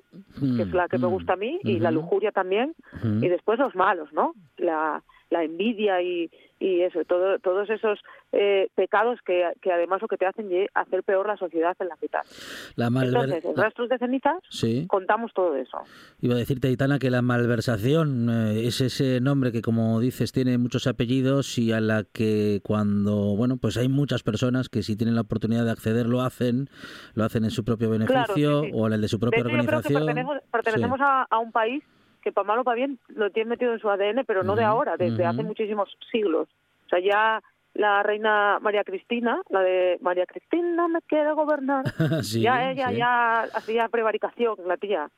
que 0.57 0.63
es 0.63 0.73
la 0.73 0.89
que 0.89 0.97
me 0.99 1.07
Mm, 1.07 1.11
gusta 1.11 1.33
a 1.35 1.37
mí, 1.37 1.61
y 1.65 1.79
la 1.81 1.91
ujú. 1.91 2.01
lujuria 2.01 2.33
también, 2.33 2.75
y 3.21 3.29
después 3.29 3.59
los 3.59 3.75
malos, 3.75 4.11
¿no? 4.13 4.33
La, 4.57 5.03
la 5.33 5.43
envidia 5.45 6.01
y, 6.03 6.31
y 6.61 6.83
eso, 6.83 7.05
todo, 7.05 7.39
todos 7.41 7.69
esos 7.71 7.99
eh, 8.33 8.69
pecados 8.75 9.19
que, 9.27 9.43
que 9.61 9.73
además 9.73 10.01
lo 10.03 10.09
que 10.09 10.17
te 10.17 10.27
hacen 10.27 10.53
es 10.53 10.69
hacer 10.75 11.03
peor 11.03 11.27
la 11.27 11.37
sociedad 11.37 11.77
en 11.81 11.89
la 11.89 11.97
que 11.97 12.07
estás. 12.07 12.73
La 12.77 12.89
malver- 12.91 13.25
Entonces, 13.25 13.45
en 13.45 13.57
Rastros 13.57 13.89
de 13.89 13.99
Cenizas 13.99 14.37
Sí. 14.49 14.87
contamos 14.89 15.33
todo 15.35 15.57
eso. 15.57 15.79
Iba 16.21 16.35
a 16.35 16.39
decirte, 16.39 16.69
Aitana, 16.69 16.99
que 16.99 17.11
la 17.11 17.23
malversación 17.23 18.29
eh, 18.31 18.67
es 18.67 18.81
ese 18.81 19.21
nombre 19.21 19.53
que, 19.53 19.61
como 19.63 19.99
dices, 20.01 20.33
tiene 20.33 20.57
muchos 20.59 20.87
apellidos 20.87 21.59
y 21.59 21.73
a 21.73 21.81
la 21.81 22.05
que 22.05 22.61
cuando, 22.63 23.35
bueno, 23.37 23.57
pues 23.57 23.77
hay 23.77 23.89
muchas 23.89 24.23
personas 24.23 24.69
que 24.69 24.83
si 24.83 24.97
tienen 24.97 25.15
la 25.15 25.23
oportunidad 25.23 25.65
de 25.65 25.71
acceder 25.73 26.07
lo 26.07 26.21
hacen, 26.23 26.69
lo 27.15 27.25
hacen 27.25 27.45
en 27.45 27.51
su 27.51 27.65
propio 27.65 27.91
beneficio 27.91 28.63
sí, 28.63 28.67
sí. 28.67 28.73
o 28.75 28.87
en 28.87 28.93
el 28.95 29.01
de 29.01 29.09
su 29.09 29.17
De 29.17 29.21
propia 29.21 29.41
hecho, 29.41 29.49
yo 29.49 29.55
creo 29.55 29.61
que 29.63 29.67
organización. 29.77 30.07
pertenecemos, 30.07 30.37
pertenecemos 30.51 31.01
a, 31.01 31.23
a 31.31 31.39
un 31.39 31.53
país 31.53 31.83
que 32.23 32.33
para 32.33 32.47
mal 32.47 32.59
o 32.61 32.65
para 32.65 32.77
bien 32.77 32.99
lo 33.09 33.31
tiene 33.31 33.51
metido 33.51 33.73
en 33.73 33.81
su 33.81 33.91
ADN, 33.91 34.25
pero 34.27 34.43
no 34.43 34.57
de 34.57 34.65
ahora, 34.65 34.97
desde 34.97 35.25
hace 35.25 35.43
muchísimos 35.43 35.97
siglos. 36.11 36.49
O 36.87 36.89
sea, 36.89 37.01
ya 37.01 37.43
la 37.75 38.03
reina 38.03 38.59
María 38.61 38.85
Cristina, 38.85 39.41
la 39.49 39.61
de 39.61 39.99
María 40.01 40.27
Cristina 40.27 40.89
me 40.89 41.01
quiere 41.03 41.33
gobernar, 41.33 41.85
Sí, 42.23 42.43
ya 42.43 42.71
ella 42.71 42.89
sí. 42.89 42.97
ya 42.97 43.43
hacía 43.43 43.89
prevaricación, 43.89 44.57
la 44.67 44.77
tía. 44.77 45.09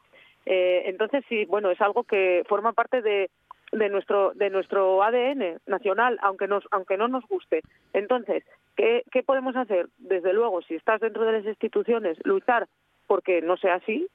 Eh, 0.46 0.82
entonces 0.86 1.24
sí, 1.28 1.44
bueno, 1.46 1.70
es 1.70 1.80
algo 1.80 2.04
que 2.04 2.44
forma 2.48 2.72
parte 2.72 3.02
de, 3.02 3.30
de 3.72 3.88
nuestro 3.88 4.32
de 4.34 4.50
nuestro 4.50 5.02
ADN 5.02 5.58
nacional, 5.66 6.18
aunque 6.22 6.46
nos 6.46 6.64
aunque 6.70 6.96
no 6.96 7.08
nos 7.08 7.26
guste. 7.26 7.62
Entonces, 7.92 8.44
¿qué, 8.76 9.02
qué 9.10 9.22
podemos 9.22 9.56
hacer? 9.56 9.88
Desde 9.98 10.32
luego, 10.32 10.62
si 10.62 10.74
estás 10.74 11.00
dentro 11.00 11.24
de 11.24 11.32
las 11.32 11.44
instituciones, 11.46 12.18
luchar 12.24 12.68
porque 13.06 13.42
no 13.42 13.56
sea 13.56 13.74
así. 13.74 14.08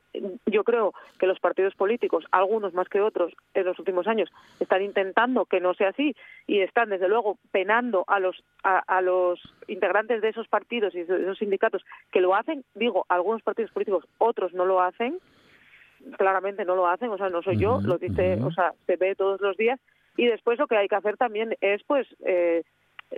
Yo 0.46 0.64
creo 0.64 0.94
que 1.20 1.28
los 1.28 1.40
partidos 1.40 1.76
políticos, 1.76 2.26
algunos 2.32 2.74
más 2.74 2.90
que 2.90 3.02
otros 3.02 3.34
en 3.54 3.66
los 3.66 3.78
últimos 3.80 4.08
años, 4.08 4.30
están 4.60 4.82
intentando 4.82 5.46
que 5.46 5.60
no 5.60 5.74
sea 5.74 5.90
así 5.90 6.16
y 6.48 6.62
están 6.62 6.90
desde 6.90 7.08
luego 7.08 7.38
penando 7.52 8.04
a 8.08 8.20
los 8.20 8.44
a, 8.64 8.80
a 8.80 9.02
los 9.02 9.40
integrantes 9.68 10.22
de 10.22 10.30
esos 10.30 10.48
partidos 10.48 10.96
y 10.96 11.04
de 11.04 11.22
esos 11.22 11.38
sindicatos 11.38 11.86
que 12.12 12.22
lo 12.22 12.36
hacen. 12.36 12.64
Digo, 12.74 13.06
algunos 13.10 13.44
partidos 13.44 13.72
políticos, 13.72 14.06
otros 14.18 14.54
no 14.54 14.66
lo 14.66 14.82
hacen 14.82 15.20
claramente 16.18 16.66
no 16.66 16.76
lo 16.76 16.88
hacen, 16.88 17.10
o 17.10 17.18
sea, 17.18 17.30
no 17.30 17.42
soy 17.42 17.58
yo, 17.58 17.82
lo 17.82 17.98
dice, 17.98 18.40
o 18.42 18.52
sea, 18.52 18.74
se 18.86 18.96
ve 18.96 19.16
todos 19.16 19.42
los 19.42 19.58
días 19.58 19.80
y 20.18 20.26
después 20.26 20.60
lo 20.60 20.68
que 20.68 20.78
hay 20.78 20.88
que 20.88 20.96
hacer 20.96 21.18
también 21.18 21.56
es 21.62 21.84
pues 21.84 22.08
eh, 22.26 22.64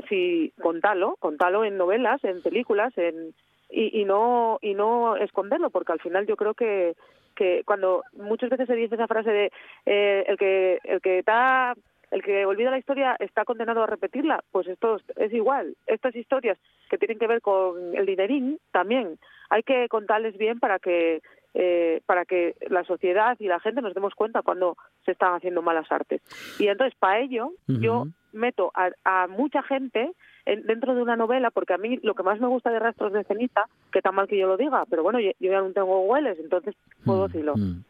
si 0.09 0.53
contarlo, 0.61 1.15
contarlo 1.19 1.65
en 1.65 1.78
novelas, 1.78 2.24
en 2.24 2.41
películas, 2.41 2.95
en 2.97 3.34
y, 3.72 4.01
y 4.01 4.05
no 4.05 4.59
y 4.61 4.74
no 4.74 5.15
esconderlo, 5.15 5.69
porque 5.69 5.93
al 5.93 5.99
final 5.99 6.28
yo 6.28 6.36
creo 6.36 6.53
que 6.53 6.95
que 7.36 7.63
cuando 7.65 8.03
muchas 8.13 8.49
veces 8.49 8.67
se 8.67 8.76
dice 8.76 8.95
esa 8.95 9.07
frase 9.07 9.32
de 9.32 9.51
eh, 9.86 10.26
el 10.28 10.38
que 10.38 10.80
el 10.84 11.01
que 11.01 11.19
está 11.19 11.74
el 12.11 12.22
que 12.22 12.45
olvida 12.45 12.72
la 12.72 12.78
historia 12.78 13.15
está 13.19 13.45
condenado 13.45 13.84
a 13.84 13.88
repetirla, 13.88 14.43
pues 14.51 14.67
esto 14.67 14.99
es 15.15 15.34
igual. 15.34 15.78
Estas 15.88 16.13
historias 16.13 16.57
que 16.89 16.97
tienen 16.97 17.17
que 17.17 17.28
ver 17.28 17.41
con 17.41 17.95
el 17.95 18.05
dinerín 18.05 18.59
también 18.72 19.17
hay 19.49 19.63
que 19.63 19.88
contarles 19.88 20.38
bien 20.38 20.59
para 20.59 20.78
que 20.80 21.22
eh, 21.54 22.02
para 22.06 22.26
que 22.26 22.56
la 22.70 22.84
sociedad 22.84 23.36
y 23.39 23.47
la 23.47 23.60
gente 23.60 23.82
nos 23.82 23.93
demos 23.93 24.14
cuenta 24.16 24.41
cuando 24.41 24.78
se 25.06 25.12
están 25.12 25.34
haciendo 25.36 25.62
malas 25.62 25.91
artes. 25.91 26.22
Y 26.60 26.68
entonces, 26.68 26.97
para 26.99 27.20
ello, 27.20 27.52
yo 27.68 28.06
meto 28.34 28.72
a, 28.74 28.91
a 29.04 29.28
mucha 29.28 29.62
gente 29.64 30.12
en- 30.45 30.64
dentro 30.66 30.95
de 30.95 31.02
una 31.02 31.18
novela, 31.18 31.52
porque 31.52 31.74
a 31.74 31.78
mí 31.78 31.99
lo 32.04 32.14
que 32.16 32.24
más 32.24 32.39
me 32.39 32.47
gusta 32.47 32.70
de 32.72 32.80
Rastros 32.80 33.12
de 33.14 33.24
Ceniza, 33.26 33.66
que 33.91 34.02
tan 34.02 34.16
mal 34.16 34.28
que 34.28 34.38
yo 34.38 34.47
lo 34.47 34.56
diga, 34.58 34.86
pero 34.89 35.04
bueno, 35.04 35.20
yo, 35.20 35.32
yo 35.39 35.52
ya 35.52 35.60
no 35.62 35.72
tengo 35.74 36.02
hueles, 36.02 36.39
entonces 36.39 36.74
puedo 37.06 37.24
Mm, 37.24 37.28
decirlo. 37.28 37.58
mm. 37.58 37.84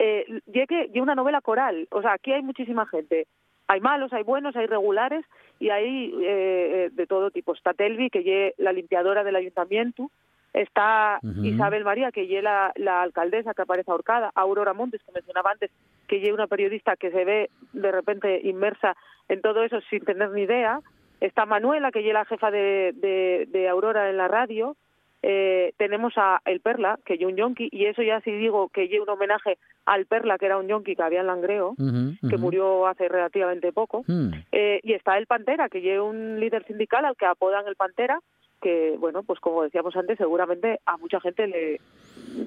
Eh, 0.00 0.40
llegue 0.46 0.90
y 0.94 1.00
una 1.00 1.14
novela 1.16 1.40
coral, 1.40 1.88
o 1.90 2.00
sea, 2.02 2.12
aquí 2.12 2.32
hay 2.32 2.42
muchísima 2.42 2.86
gente. 2.86 3.26
Hay 3.66 3.80
malos, 3.80 4.12
hay 4.12 4.22
buenos, 4.22 4.54
hay 4.56 4.66
regulares 4.66 5.24
y 5.58 5.68
hay 5.70 6.14
eh, 6.22 6.88
de 6.92 7.06
todo 7.06 7.30
tipo. 7.30 7.52
Está 7.52 7.74
Telvi, 7.74 8.08
que 8.08 8.48
es 8.48 8.54
la 8.58 8.72
limpiadora 8.72 9.24
del 9.24 9.36
ayuntamiento, 9.36 10.10
está. 10.52 11.20
Isabel 11.42 11.84
María, 11.84 12.10
que 12.12 12.22
es 12.22 12.42
la, 12.42 12.72
la 12.76 13.02
alcaldesa 13.02 13.54
que 13.54 13.62
aparece 13.62 13.90
ahorcada, 13.90 14.30
Aurora 14.34 14.74
Montes, 14.74 15.02
que 15.04 15.12
mencionaba 15.12 15.52
antes, 15.52 15.70
que 16.06 16.22
es 16.22 16.32
una 16.32 16.46
periodista 16.46 16.96
que 16.96 17.10
se 17.10 17.24
ve 17.24 17.50
de 17.72 17.92
repente 17.92 18.40
inmersa 18.44 18.96
en 19.28 19.40
todo 19.40 19.62
eso 19.62 19.80
sin 19.90 20.04
tener 20.04 20.30
ni 20.30 20.42
idea. 20.42 20.80
Está 21.20 21.46
Manuela, 21.46 21.90
que 21.90 22.06
es 22.06 22.12
la 22.12 22.24
jefa 22.24 22.50
de, 22.50 22.92
de, 22.94 23.46
de 23.50 23.68
Aurora 23.68 24.08
en 24.08 24.16
la 24.16 24.28
radio. 24.28 24.76
Eh, 25.20 25.72
tenemos 25.78 26.12
a 26.16 26.40
El 26.44 26.60
Perla, 26.60 26.96
que 27.04 27.14
es 27.14 27.22
un 27.22 27.34
yonki, 27.34 27.68
y 27.72 27.86
eso 27.86 28.02
ya 28.02 28.20
sí 28.20 28.30
digo 28.30 28.68
que 28.68 28.84
es 28.84 29.00
un 29.00 29.08
homenaje 29.08 29.58
al 29.84 30.06
Perla, 30.06 30.38
que 30.38 30.46
era 30.46 30.58
un 30.58 30.68
yonki 30.68 30.94
que 30.94 31.02
había 31.02 31.20
en 31.20 31.26
Langreo, 31.26 31.74
que 31.76 32.36
murió 32.36 32.86
hace 32.86 33.08
relativamente 33.08 33.72
poco. 33.72 34.04
Mm. 34.06 34.30
Eh, 34.52 34.80
y 34.84 34.92
está 34.92 35.18
el 35.18 35.26
Pantera, 35.26 35.68
que 35.68 35.94
es 35.94 36.00
un 36.00 36.38
líder 36.38 36.64
sindical 36.66 37.04
al 37.04 37.16
que 37.16 37.26
apodan 37.26 37.66
el 37.66 37.74
Pantera, 37.74 38.20
que, 38.60 38.96
bueno, 38.98 39.22
pues 39.22 39.40
como 39.40 39.62
decíamos 39.62 39.94
antes, 39.96 40.18
seguramente 40.18 40.80
a 40.86 40.96
mucha 40.96 41.20
gente 41.20 41.46
le 41.46 41.80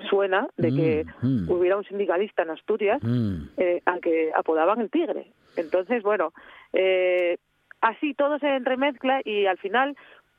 suena 0.10 0.48
de 0.58 0.70
que 0.72 1.06
Mm, 1.22 1.46
mm. 1.46 1.52
hubiera 1.52 1.78
un 1.78 1.84
sindicalista 1.86 2.44
en 2.44 2.50
Asturias 2.52 3.02
Mm. 3.04 3.36
eh, 3.58 3.82
al 3.86 4.02
que 4.02 4.32
apodaban 4.36 4.82
el 4.82 4.90
Tigre. 4.90 5.28
Entonces, 5.58 6.04
bueno, 6.04 6.34
eh, 6.74 7.38
así 7.82 8.14
todo 8.14 8.40
se 8.40 8.48
entremezcla 8.56 9.22
y 9.26 9.46
al 9.46 9.58
final 9.58 9.96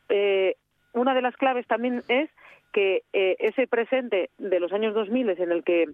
eh, 0.09 0.57
una 0.95 1.15
de 1.15 1.23
las 1.23 1.37
claves 1.37 1.67
también 1.67 2.03
es 2.09 2.29
que 2.73 3.03
eh, 3.13 3.37
ese 3.39 3.67
presente 3.67 4.31
de 4.39 4.61
los 4.61 4.73
años 4.73 4.95
2000 4.95 5.31
en 5.31 5.53
el 5.53 5.65
que 5.65 5.87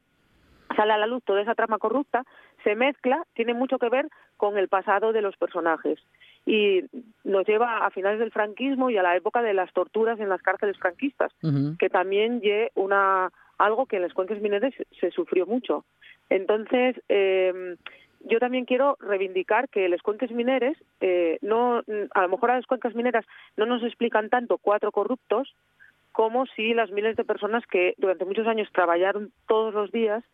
sale 0.76 0.92
a 0.92 0.98
la 0.98 1.06
luz 1.06 1.22
toda 1.24 1.40
esa 1.42 1.54
trama 1.54 1.78
corrupta, 1.78 2.24
se 2.64 2.74
mezcla, 2.74 3.24
tiene 3.34 3.54
mucho 3.54 3.78
que 3.78 3.88
ver 3.88 4.08
con 4.36 4.58
el 4.58 4.68
pasado 4.68 5.12
de 5.12 5.22
los 5.22 5.36
personajes. 5.36 5.98
Y 6.46 6.84
nos 7.24 7.46
lleva 7.46 7.86
a 7.86 7.90
finales 7.90 8.18
del 8.18 8.32
franquismo 8.32 8.90
y 8.90 8.96
a 8.96 9.02
la 9.02 9.16
época 9.16 9.42
de 9.42 9.54
las 9.54 9.72
torturas 9.72 10.18
en 10.20 10.28
las 10.28 10.42
cárceles 10.42 10.78
franquistas, 10.78 11.32
que 11.78 11.90
también 11.90 12.40
lle 12.40 12.70
una 12.74 13.30
algo 13.58 13.86
que 13.86 13.96
en 13.96 14.02
las 14.02 14.14
cuencas 14.14 14.40
mineras 14.40 14.72
se, 14.76 14.86
se 15.00 15.10
sufrió 15.10 15.44
mucho. 15.44 15.84
Entonces, 16.30 16.94
eh, 17.08 17.76
yo 18.20 18.38
también 18.38 18.64
quiero 18.64 18.96
reivindicar 19.00 19.68
que 19.68 19.88
las 19.88 20.02
cuencas 20.02 20.30
mineras, 20.30 20.76
eh, 21.00 21.38
no, 21.42 21.82
a 22.14 22.22
lo 22.22 22.28
mejor 22.28 22.50
a 22.50 22.56
las 22.56 22.66
cuencas 22.66 22.94
mineras 22.94 23.24
no 23.56 23.66
nos 23.66 23.82
explican 23.82 24.28
tanto 24.28 24.58
cuatro 24.58 24.92
corruptos 24.92 25.54
como 26.12 26.46
si 26.46 26.74
las 26.74 26.90
miles 26.90 27.16
de 27.16 27.24
personas 27.24 27.64
que 27.66 27.94
durante 27.98 28.24
muchos 28.24 28.46
años 28.46 28.68
trabajaron 28.72 29.30
todos 29.46 29.72
los 29.72 29.92
días 29.92 30.24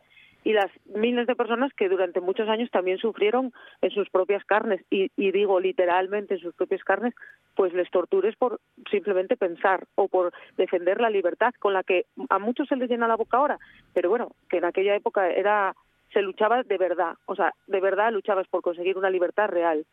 y 0.45 0.53
las 0.53 0.71
miles 0.85 1.27
de 1.27 1.35
personas 1.35 1.73
que 1.73 1.89
durante 1.89 2.21
muchos 2.21 2.49
años 2.49 2.71
también 2.71 2.99
sufrieron 2.99 3.53
en 3.81 3.91
sus 3.91 4.09
propias 4.11 4.45
carnes, 4.45 4.85
y, 4.91 5.11
y 5.17 5.33
digo 5.33 5.59
literalmente 5.59 6.35
en 6.35 6.41
sus 6.41 6.55
propias 6.55 6.85
carnes, 6.85 7.15
pues 7.57 7.73
les 7.73 7.91
tortures 7.91 8.37
por 8.37 8.61
simplemente 8.91 9.37
pensar 9.37 9.87
o 9.95 10.09
por 10.09 10.33
defender 10.57 11.01
la 11.01 11.11
libertad 11.11 11.55
con 11.59 11.73
la 11.73 11.83
que 11.83 12.05
a 12.29 12.39
muchos 12.39 12.69
se 12.69 12.77
les 12.77 12.91
llena 12.91 13.09
la 13.09 13.17
boca 13.17 13.39
ahora, 13.39 13.59
pero 13.95 14.11
bueno, 14.11 14.33
que 14.51 14.59
en 14.59 14.67
aquella 14.67 14.95
época 14.95 15.31
era 15.31 15.75
se 16.13 16.23
luchaba 16.23 16.63
de 16.63 16.79
verdad, 16.79 17.15
o 17.27 17.35
sea, 17.35 17.53
de 17.67 17.81
verdad 17.81 18.13
luchabas 18.13 18.47
por 18.47 18.63
conseguir 18.63 18.97
una 18.97 19.11
libertad 19.11 19.49
real. 19.49 19.85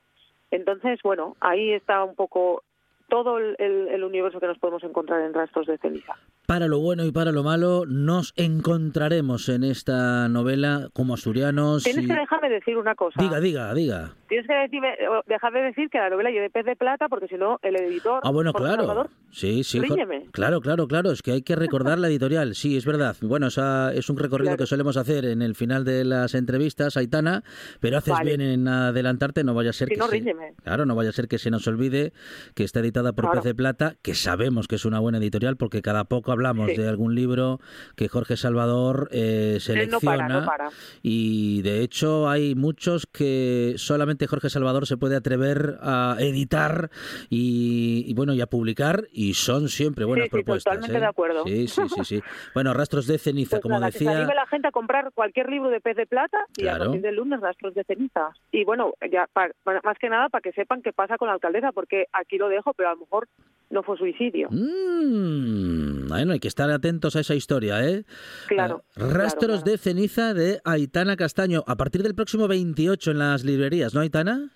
Entonces, 0.51 0.99
bueno, 1.03 1.35
ahí 1.39 1.71
está 1.71 2.03
un 2.03 2.15
poco 2.15 2.63
todo 3.09 3.39
el, 3.39 3.55
el 3.57 4.03
universo 4.03 4.39
que 4.39 4.47
nos 4.47 4.59
podemos 4.59 4.83
encontrar 4.83 5.21
en 5.21 5.33
Rastros 5.33 5.65
de 5.65 5.77
Ceniza. 5.79 6.15
Para 6.51 6.67
lo 6.67 6.79
bueno 6.79 7.05
y 7.05 7.13
para 7.13 7.31
lo 7.31 7.43
malo, 7.43 7.85
nos 7.87 8.33
encontraremos 8.35 9.47
en 9.47 9.63
esta 9.63 10.27
novela 10.27 10.89
como 10.91 11.13
asturianos. 11.13 11.83
Tienes 11.83 12.03
y- 12.03 12.07
que 12.09 12.13
dejarme 12.13 12.49
decir 12.49 12.75
una 12.75 12.93
cosa. 12.93 13.21
Diga, 13.23 13.39
diga, 13.39 13.73
diga. 13.73 14.11
Tienes 14.27 14.47
que 14.47 14.53
decirme, 14.53 14.89
o 15.09 15.23
dejarme 15.27 15.61
decir 15.61 15.89
que 15.89 15.97
la 15.97 16.09
novela 16.09 16.29
lleve 16.29 16.49
pez 16.49 16.65
de 16.65 16.75
plata, 16.75 17.07
porque 17.09 17.27
si 17.29 17.35
no, 17.35 17.57
el 17.63 17.75
editor. 17.77 18.19
Ah, 18.23 18.31
bueno, 18.31 18.51
claro. 18.53 18.77
Salvador, 18.85 19.09
Sí, 19.29 19.63
sí. 19.63 19.79
ríñeme. 19.79 20.25
Claro, 20.31 20.59
claro, 20.59 20.87
claro. 20.89 21.11
Es 21.11 21.21
que 21.21 21.31
hay 21.31 21.41
que 21.41 21.55
recordar 21.55 21.99
la 21.99 22.07
editorial. 22.09 22.53
Sí, 22.55 22.75
es 22.75 22.85
verdad. 22.85 23.15
Bueno, 23.21 23.47
esa 23.47 23.93
es 23.93 24.09
un 24.09 24.17
recorrido 24.17 24.51
Claro. 24.51 24.57
que 24.57 24.65
solemos 24.67 24.97
hacer 24.97 25.23
en 25.25 25.41
el 25.41 25.55
final 25.55 25.85
de 25.85 26.03
las 26.03 26.33
entrevistas, 26.35 26.97
Aitana, 26.97 27.43
pero 27.79 27.97
haces 27.97 28.13
Vale. 28.13 28.37
bien 28.37 28.41
en 28.41 28.67
adelantarte. 28.67 29.43
No 29.45 29.53
vaya 29.53 29.69
a 29.69 29.73
ser 29.73 29.87
Si 29.87 29.93
que 29.95 29.99
no, 29.99 30.07
se... 30.07 30.11
ríñeme. 30.17 30.53
Claro, 30.63 30.85
no 30.85 30.95
vaya 30.95 31.09
a 31.11 31.13
ser 31.13 31.27
que 31.29 31.37
se 31.37 31.49
nos 31.49 31.65
olvide 31.67 32.11
que 32.55 32.63
está 32.65 32.81
editada 32.81 33.13
por 33.13 33.25
Claro. 33.25 33.35
Pez 33.41 33.43
de 33.45 33.55
Plata, 33.55 33.95
que 34.01 34.15
sabemos 34.15 34.67
que 34.67 34.75
es 34.75 34.83
una 34.85 34.99
buena 34.99 35.17
editorial 35.17 35.55
porque 35.57 35.81
cada 35.81 36.03
poco 36.05 36.31
hablamos 36.41 36.71
Sí. 36.71 36.77
de 36.77 36.89
algún 36.89 37.13
libro 37.13 37.59
que 37.95 38.07
Jorge 38.07 38.35
Salvador 38.35 39.09
eh, 39.11 39.57
selecciona. 39.59 39.91
no 39.91 39.99
para, 40.27 40.27
no 40.39 40.45
para. 40.45 40.69
Y 41.03 41.61
de 41.61 41.81
hecho 41.83 42.27
hay 42.29 42.55
muchos 42.55 43.05
que 43.05 43.75
solamente 43.77 44.25
Jorge 44.27 44.49
Salvador 44.49 44.87
se 44.87 44.97
puede 44.97 45.15
atrever 45.15 45.77
a 45.81 46.15
editar 46.19 46.89
y, 47.29 48.03
y, 48.07 48.13
bueno 48.15 48.33
y 48.33 48.41
a 48.41 48.47
publicar 48.47 49.05
y 49.11 49.33
son 49.35 49.69
siempre 49.69 50.05
buenas 50.05 50.25
Sí, 50.25 50.29
sí, 50.29 50.35
propuestas. 50.43 50.73
totalmente 50.75 50.97
¿eh? 50.97 51.01
de 51.01 51.05
acuerdo. 51.07 51.43
Sí, 51.45 51.67
sí, 51.67 51.81
sí, 51.95 52.03
sí. 52.05 52.21
Bueno, 52.55 52.73
Rastros 52.73 53.05
de 53.07 53.17
ceniza, 53.19 53.51
Pues 53.57 53.61
como 53.61 53.75
nada, 53.75 53.91
que 53.91 53.99
se 53.99 54.05
decía. 54.05 54.17
anime 54.19 54.33
la 54.35 54.47
gente 54.47 54.67
a 54.67 54.71
comprar 54.71 55.11
cualquier 55.13 55.49
libro 55.49 55.69
de 55.69 55.79
pez 55.81 55.95
de 55.95 56.05
plata 56.07 56.39
y 56.57 56.61
Claro. 56.63 56.83
a 56.83 56.85
partir 56.87 57.01
del 57.01 57.15
lunes 57.15 57.39
rastros 57.41 57.73
de 57.75 57.83
ceniza. 57.83 58.29
Y 58.51 58.63
bueno, 58.63 58.93
ya 59.11 59.27
pa- 59.31 59.51
pa- 59.63 59.81
más 59.83 59.97
que 59.99 60.09
nada 60.09 60.29
para 60.29 60.41
que 60.41 60.51
sepan 60.53 60.81
qué 60.81 60.91
pasa 60.93 61.17
con 61.17 61.27
la 61.27 61.33
alcaldesa, 61.35 61.71
porque 61.71 62.05
aquí 62.13 62.37
lo 62.37 62.49
dejo, 62.49 62.73
pero 62.73 62.89
a 62.89 62.93
lo 62.93 63.01
mejor 63.01 63.27
no 63.69 63.83
fue 63.83 63.97
suicidio. 63.97 64.49
Mm, 64.51 66.11
bueno, 66.22 66.34
hay 66.34 66.39
que 66.39 66.47
estar 66.47 66.69
atentos 66.69 67.15
a 67.15 67.22
esa 67.22 67.34
historia, 67.34 67.84
¿eh? 67.84 68.03
Claro, 68.47 68.84
Eh, 68.95 68.99
Rastros 68.99 69.34
claro, 69.34 69.63
claro. 69.63 69.72
de 69.72 69.78
ceniza 69.78 70.34
de 70.34 70.59
Aitana 70.65 71.15
Castaño, 71.15 71.63
a 71.65 71.76
partir 71.76 72.03
del 72.03 72.13
próximo 72.13 72.47
28 72.47 73.11
en 73.11 73.19
las 73.19 73.43
librerías, 73.43 73.95
¿no, 73.95 74.01
Aitana? 74.01 74.49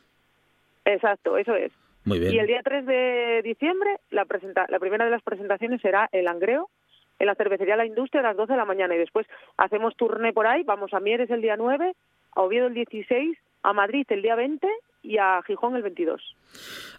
Exacto, 0.86 1.38
eso 1.38 1.56
es. 1.56 1.72
Muy 2.04 2.20
bien. 2.20 2.34
Y 2.34 2.38
el 2.40 2.46
día 2.46 2.62
3 2.64 2.86
de 2.86 3.42
diciembre, 3.44 3.98
la, 4.12 4.26
presenta 4.26 4.68
la 4.70 4.78
primera 4.78 5.06
de 5.06 5.12
las 5.12 5.24
presentaciones 5.24 5.82
será 5.82 6.08
el 6.12 6.26
Langreo, 6.26 6.70
en 7.18 7.26
la 7.26 7.36
cervecería 7.36 7.76
La 7.76 7.86
Industria 7.88 8.20
a 8.22 8.26
las 8.26 8.38
12 8.38 8.54
de 8.54 8.58
la 8.58 8.66
mañana. 8.66 8.94
Y 8.94 9.00
después 9.00 9.26
hacemos 9.58 9.96
turné 9.96 10.34
por 10.34 10.46
ahí, 10.46 10.62
vamos 10.64 10.94
a 10.94 11.00
Mieres 11.00 11.32
el 11.32 11.42
día 11.42 11.56
9, 11.58 11.96
a 12.36 12.42
Oviedo 12.42 12.68
el 12.68 12.76
16, 12.76 13.38
a 13.64 13.74
Madrid 13.74 14.06
el 14.10 14.22
día 14.22 14.36
20 14.36 14.68
y 15.06 15.18
a 15.18 15.42
Gijón 15.46 15.76
el 15.76 15.84
22. 15.84 16.22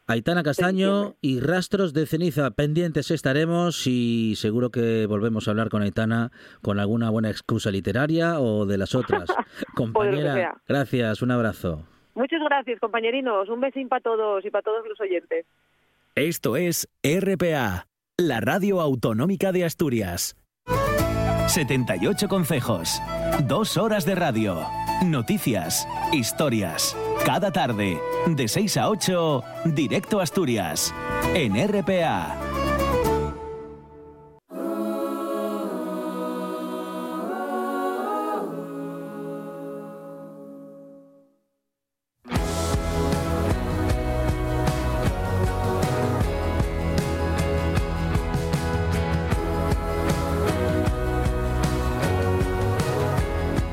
Aitana 0.06 0.42
Castaño 0.42 1.16
y 1.20 1.40
Rastros 1.40 1.92
de 1.92 2.06
Ceniza. 2.06 2.50
Pendientes 2.52 3.10
estaremos 3.10 3.86
y 3.86 4.34
seguro 4.36 4.70
que 4.70 5.06
volvemos 5.06 5.48
a 5.48 5.50
hablar 5.50 5.68
con 5.68 5.82
Aitana 5.82 6.30
con 6.62 6.78
alguna 6.78 7.10
buena 7.10 7.30
excusa 7.30 7.70
literaria 7.70 8.40
o 8.40 8.66
de 8.66 8.78
las 8.78 8.94
otras. 8.94 9.28
Compañera, 9.74 10.60
gracias, 10.68 11.22
un 11.22 11.32
abrazo. 11.32 11.82
Muchas 12.14 12.40
gracias, 12.40 12.80
compañerinos. 12.80 13.48
Un 13.50 13.60
besín 13.60 13.88
para 13.88 14.00
todos 14.00 14.44
y 14.44 14.50
para 14.50 14.62
todos 14.62 14.86
los 14.88 14.98
oyentes. 15.00 15.44
Esto 16.14 16.56
es 16.56 16.88
RPA, 17.02 17.88
la 18.16 18.40
radio 18.40 18.80
autonómica 18.80 19.52
de 19.52 19.64
Asturias. 19.66 20.34
78 21.48 22.28
consejos, 22.28 23.00
dos 23.46 23.76
horas 23.76 24.06
de 24.06 24.14
radio, 24.14 24.66
noticias, 25.04 25.86
historias. 26.12 26.96
Cada 27.24 27.50
tarde, 27.50 27.98
de 28.26 28.48
6 28.48 28.76
a 28.76 28.88
8, 28.88 29.44
directo 29.66 30.20
a 30.20 30.22
Asturias, 30.22 30.94
en 31.34 31.54
RPA. 31.56 32.65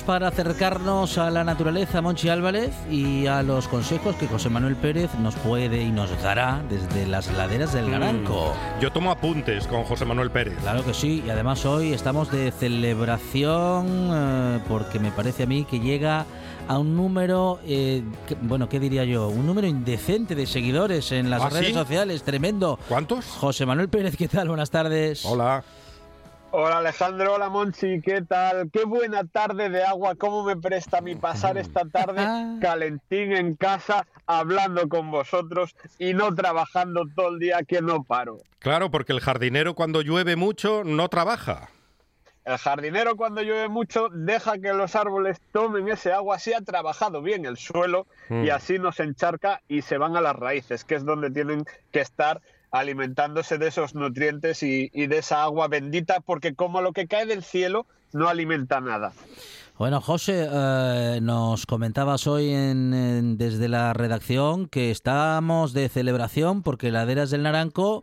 Para 0.00 0.28
acercarnos 0.28 1.18
a 1.18 1.30
la 1.30 1.44
naturaleza, 1.44 2.00
Monchi 2.00 2.30
Álvarez, 2.30 2.70
y 2.90 3.26
a 3.26 3.42
los 3.42 3.68
consejos 3.68 4.16
que 4.16 4.26
José 4.26 4.48
Manuel 4.48 4.74
Pérez 4.74 5.10
nos 5.20 5.34
puede 5.36 5.82
y 5.82 5.90
nos 5.90 6.10
dará 6.22 6.62
desde 6.70 7.06
las 7.06 7.30
laderas 7.32 7.74
del 7.74 7.90
Naranco. 7.90 8.54
Yo 8.80 8.90
tomo 8.90 9.10
apuntes 9.10 9.66
con 9.66 9.84
José 9.84 10.06
Manuel 10.06 10.30
Pérez. 10.30 10.56
Claro 10.62 10.82
que 10.82 10.94
sí, 10.94 11.22
y 11.26 11.30
además 11.30 11.66
hoy 11.66 11.92
estamos 11.92 12.32
de 12.32 12.50
celebración 12.52 13.86
eh, 14.12 14.60
porque 14.66 14.98
me 14.98 15.10
parece 15.10 15.42
a 15.42 15.46
mí 15.46 15.64
que 15.64 15.78
llega 15.78 16.24
a 16.68 16.78
un 16.78 16.96
número, 16.96 17.60
eh, 17.66 18.02
que- 18.26 18.36
bueno, 18.40 18.68
¿qué 18.70 18.80
diría 18.80 19.04
yo? 19.04 19.28
Un 19.28 19.46
número 19.46 19.66
indecente 19.66 20.34
de 20.34 20.46
seguidores 20.46 21.12
en 21.12 21.28
las 21.28 21.42
¿Ah, 21.42 21.50
redes 21.50 21.66
sí? 21.68 21.74
sociales, 21.74 22.22
tremendo. 22.22 22.78
¿Cuántos? 22.88 23.26
José 23.26 23.66
Manuel 23.66 23.88
Pérez, 23.90 24.16
¿qué 24.16 24.26
tal? 24.28 24.48
Buenas 24.48 24.70
tardes. 24.70 25.24
Hola. 25.26 25.62
Hola 26.54 26.78
Alejandro, 26.78 27.34
hola 27.34 27.48
Monchi, 27.48 28.02
¿qué 28.02 28.20
tal? 28.20 28.70
Qué 28.70 28.84
buena 28.84 29.24
tarde 29.24 29.70
de 29.70 29.84
agua, 29.84 30.14
¿cómo 30.16 30.44
me 30.44 30.54
presta 30.54 31.00
mi 31.00 31.14
pasar 31.14 31.56
esta 31.56 31.86
tarde 31.86 32.20
calentín 32.60 33.32
en 33.32 33.56
casa 33.56 34.06
hablando 34.26 34.86
con 34.88 35.10
vosotros 35.10 35.74
y 35.98 36.12
no 36.12 36.34
trabajando 36.34 37.04
todo 37.16 37.30
el 37.30 37.38
día 37.38 37.60
que 37.66 37.80
no 37.80 38.04
paro? 38.04 38.36
Claro, 38.58 38.90
porque 38.90 39.12
el 39.14 39.20
jardinero 39.20 39.74
cuando 39.74 40.02
llueve 40.02 40.36
mucho 40.36 40.84
no 40.84 41.08
trabaja. 41.08 41.70
El 42.44 42.58
jardinero 42.58 43.16
cuando 43.16 43.40
llueve 43.40 43.68
mucho 43.68 44.08
deja 44.10 44.58
que 44.58 44.74
los 44.74 44.94
árboles 44.94 45.40
tomen 45.52 45.88
ese 45.88 46.12
agua, 46.12 46.36
así 46.36 46.52
ha 46.52 46.60
trabajado 46.60 47.22
bien 47.22 47.46
el 47.46 47.56
suelo 47.56 48.06
Mm. 48.28 48.44
y 48.44 48.50
así 48.50 48.78
nos 48.78 49.00
encharca 49.00 49.60
y 49.68 49.82
se 49.82 49.96
van 49.98 50.16
a 50.16 50.20
las 50.20 50.36
raíces, 50.36 50.84
que 50.84 50.94
es 50.96 51.04
donde 51.04 51.30
tienen 51.30 51.64
que 51.90 52.00
estar 52.00 52.40
alimentándose 52.72 53.58
de 53.58 53.68
esos 53.68 53.94
nutrientes 53.94 54.62
y, 54.62 54.90
y 54.92 55.06
de 55.06 55.18
esa 55.18 55.42
agua 55.44 55.68
bendita, 55.68 56.20
porque 56.20 56.54
como 56.54 56.80
lo 56.80 56.92
que 56.92 57.06
cae 57.06 57.26
del 57.26 57.44
cielo 57.44 57.86
no 58.12 58.28
alimenta 58.28 58.80
nada. 58.80 59.12
Bueno, 59.78 60.00
José, 60.00 60.48
eh, 60.50 61.18
nos 61.22 61.66
comentabas 61.66 62.26
hoy 62.26 62.50
en- 62.50 62.92
en- 62.94 63.38
desde 63.38 63.68
la 63.68 63.92
redacción 63.94 64.68
que 64.68 64.90
estamos 64.90 65.72
de 65.72 65.88
celebración 65.88 66.62
porque 66.62 66.90
Laderas 66.90 67.30
del 67.30 67.42
Naranco 67.44 68.02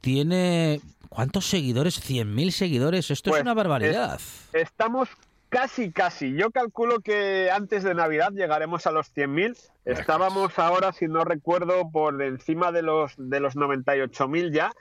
tiene... 0.00 0.80
¿Cuántos 1.08 1.46
seguidores? 1.46 2.00
100.000 2.00 2.50
seguidores. 2.50 3.08
Esto 3.12 3.30
Pues, 3.30 3.38
es 3.38 3.42
una 3.44 3.54
barbaridad. 3.54 4.20
Estamos 4.52 5.08
casi, 5.54 5.92
casi. 5.92 6.34
Yo 6.34 6.50
calculo 6.50 7.00
que 7.00 7.48
antes 7.52 7.84
de 7.84 7.94
Navidad 7.94 8.32
llegaremos 8.32 8.88
a 8.88 8.90
los 8.90 9.14
100.000. 9.14 9.56
Estábamos 9.84 10.58
ahora, 10.58 10.92
si 10.92 11.06
no 11.06 11.24
recuerdo, 11.24 11.90
por 11.92 12.20
encima 12.20 12.72
de 12.72 12.82
los, 12.82 13.14
de 13.16 13.38
los 13.38 13.54
98.000 13.54 14.52
ya. 14.52 14.72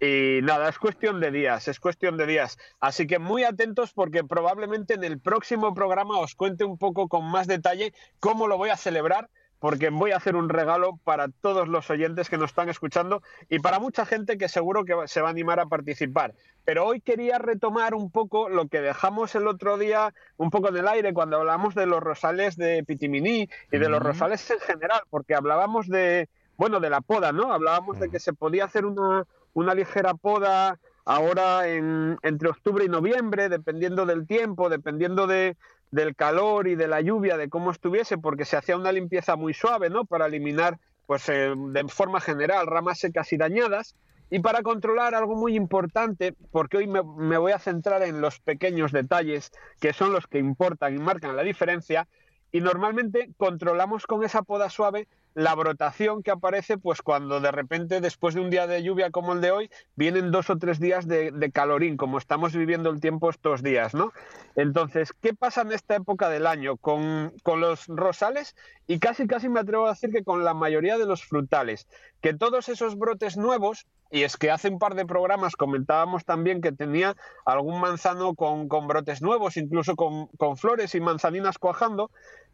Y 0.00 0.40
nada, 0.42 0.68
es 0.68 0.78
cuestión 0.78 1.18
de 1.20 1.30
días, 1.30 1.66
es 1.66 1.80
cuestión 1.80 2.18
de 2.18 2.26
días. 2.26 2.58
Así 2.78 3.06
que 3.06 3.18
muy 3.18 3.44
atentos 3.44 3.94
porque 3.94 4.22
probablemente 4.22 4.94
en 4.94 5.04
el 5.04 5.18
próximo 5.18 5.72
programa 5.72 6.18
os 6.18 6.34
cuente 6.34 6.62
un 6.64 6.76
poco 6.76 7.08
con 7.08 7.24
más 7.24 7.46
detalle 7.46 7.94
cómo 8.20 8.48
lo 8.48 8.58
voy 8.58 8.68
a 8.68 8.76
celebrar, 8.76 9.30
porque 9.60 9.90
voy 9.90 10.12
a 10.12 10.16
hacer 10.16 10.36
un 10.36 10.48
regalo 10.48 10.98
para 11.04 11.28
todos 11.28 11.68
los 11.68 11.90
oyentes 11.90 12.28
que 12.28 12.38
nos 12.38 12.50
están 12.50 12.68
escuchando 12.68 13.22
y 13.48 13.58
para 13.58 13.78
mucha 13.78 14.06
gente 14.06 14.38
que 14.38 14.48
seguro 14.48 14.84
que 14.84 14.94
se 15.06 15.20
va 15.20 15.28
a 15.28 15.30
animar 15.30 15.60
a 15.60 15.66
participar. 15.66 16.34
Pero 16.64 16.86
hoy 16.86 17.00
quería 17.00 17.38
retomar 17.38 17.94
un 17.94 18.10
poco 18.10 18.48
lo 18.48 18.68
que 18.68 18.80
dejamos 18.80 19.34
el 19.34 19.46
otro 19.46 19.78
día, 19.78 20.14
un 20.36 20.50
poco 20.50 20.68
en 20.68 20.76
el 20.76 20.88
aire, 20.88 21.14
cuando 21.14 21.38
hablamos 21.38 21.74
de 21.74 21.86
los 21.86 22.02
rosales 22.02 22.56
de 22.56 22.84
Pitiminí 22.84 23.48
y 23.72 23.78
de 23.78 23.88
los 23.88 24.02
rosales 24.02 24.48
en 24.50 24.60
general, 24.60 25.00
porque 25.10 25.34
hablábamos 25.34 25.88
de, 25.88 26.28
bueno, 26.56 26.78
de 26.80 26.90
la 26.90 27.00
poda, 27.00 27.32
¿no? 27.32 27.52
Hablábamos 27.52 27.98
de 27.98 28.10
que 28.10 28.20
se 28.20 28.32
podía 28.32 28.66
hacer 28.66 28.84
una, 28.84 29.24
una 29.54 29.74
ligera 29.74 30.14
poda 30.14 30.78
ahora 31.04 31.66
en, 31.68 32.18
entre 32.22 32.50
octubre 32.50 32.84
y 32.84 32.88
noviembre, 32.88 33.48
dependiendo 33.48 34.04
del 34.04 34.26
tiempo, 34.26 34.68
dependiendo 34.68 35.26
de, 35.26 35.56
del 35.90 36.14
calor 36.14 36.68
y 36.68 36.74
de 36.74 36.88
la 36.88 37.00
lluvia, 37.00 37.36
de 37.36 37.48
cómo 37.48 37.70
estuviese, 37.70 38.18
porque 38.18 38.44
se 38.44 38.56
hacía 38.56 38.76
una 38.76 38.92
limpieza 38.92 39.36
muy 39.36 39.54
suave, 39.54 39.90
¿no? 39.90 40.04
Para 40.04 40.26
eliminar 40.26 40.78
pues 41.06 41.28
eh, 41.30 41.54
de 41.56 41.88
forma 41.88 42.20
general, 42.20 42.66
ramas 42.66 42.98
secas 42.98 43.32
y 43.32 43.38
dañadas. 43.38 43.94
Y 44.30 44.40
para 44.40 44.62
controlar 44.62 45.14
algo 45.14 45.36
muy 45.36 45.56
importante, 45.56 46.34
porque 46.50 46.76
hoy 46.76 46.86
me, 46.86 47.02
me, 47.02 47.38
voy 47.38 47.52
a 47.52 47.58
centrar 47.58 48.02
en 48.02 48.20
los 48.20 48.40
pequeños 48.40 48.92
detalles 48.92 49.50
que 49.80 49.94
son 49.94 50.12
los 50.12 50.26
que 50.26 50.38
importan 50.38 50.94
y 50.94 50.98
marcan 50.98 51.34
la 51.34 51.42
diferencia, 51.42 52.06
y 52.52 52.60
normalmente 52.60 53.30
controlamos 53.38 54.06
con 54.06 54.24
esa 54.24 54.42
poda 54.42 54.68
suave 54.68 55.08
la 55.38 55.54
brotación 55.54 56.24
que 56.24 56.32
aparece 56.32 56.78
pues 56.78 57.00
cuando 57.00 57.40
de 57.40 57.52
repente 57.52 58.00
después 58.00 58.34
de 58.34 58.40
un 58.40 58.50
día 58.50 58.66
de 58.66 58.82
lluvia 58.82 59.12
como 59.12 59.34
el 59.34 59.40
de 59.40 59.52
hoy 59.52 59.70
vienen 59.94 60.32
dos 60.32 60.50
o 60.50 60.58
tres 60.58 60.80
días 60.80 61.06
de, 61.06 61.50
calorín 61.54 61.96
como 61.96 62.18
estamos 62.18 62.56
viviendo 62.56 62.90
el 62.90 63.00
tiempo 63.00 63.30
estos 63.30 63.62
días 63.62 63.94
no 63.94 64.12
entonces 64.56 65.12
qué 65.12 65.34
pasa 65.34 65.60
en 65.60 65.70
esta 65.70 65.94
época 65.94 66.28
del 66.28 66.44
año 66.44 66.76
con, 66.76 67.32
con 67.44 67.60
los 67.60 67.86
rosales 67.86 68.56
y 68.88 68.98
casi 68.98 69.28
casi 69.28 69.48
me 69.48 69.60
atrevo 69.60 69.86
a 69.86 69.90
decir 69.90 70.10
que 70.10 70.24
con 70.24 70.42
la 70.42 70.54
mayoría 70.54 70.98
de 70.98 71.06
los 71.06 71.24
frutales 71.24 71.86
que 72.20 72.34
todos 72.34 72.68
esos 72.68 72.98
brotes 72.98 73.36
nuevos 73.36 73.86
y 74.10 74.24
es 74.24 74.36
que 74.36 74.50
hace 74.50 74.68
un 74.68 74.80
par 74.80 74.96
de 74.96 75.06
programas 75.06 75.54
comentábamos 75.54 76.24
también 76.24 76.60
que 76.60 76.72
tenía 76.72 77.14
algún 77.44 77.80
manzano 77.80 78.34
con, 78.34 78.66
con 78.66 78.88
brotes 78.88 79.22
nuevos 79.22 79.56
incluso 79.56 79.94
con, 79.94 80.26
con 80.36 80.56
flores 80.56 80.96
y 80.96 81.00
manzaninas 81.00 81.58
cuajando 81.58 82.10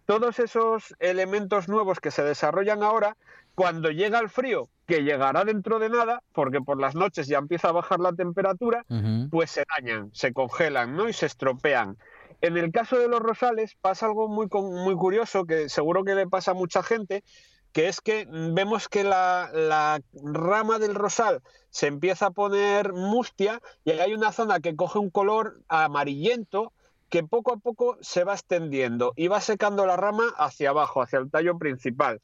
todos 0.07 0.38
esos 0.38 0.94
elementos 0.98 1.68
nuevos 1.68 2.00
que 2.00 2.11
se 2.11 2.22
desarrollan 2.22 2.82
ahora, 2.82 3.16
cuando 3.55 3.90
llega 3.90 4.18
el 4.18 4.28
frío, 4.28 4.68
que 4.86 5.02
llegará 5.02 5.44
dentro 5.44 5.78
de 5.78 5.88
nada, 5.88 6.22
porque 6.32 6.61
por 6.61 6.80
las 6.80 6.94
noches 6.94 7.26
ya 7.26 7.38
empieza 7.38 7.68
a 7.68 7.72
bajar 7.72 8.00
la 8.00 8.12
temperatura, 8.12 8.84
pues 9.30 9.50
se 9.50 9.64
dañan, 9.76 10.11
se 10.12 10.32
congelan 10.32 10.96
¿no? 10.96 11.09
y 11.09 11.12
se 11.12 11.26
estropean. 11.26 11.96
En 12.40 12.59
el 12.59 12.72
caso 12.72 12.98
de 12.98 13.09
los 13.09 13.20
rosales 13.20 13.76
pasa 13.80 14.07
algo 14.07 14.28
muy, 14.28 14.48
muy 14.52 14.94
curioso 14.96 15.46
que 15.46 15.68
seguro 15.70 16.05
que 16.05 16.14
le 16.14 16.26
pasa 16.26 16.50
a 16.50 16.55
mucha 16.55 16.82
gente, 16.82 17.24
que 17.72 17.88
es 17.88 18.02
que 18.02 18.28
vemos 18.30 18.88
que 18.88 19.02
la, 19.02 19.50
la, 19.52 20.00
rama 20.22 20.78
del 20.78 20.94
rosal 20.94 21.40
se 21.70 21.86
empieza 21.86 22.26
a 22.26 22.30
poner 22.30 22.92
mustia 22.92 23.62
y 23.84 23.92
hay 23.92 24.12
una 24.12 24.30
zona 24.30 24.61
que 24.61 24.76
coge 24.76 24.98
un 24.98 25.09
color 25.09 25.61
amarillento 25.68 26.74
que 27.15 27.23
poco 27.23 27.53
a 27.53 27.59
poco 27.59 27.97
se 28.01 28.25
va 28.25 28.33
extendiendo 28.33 29.12
y 29.15 29.29
va 29.29 29.41
secando 29.41 29.87
la 29.87 29.97
rama 29.97 30.35
hacia 30.37 30.71
abajo, 30.71 31.01
hacia 31.01 31.21
el 31.21 31.31
tallo 31.31 31.57
principal. 31.57 32.21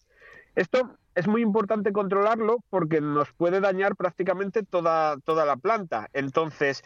Esto 0.56 0.96
es 1.14 1.28
muy 1.28 1.42
importante 1.42 1.92
controlarlo 1.92 2.56
porque 2.70 3.00
nos 3.00 3.32
puede 3.34 3.60
dañar 3.60 3.94
prácticamente 3.94 4.64
toda, 4.64 5.16
toda 5.18 5.44
la 5.44 5.54
planta. 5.54 6.08
Entonces, 6.12 6.82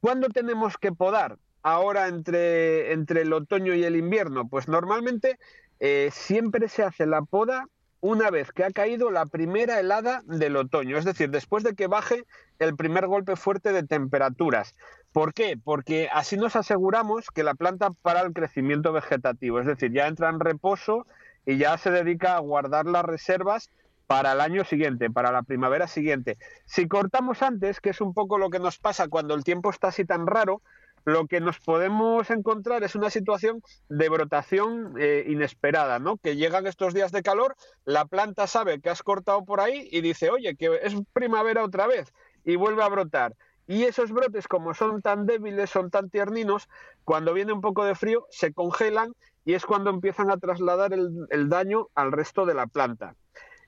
¿cuándo 0.00 0.30
tenemos 0.30 0.78
que 0.78 0.90
podar? 0.90 1.38
Ahora 1.62 2.08
entre, 2.08 2.92
entre 2.92 3.22
el 3.22 3.32
otoño 3.32 3.72
y 3.74 3.84
el 3.84 3.94
invierno. 3.94 4.48
Pues 4.48 4.66
normalmente 4.66 5.38
eh, 5.78 6.08
siempre 6.12 6.68
se 6.68 6.82
hace 6.82 7.06
la 7.06 7.22
poda 7.22 7.68
una 8.00 8.30
vez 8.30 8.50
que 8.50 8.64
ha 8.64 8.70
caído 8.72 9.12
la 9.12 9.26
primera 9.26 9.78
helada 9.78 10.22
del 10.26 10.56
otoño, 10.56 10.98
es 10.98 11.04
decir, 11.04 11.30
después 11.30 11.62
de 11.62 11.76
que 11.76 11.86
baje 11.86 12.24
el 12.58 12.74
primer 12.74 13.06
golpe 13.06 13.36
fuerte 13.36 13.72
de 13.72 13.84
temperaturas. 13.84 14.74
¿Por 15.14 15.32
qué? 15.32 15.56
Porque 15.56 16.08
así 16.12 16.36
nos 16.36 16.56
aseguramos 16.56 17.30
que 17.30 17.44
la 17.44 17.54
planta 17.54 17.90
para 18.02 18.22
el 18.22 18.32
crecimiento 18.32 18.92
vegetativo, 18.92 19.60
es 19.60 19.66
decir, 19.66 19.92
ya 19.92 20.08
entra 20.08 20.28
en 20.28 20.40
reposo 20.40 21.06
y 21.46 21.56
ya 21.56 21.78
se 21.78 21.92
dedica 21.92 22.34
a 22.34 22.40
guardar 22.40 22.86
las 22.86 23.04
reservas 23.04 23.70
para 24.08 24.32
el 24.32 24.40
año 24.40 24.64
siguiente, 24.64 25.10
para 25.10 25.30
la 25.30 25.44
primavera 25.44 25.86
siguiente. 25.86 26.36
Si 26.66 26.88
cortamos 26.88 27.42
antes, 27.42 27.80
que 27.80 27.90
es 27.90 28.00
un 28.00 28.12
poco 28.12 28.38
lo 28.38 28.50
que 28.50 28.58
nos 28.58 28.80
pasa 28.80 29.06
cuando 29.06 29.34
el 29.34 29.44
tiempo 29.44 29.70
está 29.70 29.86
así 29.86 30.04
tan 30.04 30.26
raro, 30.26 30.62
lo 31.04 31.28
que 31.28 31.40
nos 31.40 31.60
podemos 31.60 32.28
encontrar 32.30 32.82
es 32.82 32.96
una 32.96 33.08
situación 33.08 33.62
de 33.88 34.08
brotación 34.08 34.94
eh, 34.98 35.26
inesperada, 35.28 36.00
¿no? 36.00 36.16
Que 36.16 36.34
llegan 36.34 36.66
estos 36.66 36.92
días 36.92 37.12
de 37.12 37.22
calor, 37.22 37.54
la 37.84 38.04
planta 38.04 38.48
sabe 38.48 38.80
que 38.80 38.90
has 38.90 39.04
cortado 39.04 39.44
por 39.44 39.60
ahí 39.60 39.88
y 39.92 40.00
dice, 40.00 40.30
oye, 40.30 40.56
que 40.56 40.80
es 40.82 40.92
primavera 41.12 41.62
otra 41.62 41.86
vez, 41.86 42.12
y 42.44 42.56
vuelve 42.56 42.82
a 42.82 42.88
brotar. 42.88 43.36
Y 43.66 43.84
esos 43.84 44.12
brotes, 44.12 44.46
como 44.46 44.74
son 44.74 45.00
tan 45.00 45.26
débiles, 45.26 45.70
son 45.70 45.90
tan 45.90 46.10
tierninos, 46.10 46.68
cuando 47.04 47.32
viene 47.32 47.52
un 47.52 47.60
poco 47.60 47.84
de 47.84 47.94
frío, 47.94 48.26
se 48.30 48.52
congelan 48.52 49.14
y 49.44 49.54
es 49.54 49.64
cuando 49.64 49.90
empiezan 49.90 50.30
a 50.30 50.36
trasladar 50.36 50.92
el, 50.92 51.48
daño 51.48 51.88
al 51.94 52.12
resto 52.12 52.46
de 52.46 52.54
la 52.54 52.66
planta. 52.66 53.14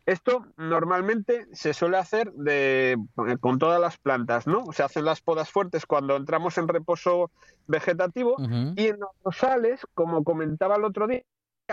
Esto 0.04 0.46
normalmente 0.56 1.46
se 1.52 1.74
suele 1.74 1.96
hacer 1.96 2.32
de, 2.32 2.96
con 3.40 3.58
todas 3.58 3.80
las 3.80 3.98
plantas, 3.98 4.46
¿no? 4.46 4.66
Se 4.72 4.84
hacen 4.84 5.04
las 5.04 5.20
podas 5.20 5.50
fuertes 5.50 5.84
cuando 5.84 6.14
entramos 6.14 6.58
en 6.58 6.68
reposo 6.68 7.30
vegetativo 7.66 8.36
y 8.76 8.86
en 8.86 9.00
los 9.00 9.10
rosales, 9.24 9.84
como 9.94 10.22
comentaba 10.22 10.76
el 10.76 10.84
otro 10.84 11.08
día, 11.08 11.24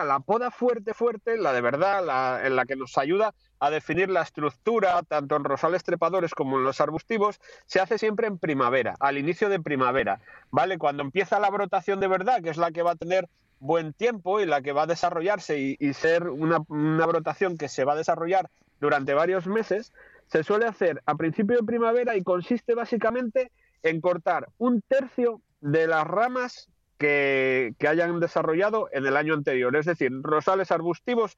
la 0.02 0.20
poda 0.20 0.50
fuerte, 0.50 0.96
fuerte, 0.96 1.38
la 1.38 1.54
de 1.54 1.62
verdad, 1.62 2.04
la, 2.04 2.42
en 2.44 2.56
la 2.56 2.66
que 2.66 2.76
nos 2.76 2.98
ayuda 2.98 3.36
a 3.60 3.70
definir 3.70 4.10
la 4.10 4.24
estructura, 4.24 5.04
tanto 5.04 5.36
en 5.36 5.44
rosales 5.44 5.84
trepadores 5.84 6.34
como 6.34 6.58
en 6.58 6.64
los 6.64 6.82
arbustivos, 6.82 7.40
se 7.68 7.80
hace 7.80 8.00
siempre 8.00 8.26
en 8.26 8.40
primavera, 8.40 8.96
al 9.00 9.20
inicio 9.20 9.50
de 9.50 9.60
primavera, 9.60 10.20
¿vale? 10.50 10.80
Cuando 10.80 11.04
empieza 11.04 11.40
la 11.40 11.52
brotación 11.52 12.00
de 12.00 12.08
verdad, 12.08 12.42
que 12.42 12.50
es 12.50 12.58
la 12.58 12.72
que 12.72 12.82
va 12.82 12.92
a 12.92 12.96
tener 12.96 13.30
buen 13.60 13.94
tiempo 13.94 14.42
y 14.42 14.46
la 14.46 14.62
que 14.62 14.72
va 14.72 14.84
a 14.84 14.88
desarrollarse 14.88 15.78
y, 15.80 15.94
ser 15.94 16.28
una, 16.28 16.60
una 16.68 17.06
brotación 17.06 17.58
que 17.58 17.70
se 17.70 17.86
va 17.86 17.94
a 17.94 17.98
desarrollar 17.98 18.50
durante 18.82 19.14
varios 19.14 19.46
meses, 19.46 19.94
se 20.28 20.44
suele 20.44 20.66
hacer 20.66 21.02
a 21.06 21.16
principio 21.16 21.58
de 21.58 21.64
primavera 21.64 22.18
y 22.18 22.24
consiste 22.24 22.74
básicamente 22.74 23.52
en 23.84 24.02
cortar 24.02 24.50
un 24.58 24.82
tercio 24.82 25.40
de 25.62 25.88
las 25.88 26.06
ramas 26.06 26.68
que, 27.04 27.88
hayan 27.88 28.20
desarrollado 28.20 28.88
en 28.92 29.06
el 29.06 29.18
año 29.18 29.34
anterior. 29.34 29.76
Es 29.76 29.86
decir, 29.86 30.12
rosales 30.22 30.72
arbustivos, 30.72 31.38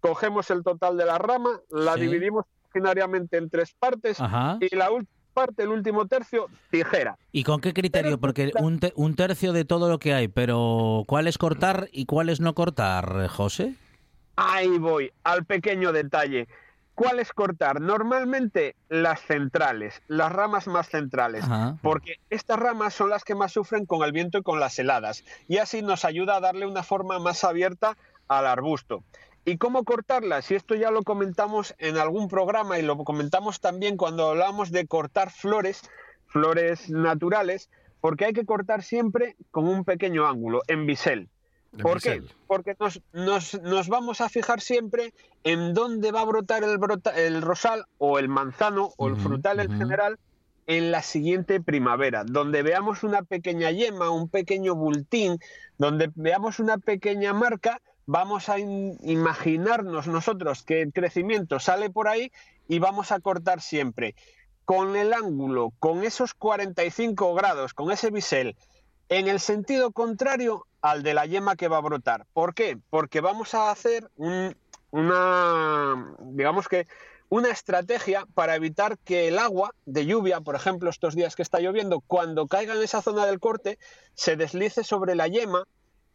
cogemos 0.00 0.50
el 0.50 0.62
total 0.62 0.96
de 0.96 1.06
la 1.06 1.18
rama, 1.18 1.60
la 1.70 1.96
dividimos 1.96 2.44
originariamente 2.64 3.38
en 3.38 3.48
tres 3.48 3.74
partes 3.78 4.18
y 4.60 4.76
la 4.76 4.90
última 4.90 5.16
parte, 5.32 5.64
el 5.64 5.68
último 5.68 6.06
tercio, 6.06 6.46
tijera. 6.70 7.18
¿Y 7.30 7.44
con 7.44 7.60
qué 7.60 7.74
criterio? 7.74 8.18
Porque 8.18 8.52
un, 8.58 8.80
un 8.94 9.16
tercio 9.16 9.52
de 9.52 9.66
todo 9.66 9.90
lo 9.90 9.98
que 9.98 10.14
hay, 10.14 10.28
pero 10.28 11.04
¿cuál 11.06 11.26
es 11.26 11.36
cortar 11.36 11.88
y 11.92 12.06
cuál 12.06 12.30
es 12.30 12.40
no 12.40 12.54
cortar, 12.54 13.28
José? 13.28 13.74
Ahí 14.36 14.78
voy, 14.78 15.12
al 15.24 15.44
pequeño 15.44 15.92
detalle. 15.92 16.48
¿Cuáles 16.96 17.34
cortar? 17.34 17.82
Normalmente 17.82 18.74
las 18.88 19.20
centrales, 19.20 20.00
las 20.08 20.32
ramas 20.32 20.66
más 20.66 20.88
centrales, 20.88 21.44
porque 21.82 22.20
estas 22.30 22.58
ramas 22.58 22.94
son 22.94 23.10
las 23.10 23.22
que 23.22 23.34
más 23.34 23.52
sufren 23.52 23.84
con 23.84 24.02
el 24.02 24.12
viento 24.12 24.38
y 24.38 24.42
con 24.42 24.60
las 24.60 24.78
heladas, 24.78 25.22
y 25.46 25.58
así 25.58 25.82
nos 25.82 26.06
ayuda 26.06 26.36
a 26.36 26.40
darle 26.40 26.66
una 26.66 26.82
forma 26.82 27.18
más 27.18 27.44
abierta 27.44 27.98
al 28.28 28.46
arbusto. 28.46 29.04
¿Y 29.44 29.58
cómo 29.58 29.84
cortarlas? 29.84 30.50
Y 30.50 30.54
esto 30.54 30.74
ya 30.74 30.90
lo 30.90 31.02
comentamos 31.02 31.74
en 31.76 31.98
algún 31.98 32.28
programa 32.28 32.78
y 32.78 32.82
lo 32.82 32.96
comentamos 33.04 33.60
también 33.60 33.98
cuando 33.98 34.30
hablamos 34.30 34.72
de 34.72 34.86
cortar 34.86 35.30
flores, 35.30 35.82
flores 36.28 36.88
naturales, 36.88 37.68
porque 38.00 38.24
hay 38.24 38.32
que 38.32 38.46
cortar 38.46 38.82
siempre 38.82 39.36
con 39.50 39.68
un 39.68 39.84
pequeño 39.84 40.26
ángulo, 40.26 40.62
en 40.66 40.86
bisel. 40.86 41.28
¿Por 41.82 42.00
qué? 42.00 42.22
Porque 42.46 42.76
nos, 43.12 43.88
vamos 43.88 44.20
a 44.20 44.28
fijar 44.28 44.60
siempre 44.60 45.12
en 45.44 45.74
dónde 45.74 46.12
va 46.12 46.20
a 46.20 46.24
brotar 46.24 46.64
el, 46.64 46.78
el 47.16 47.42
rosal 47.42 47.84
o 47.98 48.18
el 48.18 48.28
manzano 48.28 48.92
o 48.96 49.08
el 49.08 49.16
frutal 49.16 49.60
en 49.60 49.78
general 49.78 50.18
en 50.66 50.90
la 50.90 51.02
siguiente 51.02 51.60
primavera, 51.60 52.24
donde 52.24 52.62
veamos 52.62 53.04
una 53.04 53.22
pequeña 53.22 53.70
yema, 53.70 54.10
un 54.10 54.28
pequeño 54.28 54.74
bultín, 54.74 55.38
donde 55.78 56.10
veamos 56.14 56.58
una 56.58 56.78
pequeña 56.78 57.32
marca, 57.32 57.80
vamos 58.04 58.48
a 58.48 58.58
imaginarnos 58.58 60.06
nosotros 60.06 60.62
que 60.62 60.82
el 60.82 60.92
crecimiento 60.92 61.60
sale 61.60 61.90
por 61.90 62.08
ahí 62.08 62.32
y 62.68 62.78
vamos 62.78 63.12
a 63.12 63.20
cortar 63.20 63.60
siempre. 63.60 64.14
Con 64.64 64.96
el 64.96 65.12
ángulo, 65.12 65.72
con 65.78 66.02
esos 66.02 66.34
45 66.34 67.34
grados, 67.34 67.72
con 67.72 67.92
ese 67.92 68.10
bisel, 68.10 68.56
en 69.08 69.28
el 69.28 69.40
sentido 69.40 69.92
contrario 69.92 70.66
al 70.80 71.02
de 71.02 71.14
la 71.14 71.26
yema 71.26 71.56
que 71.56 71.68
va 71.68 71.78
a 71.78 71.82
brotar. 71.82 72.26
¿Por 72.32 72.54
qué? 72.54 72.78
Porque 72.90 73.20
vamos 73.20 73.54
a 73.54 73.70
hacer 73.70 74.10
una, 74.90 76.16
digamos 76.20 76.68
que, 76.68 76.86
una 77.28 77.50
estrategia 77.50 78.24
para 78.34 78.54
evitar 78.54 78.98
que 78.98 79.28
el 79.28 79.38
agua 79.38 79.74
de 79.84 80.06
lluvia, 80.06 80.40
por 80.40 80.54
ejemplo, 80.54 80.90
estos 80.90 81.14
días 81.16 81.34
que 81.34 81.42
está 81.42 81.58
lloviendo, 81.58 82.00
cuando 82.00 82.46
caiga 82.46 82.74
en 82.74 82.82
esa 82.82 83.02
zona 83.02 83.26
del 83.26 83.40
corte, 83.40 83.78
se 84.14 84.36
deslice 84.36 84.84
sobre 84.84 85.16
la 85.16 85.26
yema 85.26 85.66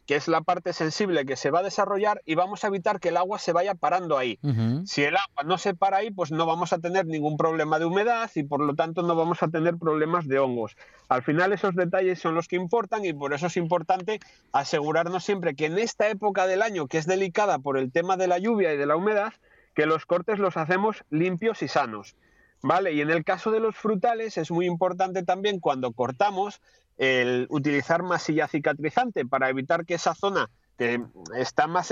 que 0.06 0.16
es 0.16 0.28
la 0.28 0.42
parte 0.42 0.74
sensible 0.74 1.26
que 1.26 1.36
se 1.36 1.52
va 1.52 1.60
a 1.60 1.64
desarrollar 1.64 2.22
y 2.26 2.36
vamos 2.36 2.64
a 2.64 2.68
evitar 2.68 3.00
que 3.00 3.10
el 3.10 3.18
agua 3.18 3.40
se 3.40 3.54
vaya 3.54 3.76
parando 3.76 4.18
ahí. 4.18 4.40
Si 4.86 5.04
el 5.04 5.16
agua 5.16 5.44
no 5.46 5.58
se 5.58 5.74
para 5.74 5.98
ahí, 5.98 6.12
pues 6.12 6.32
no 6.32 6.46
vamos 6.46 6.74
a 6.74 6.80
tener 6.80 7.06
ningún 7.06 7.38
problema 7.38 7.80
de 7.80 7.86
humedad 7.86 8.30
y 8.36 8.44
por 8.44 8.62
lo 8.62 8.76
tanto 8.76 9.04
no 9.04 9.16
vamos 9.16 9.44
a 9.44 9.48
tener 9.48 9.78
problemas 9.78 10.28
de 10.28 10.40
hongos. 10.40 10.76
Al 11.08 11.24
final 11.24 11.54
esos 11.54 11.76
detalles 11.76 12.20
son 12.20 12.36
los 12.36 12.48
que 12.48 12.56
importan 12.56 13.06
y 13.06 13.14
por 13.14 13.34
eso 13.34 13.48
es 13.48 13.58
importante 13.58 14.20
asegurarnos 14.52 15.24
siempre 15.24 15.56
que 15.56 15.68
en 15.68 15.78
esta 15.78 16.10
época 16.10 16.48
del 16.48 16.62
año, 16.62 16.88
que 16.88 16.98
es 16.98 17.06
delicada 17.06 17.60
por 17.60 17.78
el 17.78 17.92
tema 17.92 18.18
de 18.18 18.28
la 18.28 18.40
lluvia 18.40 18.74
y 18.74 18.78
de 18.78 18.86
la 18.86 18.96
humedad, 18.96 19.34
que 19.76 19.86
los 19.86 20.06
cortes 20.06 20.40
los 20.40 20.58
hacemos 20.58 21.04
limpios 21.10 21.62
y 21.62 21.68
sanos. 21.68 22.16
¿Vale? 22.64 22.94
Y 22.94 23.02
en 23.02 23.10
el 23.10 23.24
caso 23.24 23.50
de 23.50 23.60
los 23.60 23.76
frutales 23.76 24.38
es 24.38 24.52
muy 24.52 24.68
importante 24.68 25.24
también 25.24 25.60
cuando 25.60 25.94
cortamos 25.94 26.62
el 27.02 27.48
utilizar 27.50 28.04
masilla 28.04 28.48
cicatrizante 28.48 29.26
para 29.26 29.50
evitar 29.50 29.88
que 29.88 29.96
esa 29.96 30.14
zona 30.14 30.52
que 30.78 31.02
está 31.36 31.66
más, 31.66 31.92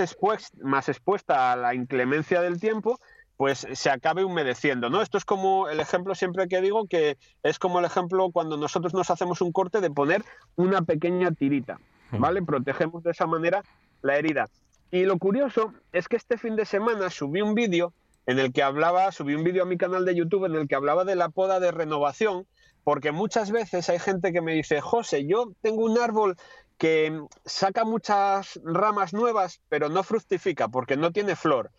más 0.62 0.88
expuesta 0.88 1.50
a 1.50 1.56
la 1.56 1.74
inclemencia 1.74 2.40
del 2.40 2.60
tiempo, 2.60 3.00
pues 3.36 3.66
se 3.72 3.90
acabe 3.90 4.22
humedeciendo, 4.22 4.88
¿no? 4.88 5.02
Esto 5.02 5.18
es 5.18 5.24
como 5.24 5.68
el 5.68 5.80
ejemplo 5.80 6.14
siempre 6.14 6.46
que 6.46 6.60
digo 6.60 6.86
que 6.86 7.18
es 7.42 7.58
como 7.58 7.80
el 7.80 7.86
ejemplo 7.86 8.30
cuando 8.30 8.56
nosotros 8.56 8.94
nos 8.94 9.10
hacemos 9.10 9.40
un 9.40 9.50
corte 9.50 9.80
de 9.80 9.90
poner 9.90 10.22
una 10.54 10.82
pequeña 10.82 11.32
tirita, 11.32 11.80
¿vale? 12.12 12.40
Protegemos 12.40 13.02
de 13.02 13.10
esa 13.10 13.26
manera 13.26 13.64
la 14.02 14.16
herida. 14.16 14.48
Y 14.92 15.06
lo 15.06 15.18
curioso 15.18 15.74
es 15.92 16.06
que 16.06 16.14
este 16.14 16.38
fin 16.38 16.54
de 16.54 16.66
semana 16.66 17.10
subí 17.10 17.42
un 17.42 17.56
vídeo 17.56 17.92
en 18.26 18.38
el 18.38 18.52
que 18.52 18.62
hablaba, 18.62 19.10
subí 19.10 19.34
un 19.34 19.42
vídeo 19.42 19.64
a 19.64 19.66
mi 19.66 19.76
canal 19.76 20.04
de 20.04 20.14
YouTube 20.14 20.44
en 20.44 20.54
el 20.54 20.68
que 20.68 20.76
hablaba 20.76 21.04
de 21.04 21.16
la 21.16 21.30
poda 21.30 21.58
de 21.58 21.72
renovación, 21.72 22.46
porque 22.84 23.12
muchas 23.12 23.50
veces 23.50 23.88
hay 23.88 23.98
gente 23.98 24.32
que 24.32 24.40
me 24.40 24.52
dice, 24.52 24.80
José, 24.80 25.26
yo 25.26 25.52
tengo 25.60 25.84
un 25.84 25.98
árbol 25.98 26.36
que 26.78 27.20
saca 27.44 27.84
muchas 27.84 28.58
ramas 28.64 29.12
nuevas, 29.12 29.60
pero 29.68 29.88
no 29.90 30.02
fructifica 30.02 30.68
porque 30.68 30.96
no 30.96 31.12
tiene 31.12 31.36
flor. 31.36 31.70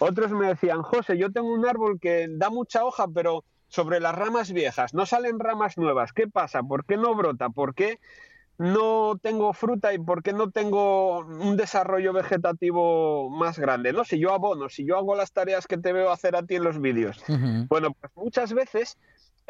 Otros 0.00 0.32
me 0.32 0.48
decían, 0.48 0.82
José, 0.82 1.16
yo 1.16 1.32
tengo 1.32 1.52
un 1.52 1.66
árbol 1.66 1.98
que 1.98 2.26
da 2.28 2.50
mucha 2.50 2.84
hoja, 2.84 3.06
pero 3.08 3.44
sobre 3.68 4.00
las 4.00 4.14
ramas 4.14 4.52
viejas, 4.52 4.92
no 4.94 5.06
salen 5.06 5.38
ramas 5.38 5.78
nuevas. 5.78 6.12
¿Qué 6.12 6.26
pasa? 6.26 6.62
¿Por 6.62 6.84
qué 6.84 6.96
no 6.96 7.14
brota? 7.14 7.48
¿Por 7.48 7.74
qué 7.74 8.00
no 8.58 9.18
tengo 9.22 9.54
fruta 9.54 9.94
y 9.94 9.98
por 9.98 10.22
qué 10.22 10.34
no 10.34 10.50
tengo 10.50 11.20
un 11.20 11.56
desarrollo 11.56 12.12
vegetativo 12.12 13.30
más 13.30 13.58
grande? 13.58 13.92
¿no? 13.92 14.04
Si 14.04 14.18
yo 14.18 14.34
abono, 14.34 14.68
si 14.68 14.84
yo 14.84 14.98
hago 14.98 15.14
las 15.14 15.32
tareas 15.32 15.66
que 15.66 15.78
te 15.78 15.92
veo 15.92 16.10
hacer 16.10 16.36
a 16.36 16.42
ti 16.42 16.56
en 16.56 16.64
los 16.64 16.80
vídeos. 16.80 17.22
Bueno, 17.68 17.92
pues 17.98 18.12
muchas 18.16 18.52
veces 18.52 18.98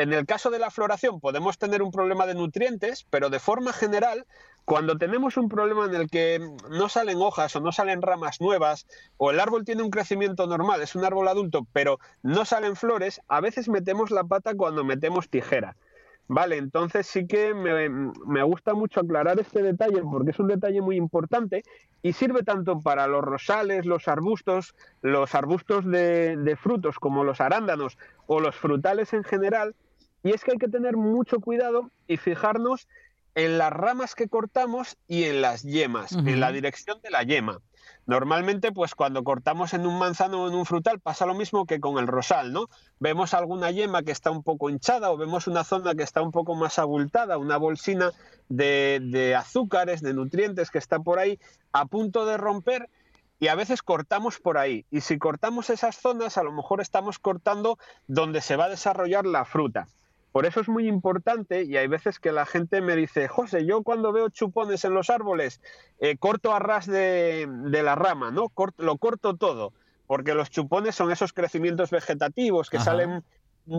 en 0.00 0.14
el 0.14 0.24
caso 0.24 0.50
de 0.50 0.58
la 0.58 0.70
floración 0.70 1.20
podemos 1.20 1.58
tener 1.58 1.82
un 1.82 1.90
problema 1.90 2.26
de 2.26 2.34
nutrientes, 2.34 3.06
pero 3.10 3.28
de 3.28 3.38
forma 3.38 3.72
general, 3.74 4.24
cuando 4.64 4.96
tenemos 4.96 5.36
un 5.36 5.50
problema 5.50 5.84
en 5.84 5.94
el 5.94 6.08
que 6.08 6.40
no 6.70 6.88
salen 6.88 7.18
hojas 7.20 7.54
o 7.54 7.60
no 7.60 7.70
salen 7.70 8.00
ramas 8.00 8.40
nuevas, 8.40 8.86
o 9.18 9.30
el 9.30 9.40
árbol 9.40 9.66
tiene 9.66 9.82
un 9.82 9.90
crecimiento 9.90 10.46
normal, 10.46 10.80
es 10.80 10.94
un 10.94 11.04
árbol 11.04 11.28
adulto, 11.28 11.66
pero 11.74 11.98
no 12.22 12.46
salen 12.46 12.76
flores, 12.76 13.20
a 13.28 13.42
veces 13.42 13.68
metemos 13.68 14.10
la 14.10 14.24
pata 14.24 14.54
cuando 14.54 14.84
metemos 14.84 15.28
tijera. 15.28 15.76
Vale, 16.28 16.58
entonces 16.58 17.06
sí 17.08 17.26
que 17.26 17.52
me, 17.54 18.42
gusta 18.44 18.72
mucho 18.72 19.00
aclarar 19.00 19.38
este 19.40 19.62
detalle 19.62 20.00
porque 20.00 20.30
es 20.30 20.38
un 20.38 20.46
detalle 20.46 20.80
muy 20.80 20.96
importante 20.96 21.64
y 22.02 22.12
sirve 22.12 22.44
tanto 22.44 22.80
para 22.80 23.08
los 23.08 23.22
rosales, 23.22 23.84
los 23.84 24.06
arbustos, 24.06 24.76
los 25.02 25.34
arbustos 25.34 25.84
de 25.84 26.56
frutos 26.58 27.00
como 27.00 27.24
los 27.24 27.40
arándanos 27.40 27.98
o 28.28 28.38
los 28.38 28.54
frutales 28.54 29.12
en 29.12 29.24
general, 29.24 29.74
y 30.22 30.32
es 30.32 30.44
que 30.44 30.52
hay 30.52 30.58
que 30.58 30.68
tener 30.68 30.96
mucho 30.96 31.40
cuidado 31.40 31.90
y 32.06 32.16
fijarnos 32.16 32.88
en 33.34 33.58
las 33.58 33.72
ramas 33.72 34.14
que 34.14 34.28
cortamos 34.28 34.96
y 35.06 35.24
en 35.24 35.40
las 35.40 35.62
yemas, 35.62 36.12
en 36.12 36.40
la 36.40 36.52
dirección 36.52 37.00
de 37.02 37.10
la 37.10 37.22
yema. 37.22 37.60
Normalmente, 38.06 38.72
pues 38.72 38.94
cuando 38.94 39.22
cortamos 39.22 39.72
en 39.72 39.86
un 39.86 39.98
manzano 39.98 40.42
o 40.42 40.48
en 40.48 40.54
un 40.54 40.66
frutal 40.66 40.98
pasa 40.98 41.26
lo 41.26 41.34
mismo 41.34 41.64
que 41.64 41.80
con 41.80 41.98
el 41.98 42.08
rosal, 42.08 42.52
¿no? 42.52 42.66
Vemos 42.98 43.34
alguna 43.34 43.70
yema 43.70 44.02
que 44.02 44.10
está 44.10 44.30
un 44.30 44.42
poco 44.42 44.68
hinchada 44.68 45.12
o 45.12 45.16
vemos 45.16 45.46
una 45.46 45.64
zona 45.64 45.94
que 45.94 46.02
está 46.02 46.22
un 46.22 46.32
poco 46.32 46.54
más 46.54 46.78
abultada, 46.78 47.38
una 47.38 47.56
bolsina 47.56 48.10
de, 48.48 49.00
de 49.00 49.36
azúcares, 49.36 50.02
de 50.02 50.12
nutrientes 50.12 50.70
que 50.70 50.78
está 50.78 50.98
por 50.98 51.18
ahí 51.18 51.38
a 51.72 51.86
punto 51.86 52.26
de 52.26 52.36
romper 52.36 52.88
y 53.38 53.48
a 53.48 53.54
veces 53.54 53.82
cortamos 53.82 54.38
por 54.40 54.58
ahí. 54.58 54.84
Y 54.90 55.02
si 55.02 55.18
cortamos 55.18 55.70
esas 55.70 55.96
zonas, 55.96 56.36
a 56.36 56.42
lo 56.42 56.52
mejor 56.52 56.80
estamos 56.80 57.18
cortando 57.18 57.78
donde 58.08 58.40
se 58.40 58.56
va 58.56 58.64
a 58.64 58.70
desarrollar 58.70 59.24
la 59.24 59.44
fruta. 59.44 59.86
Por 60.32 60.46
eso 60.46 60.60
es 60.60 60.68
muy 60.68 60.86
importante 60.86 61.64
y 61.64 61.76
hay 61.76 61.88
veces 61.88 62.20
que 62.20 62.30
la 62.30 62.46
gente 62.46 62.80
me 62.80 62.94
dice, 62.94 63.26
José, 63.26 63.66
yo 63.66 63.82
cuando 63.82 64.12
veo 64.12 64.28
chupones 64.28 64.84
en 64.84 64.94
los 64.94 65.10
árboles, 65.10 65.60
eh, 65.98 66.16
corto 66.18 66.54
a 66.54 66.60
ras 66.60 66.86
de, 66.86 67.48
la 67.48 67.94
rama, 67.96 68.30
¿no? 68.30 68.52
lo 68.78 68.98
corto 68.98 69.36
todo, 69.36 69.72
porque 70.06 70.34
los 70.34 70.50
chupones 70.50 70.94
son 70.94 71.10
esos 71.10 71.32
crecimientos 71.32 71.90
vegetativos 71.90 72.70
que 72.70 72.78
salen 72.78 73.24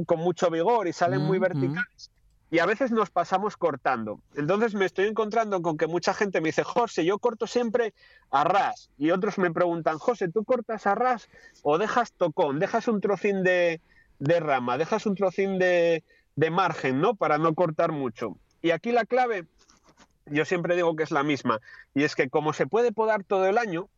con 0.05 0.19
mucho 0.19 0.49
vigor 0.49 0.87
y 0.87 0.93
salen 0.93 1.21
muy 1.21 1.39
verticales. 1.39 2.11
Y 2.49 2.59
a 2.59 2.65
veces 2.65 2.91
nos 2.91 3.09
pasamos 3.09 3.55
cortando. 3.55 4.19
Entonces 4.35 4.75
me 4.75 4.85
estoy 4.85 5.07
encontrando 5.07 5.61
con 5.61 5.77
que 5.77 5.87
mucha 5.87 6.13
gente 6.13 6.41
me 6.41 6.49
dice, 6.49 6.65
José, 6.65 7.05
yo 7.05 7.17
corto 7.17 7.47
siempre 7.47 7.93
a 8.29 8.43
ras. 8.43 8.89
Y 8.97 9.11
otros 9.11 9.37
me 9.37 9.51
preguntan, 9.51 9.99
José, 9.99 10.27
¿tú 10.27 10.43
cortas 10.43 10.85
a 10.85 10.95
ras 10.95 11.29
o 11.63 11.77
dejas 11.77 12.11
tocón? 12.11 12.59
¿Dejas 12.59 12.89
un 12.89 12.99
trocín 12.99 13.41
de, 13.43 13.79
de 14.19 14.39
rama? 14.41 14.77
¿Dejas 14.77 15.05
un 15.05 15.15
trocín 15.15 15.59
de, 15.59 16.03
de 16.35 16.49
margen, 16.49 17.01
¿no? 17.01 17.15
Para 17.15 17.37
no 17.37 17.53
cortar 17.53 17.91
mucho. 17.91 18.37
Y 18.61 18.71
aquí 18.71 18.91
la 18.91 19.05
clave, 19.05 19.45
yo 20.25 20.45
siempre 20.45 20.75
digo 20.75 20.95
que 20.95 21.03
es 21.03 21.11
la 21.11 21.23
misma, 21.23 21.59
y 21.93 22.03
es 22.03 22.15
que 22.15 22.29
como 22.29 22.53
se 22.53 22.67
puede 22.67 22.91
podar 22.91 23.23
todo 23.23 23.45
el 23.47 23.57
año, 23.57 23.89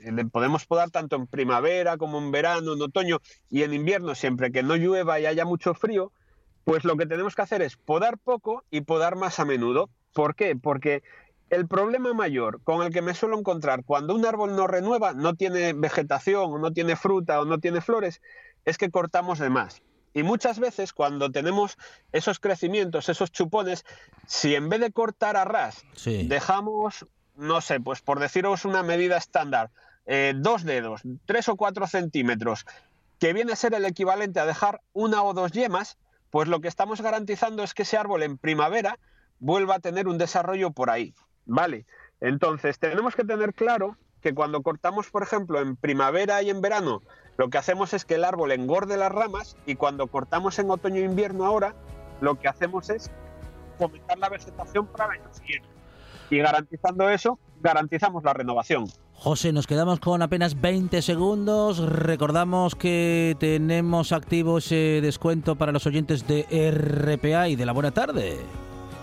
eh, 0.00 0.12
podemos 0.30 0.66
podar 0.66 0.90
tanto 0.90 1.16
en 1.16 1.26
primavera 1.26 1.96
como 1.96 2.18
en 2.18 2.30
verano, 2.30 2.74
en 2.74 2.82
otoño 2.82 3.20
y 3.50 3.62
en 3.62 3.74
invierno, 3.74 4.14
siempre 4.14 4.52
que 4.52 4.62
no 4.62 4.76
llueva 4.76 5.18
y 5.18 5.26
haya 5.26 5.44
mucho 5.44 5.74
frío, 5.74 6.12
pues 6.64 6.84
lo 6.84 6.96
que 6.96 7.06
tenemos 7.06 7.34
que 7.34 7.42
hacer 7.42 7.62
es 7.62 7.76
podar 7.76 8.18
poco 8.18 8.64
y 8.70 8.82
podar 8.82 9.16
más 9.16 9.40
a 9.40 9.44
menudo. 9.44 9.88
¿Por 10.12 10.34
qué? 10.34 10.54
Porque 10.56 11.02
el 11.50 11.66
problema 11.66 12.12
mayor 12.12 12.60
con 12.62 12.84
el 12.84 12.92
que 12.92 13.02
me 13.02 13.14
suelo 13.14 13.38
encontrar 13.38 13.84
cuando 13.84 14.14
un 14.14 14.26
árbol 14.26 14.54
no 14.54 14.66
renueva, 14.66 15.14
no 15.14 15.34
tiene 15.34 15.72
vegetación 15.72 16.52
o 16.52 16.58
no 16.58 16.72
tiene 16.72 16.94
fruta 16.96 17.40
o 17.40 17.44
no 17.44 17.58
tiene 17.58 17.80
flores, 17.80 18.20
es 18.64 18.76
que 18.76 18.90
cortamos 18.90 19.38
de 19.38 19.50
más. 19.50 19.82
Y 20.18 20.24
muchas 20.24 20.58
veces 20.58 20.92
cuando 20.92 21.30
tenemos 21.30 21.78
esos 22.10 22.40
crecimientos, 22.40 23.08
esos 23.08 23.30
chupones, 23.30 23.84
si 24.26 24.56
en 24.56 24.68
vez 24.68 24.80
de 24.80 24.90
cortar 24.90 25.36
a 25.36 25.44
ras, 25.44 25.84
dejamos, 26.04 27.06
no 27.36 27.60
sé, 27.60 27.78
pues 27.78 28.00
por 28.00 28.18
deciros 28.18 28.64
una 28.64 28.82
medida 28.82 29.16
estándar, 29.16 29.70
eh, 30.06 30.32
dos 30.34 30.64
dedos, 30.64 31.02
tres 31.24 31.48
o 31.48 31.54
cuatro 31.54 31.86
centímetros, 31.86 32.66
que 33.20 33.32
viene 33.32 33.52
a 33.52 33.56
ser 33.56 33.74
el 33.74 33.84
equivalente 33.84 34.40
a 34.40 34.46
dejar 34.46 34.80
una 34.92 35.22
o 35.22 35.34
dos 35.34 35.52
yemas, 35.52 35.98
pues 36.30 36.48
lo 36.48 36.60
que 36.60 36.66
estamos 36.66 37.00
garantizando 37.00 37.62
es 37.62 37.72
que 37.72 37.82
ese 37.82 37.96
árbol 37.96 38.24
en 38.24 38.38
primavera 38.38 38.98
vuelva 39.38 39.76
a 39.76 39.78
tener 39.78 40.08
un 40.08 40.18
desarrollo 40.18 40.72
por 40.72 40.90
ahí. 40.90 41.14
¿Vale? 41.46 41.86
Entonces, 42.20 42.80
tenemos 42.80 43.14
que 43.14 43.22
tener 43.22 43.54
claro 43.54 43.96
que 44.20 44.34
cuando 44.34 44.64
cortamos, 44.64 45.10
por 45.10 45.22
ejemplo, 45.22 45.60
en 45.60 45.76
primavera 45.76 46.42
y 46.42 46.50
en 46.50 46.60
verano, 46.60 47.02
lo 47.38 47.50
que 47.50 47.56
hacemos 47.56 47.94
es 47.94 48.04
que 48.04 48.16
el 48.16 48.24
árbol 48.24 48.50
engorde 48.50 48.96
las 48.96 49.12
ramas 49.12 49.56
y 49.64 49.76
cuando 49.76 50.08
cortamos 50.08 50.58
en 50.58 50.70
otoño 50.70 50.96
e 50.96 51.04
invierno 51.04 51.46
ahora, 51.46 51.74
lo 52.20 52.34
que 52.34 52.48
hacemos 52.48 52.90
es 52.90 53.12
fomentar 53.78 54.18
la 54.18 54.28
vegetación 54.28 54.86
para 54.88 55.14
el 55.14 55.20
año 55.20 55.32
siguiente. 55.32 55.68
Y 56.30 56.38
garantizando 56.38 57.08
eso, 57.08 57.38
garantizamos 57.60 58.24
la 58.24 58.34
renovación. 58.34 58.86
José, 59.14 59.52
nos 59.52 59.68
quedamos 59.68 60.00
con 60.00 60.20
apenas 60.20 60.60
20 60.60 61.00
segundos. 61.00 61.78
Recordamos 61.78 62.74
que 62.74 63.36
tenemos 63.38 64.10
activo 64.10 64.58
ese 64.58 65.00
descuento 65.00 65.54
para 65.54 65.70
los 65.70 65.86
oyentes 65.86 66.26
de 66.26 66.42
RPA 66.72 67.48
y 67.48 67.54
de 67.54 67.66
la 67.66 67.72
buena 67.72 67.92
tarde. 67.92 68.38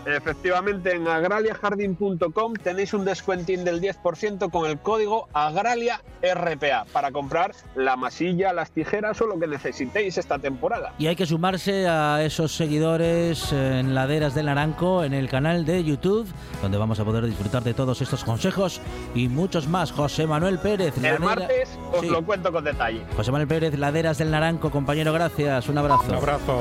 Efectivamente, 0.05 0.95
en 0.95 1.07
agraliajardin.com 1.07 2.53
tenéis 2.53 2.93
un 2.93 3.05
descuentín 3.05 3.63
del 3.63 3.81
10% 3.81 4.51
con 4.51 4.69
el 4.69 4.79
código 4.79 5.27
AgraliaRPA 5.33 6.85
para 6.91 7.11
comprar 7.11 7.53
la 7.75 7.95
masilla, 7.95 8.53
las 8.53 8.71
tijeras 8.71 9.19
o 9.21 9.27
lo 9.27 9.39
que 9.39 9.47
necesitéis 9.47 10.17
esta 10.17 10.37
temporada. 10.39 10.93
Y 10.99 11.07
hay 11.07 11.15
que 11.15 11.25
sumarse 11.25 11.87
a 11.87 12.23
esos 12.23 12.55
seguidores 12.55 13.51
en 13.51 13.95
Laderas 13.95 14.35
del 14.35 14.45
Naranco 14.45 15.03
en 15.03 15.13
el 15.13 15.29
canal 15.29 15.65
de 15.65 15.83
YouTube, 15.83 16.27
donde 16.61 16.77
vamos 16.77 16.99
a 16.99 17.05
poder 17.05 17.25
disfrutar 17.25 17.63
de 17.63 17.73
todos 17.73 18.01
estos 18.01 18.23
consejos 18.23 18.81
y 19.13 19.27
muchos 19.27 19.67
más. 19.67 19.91
José 19.91 20.27
Manuel 20.27 20.59
Pérez. 20.59 20.95
El 21.03 21.19
martes 21.19 21.77
os 21.91 22.05
lo 22.05 22.23
cuento 22.23 22.51
con 22.51 22.63
detalle. 22.63 23.01
José 23.15 23.31
Manuel 23.31 23.47
Pérez, 23.47 23.77
Laderas 23.77 24.17
del 24.17 24.31
Naranco, 24.31 24.69
compañero, 24.69 25.13
gracias. 25.13 25.67
Un 25.67 25.77
abrazo. 25.77 26.09
Un 26.09 26.15
abrazo. 26.15 26.59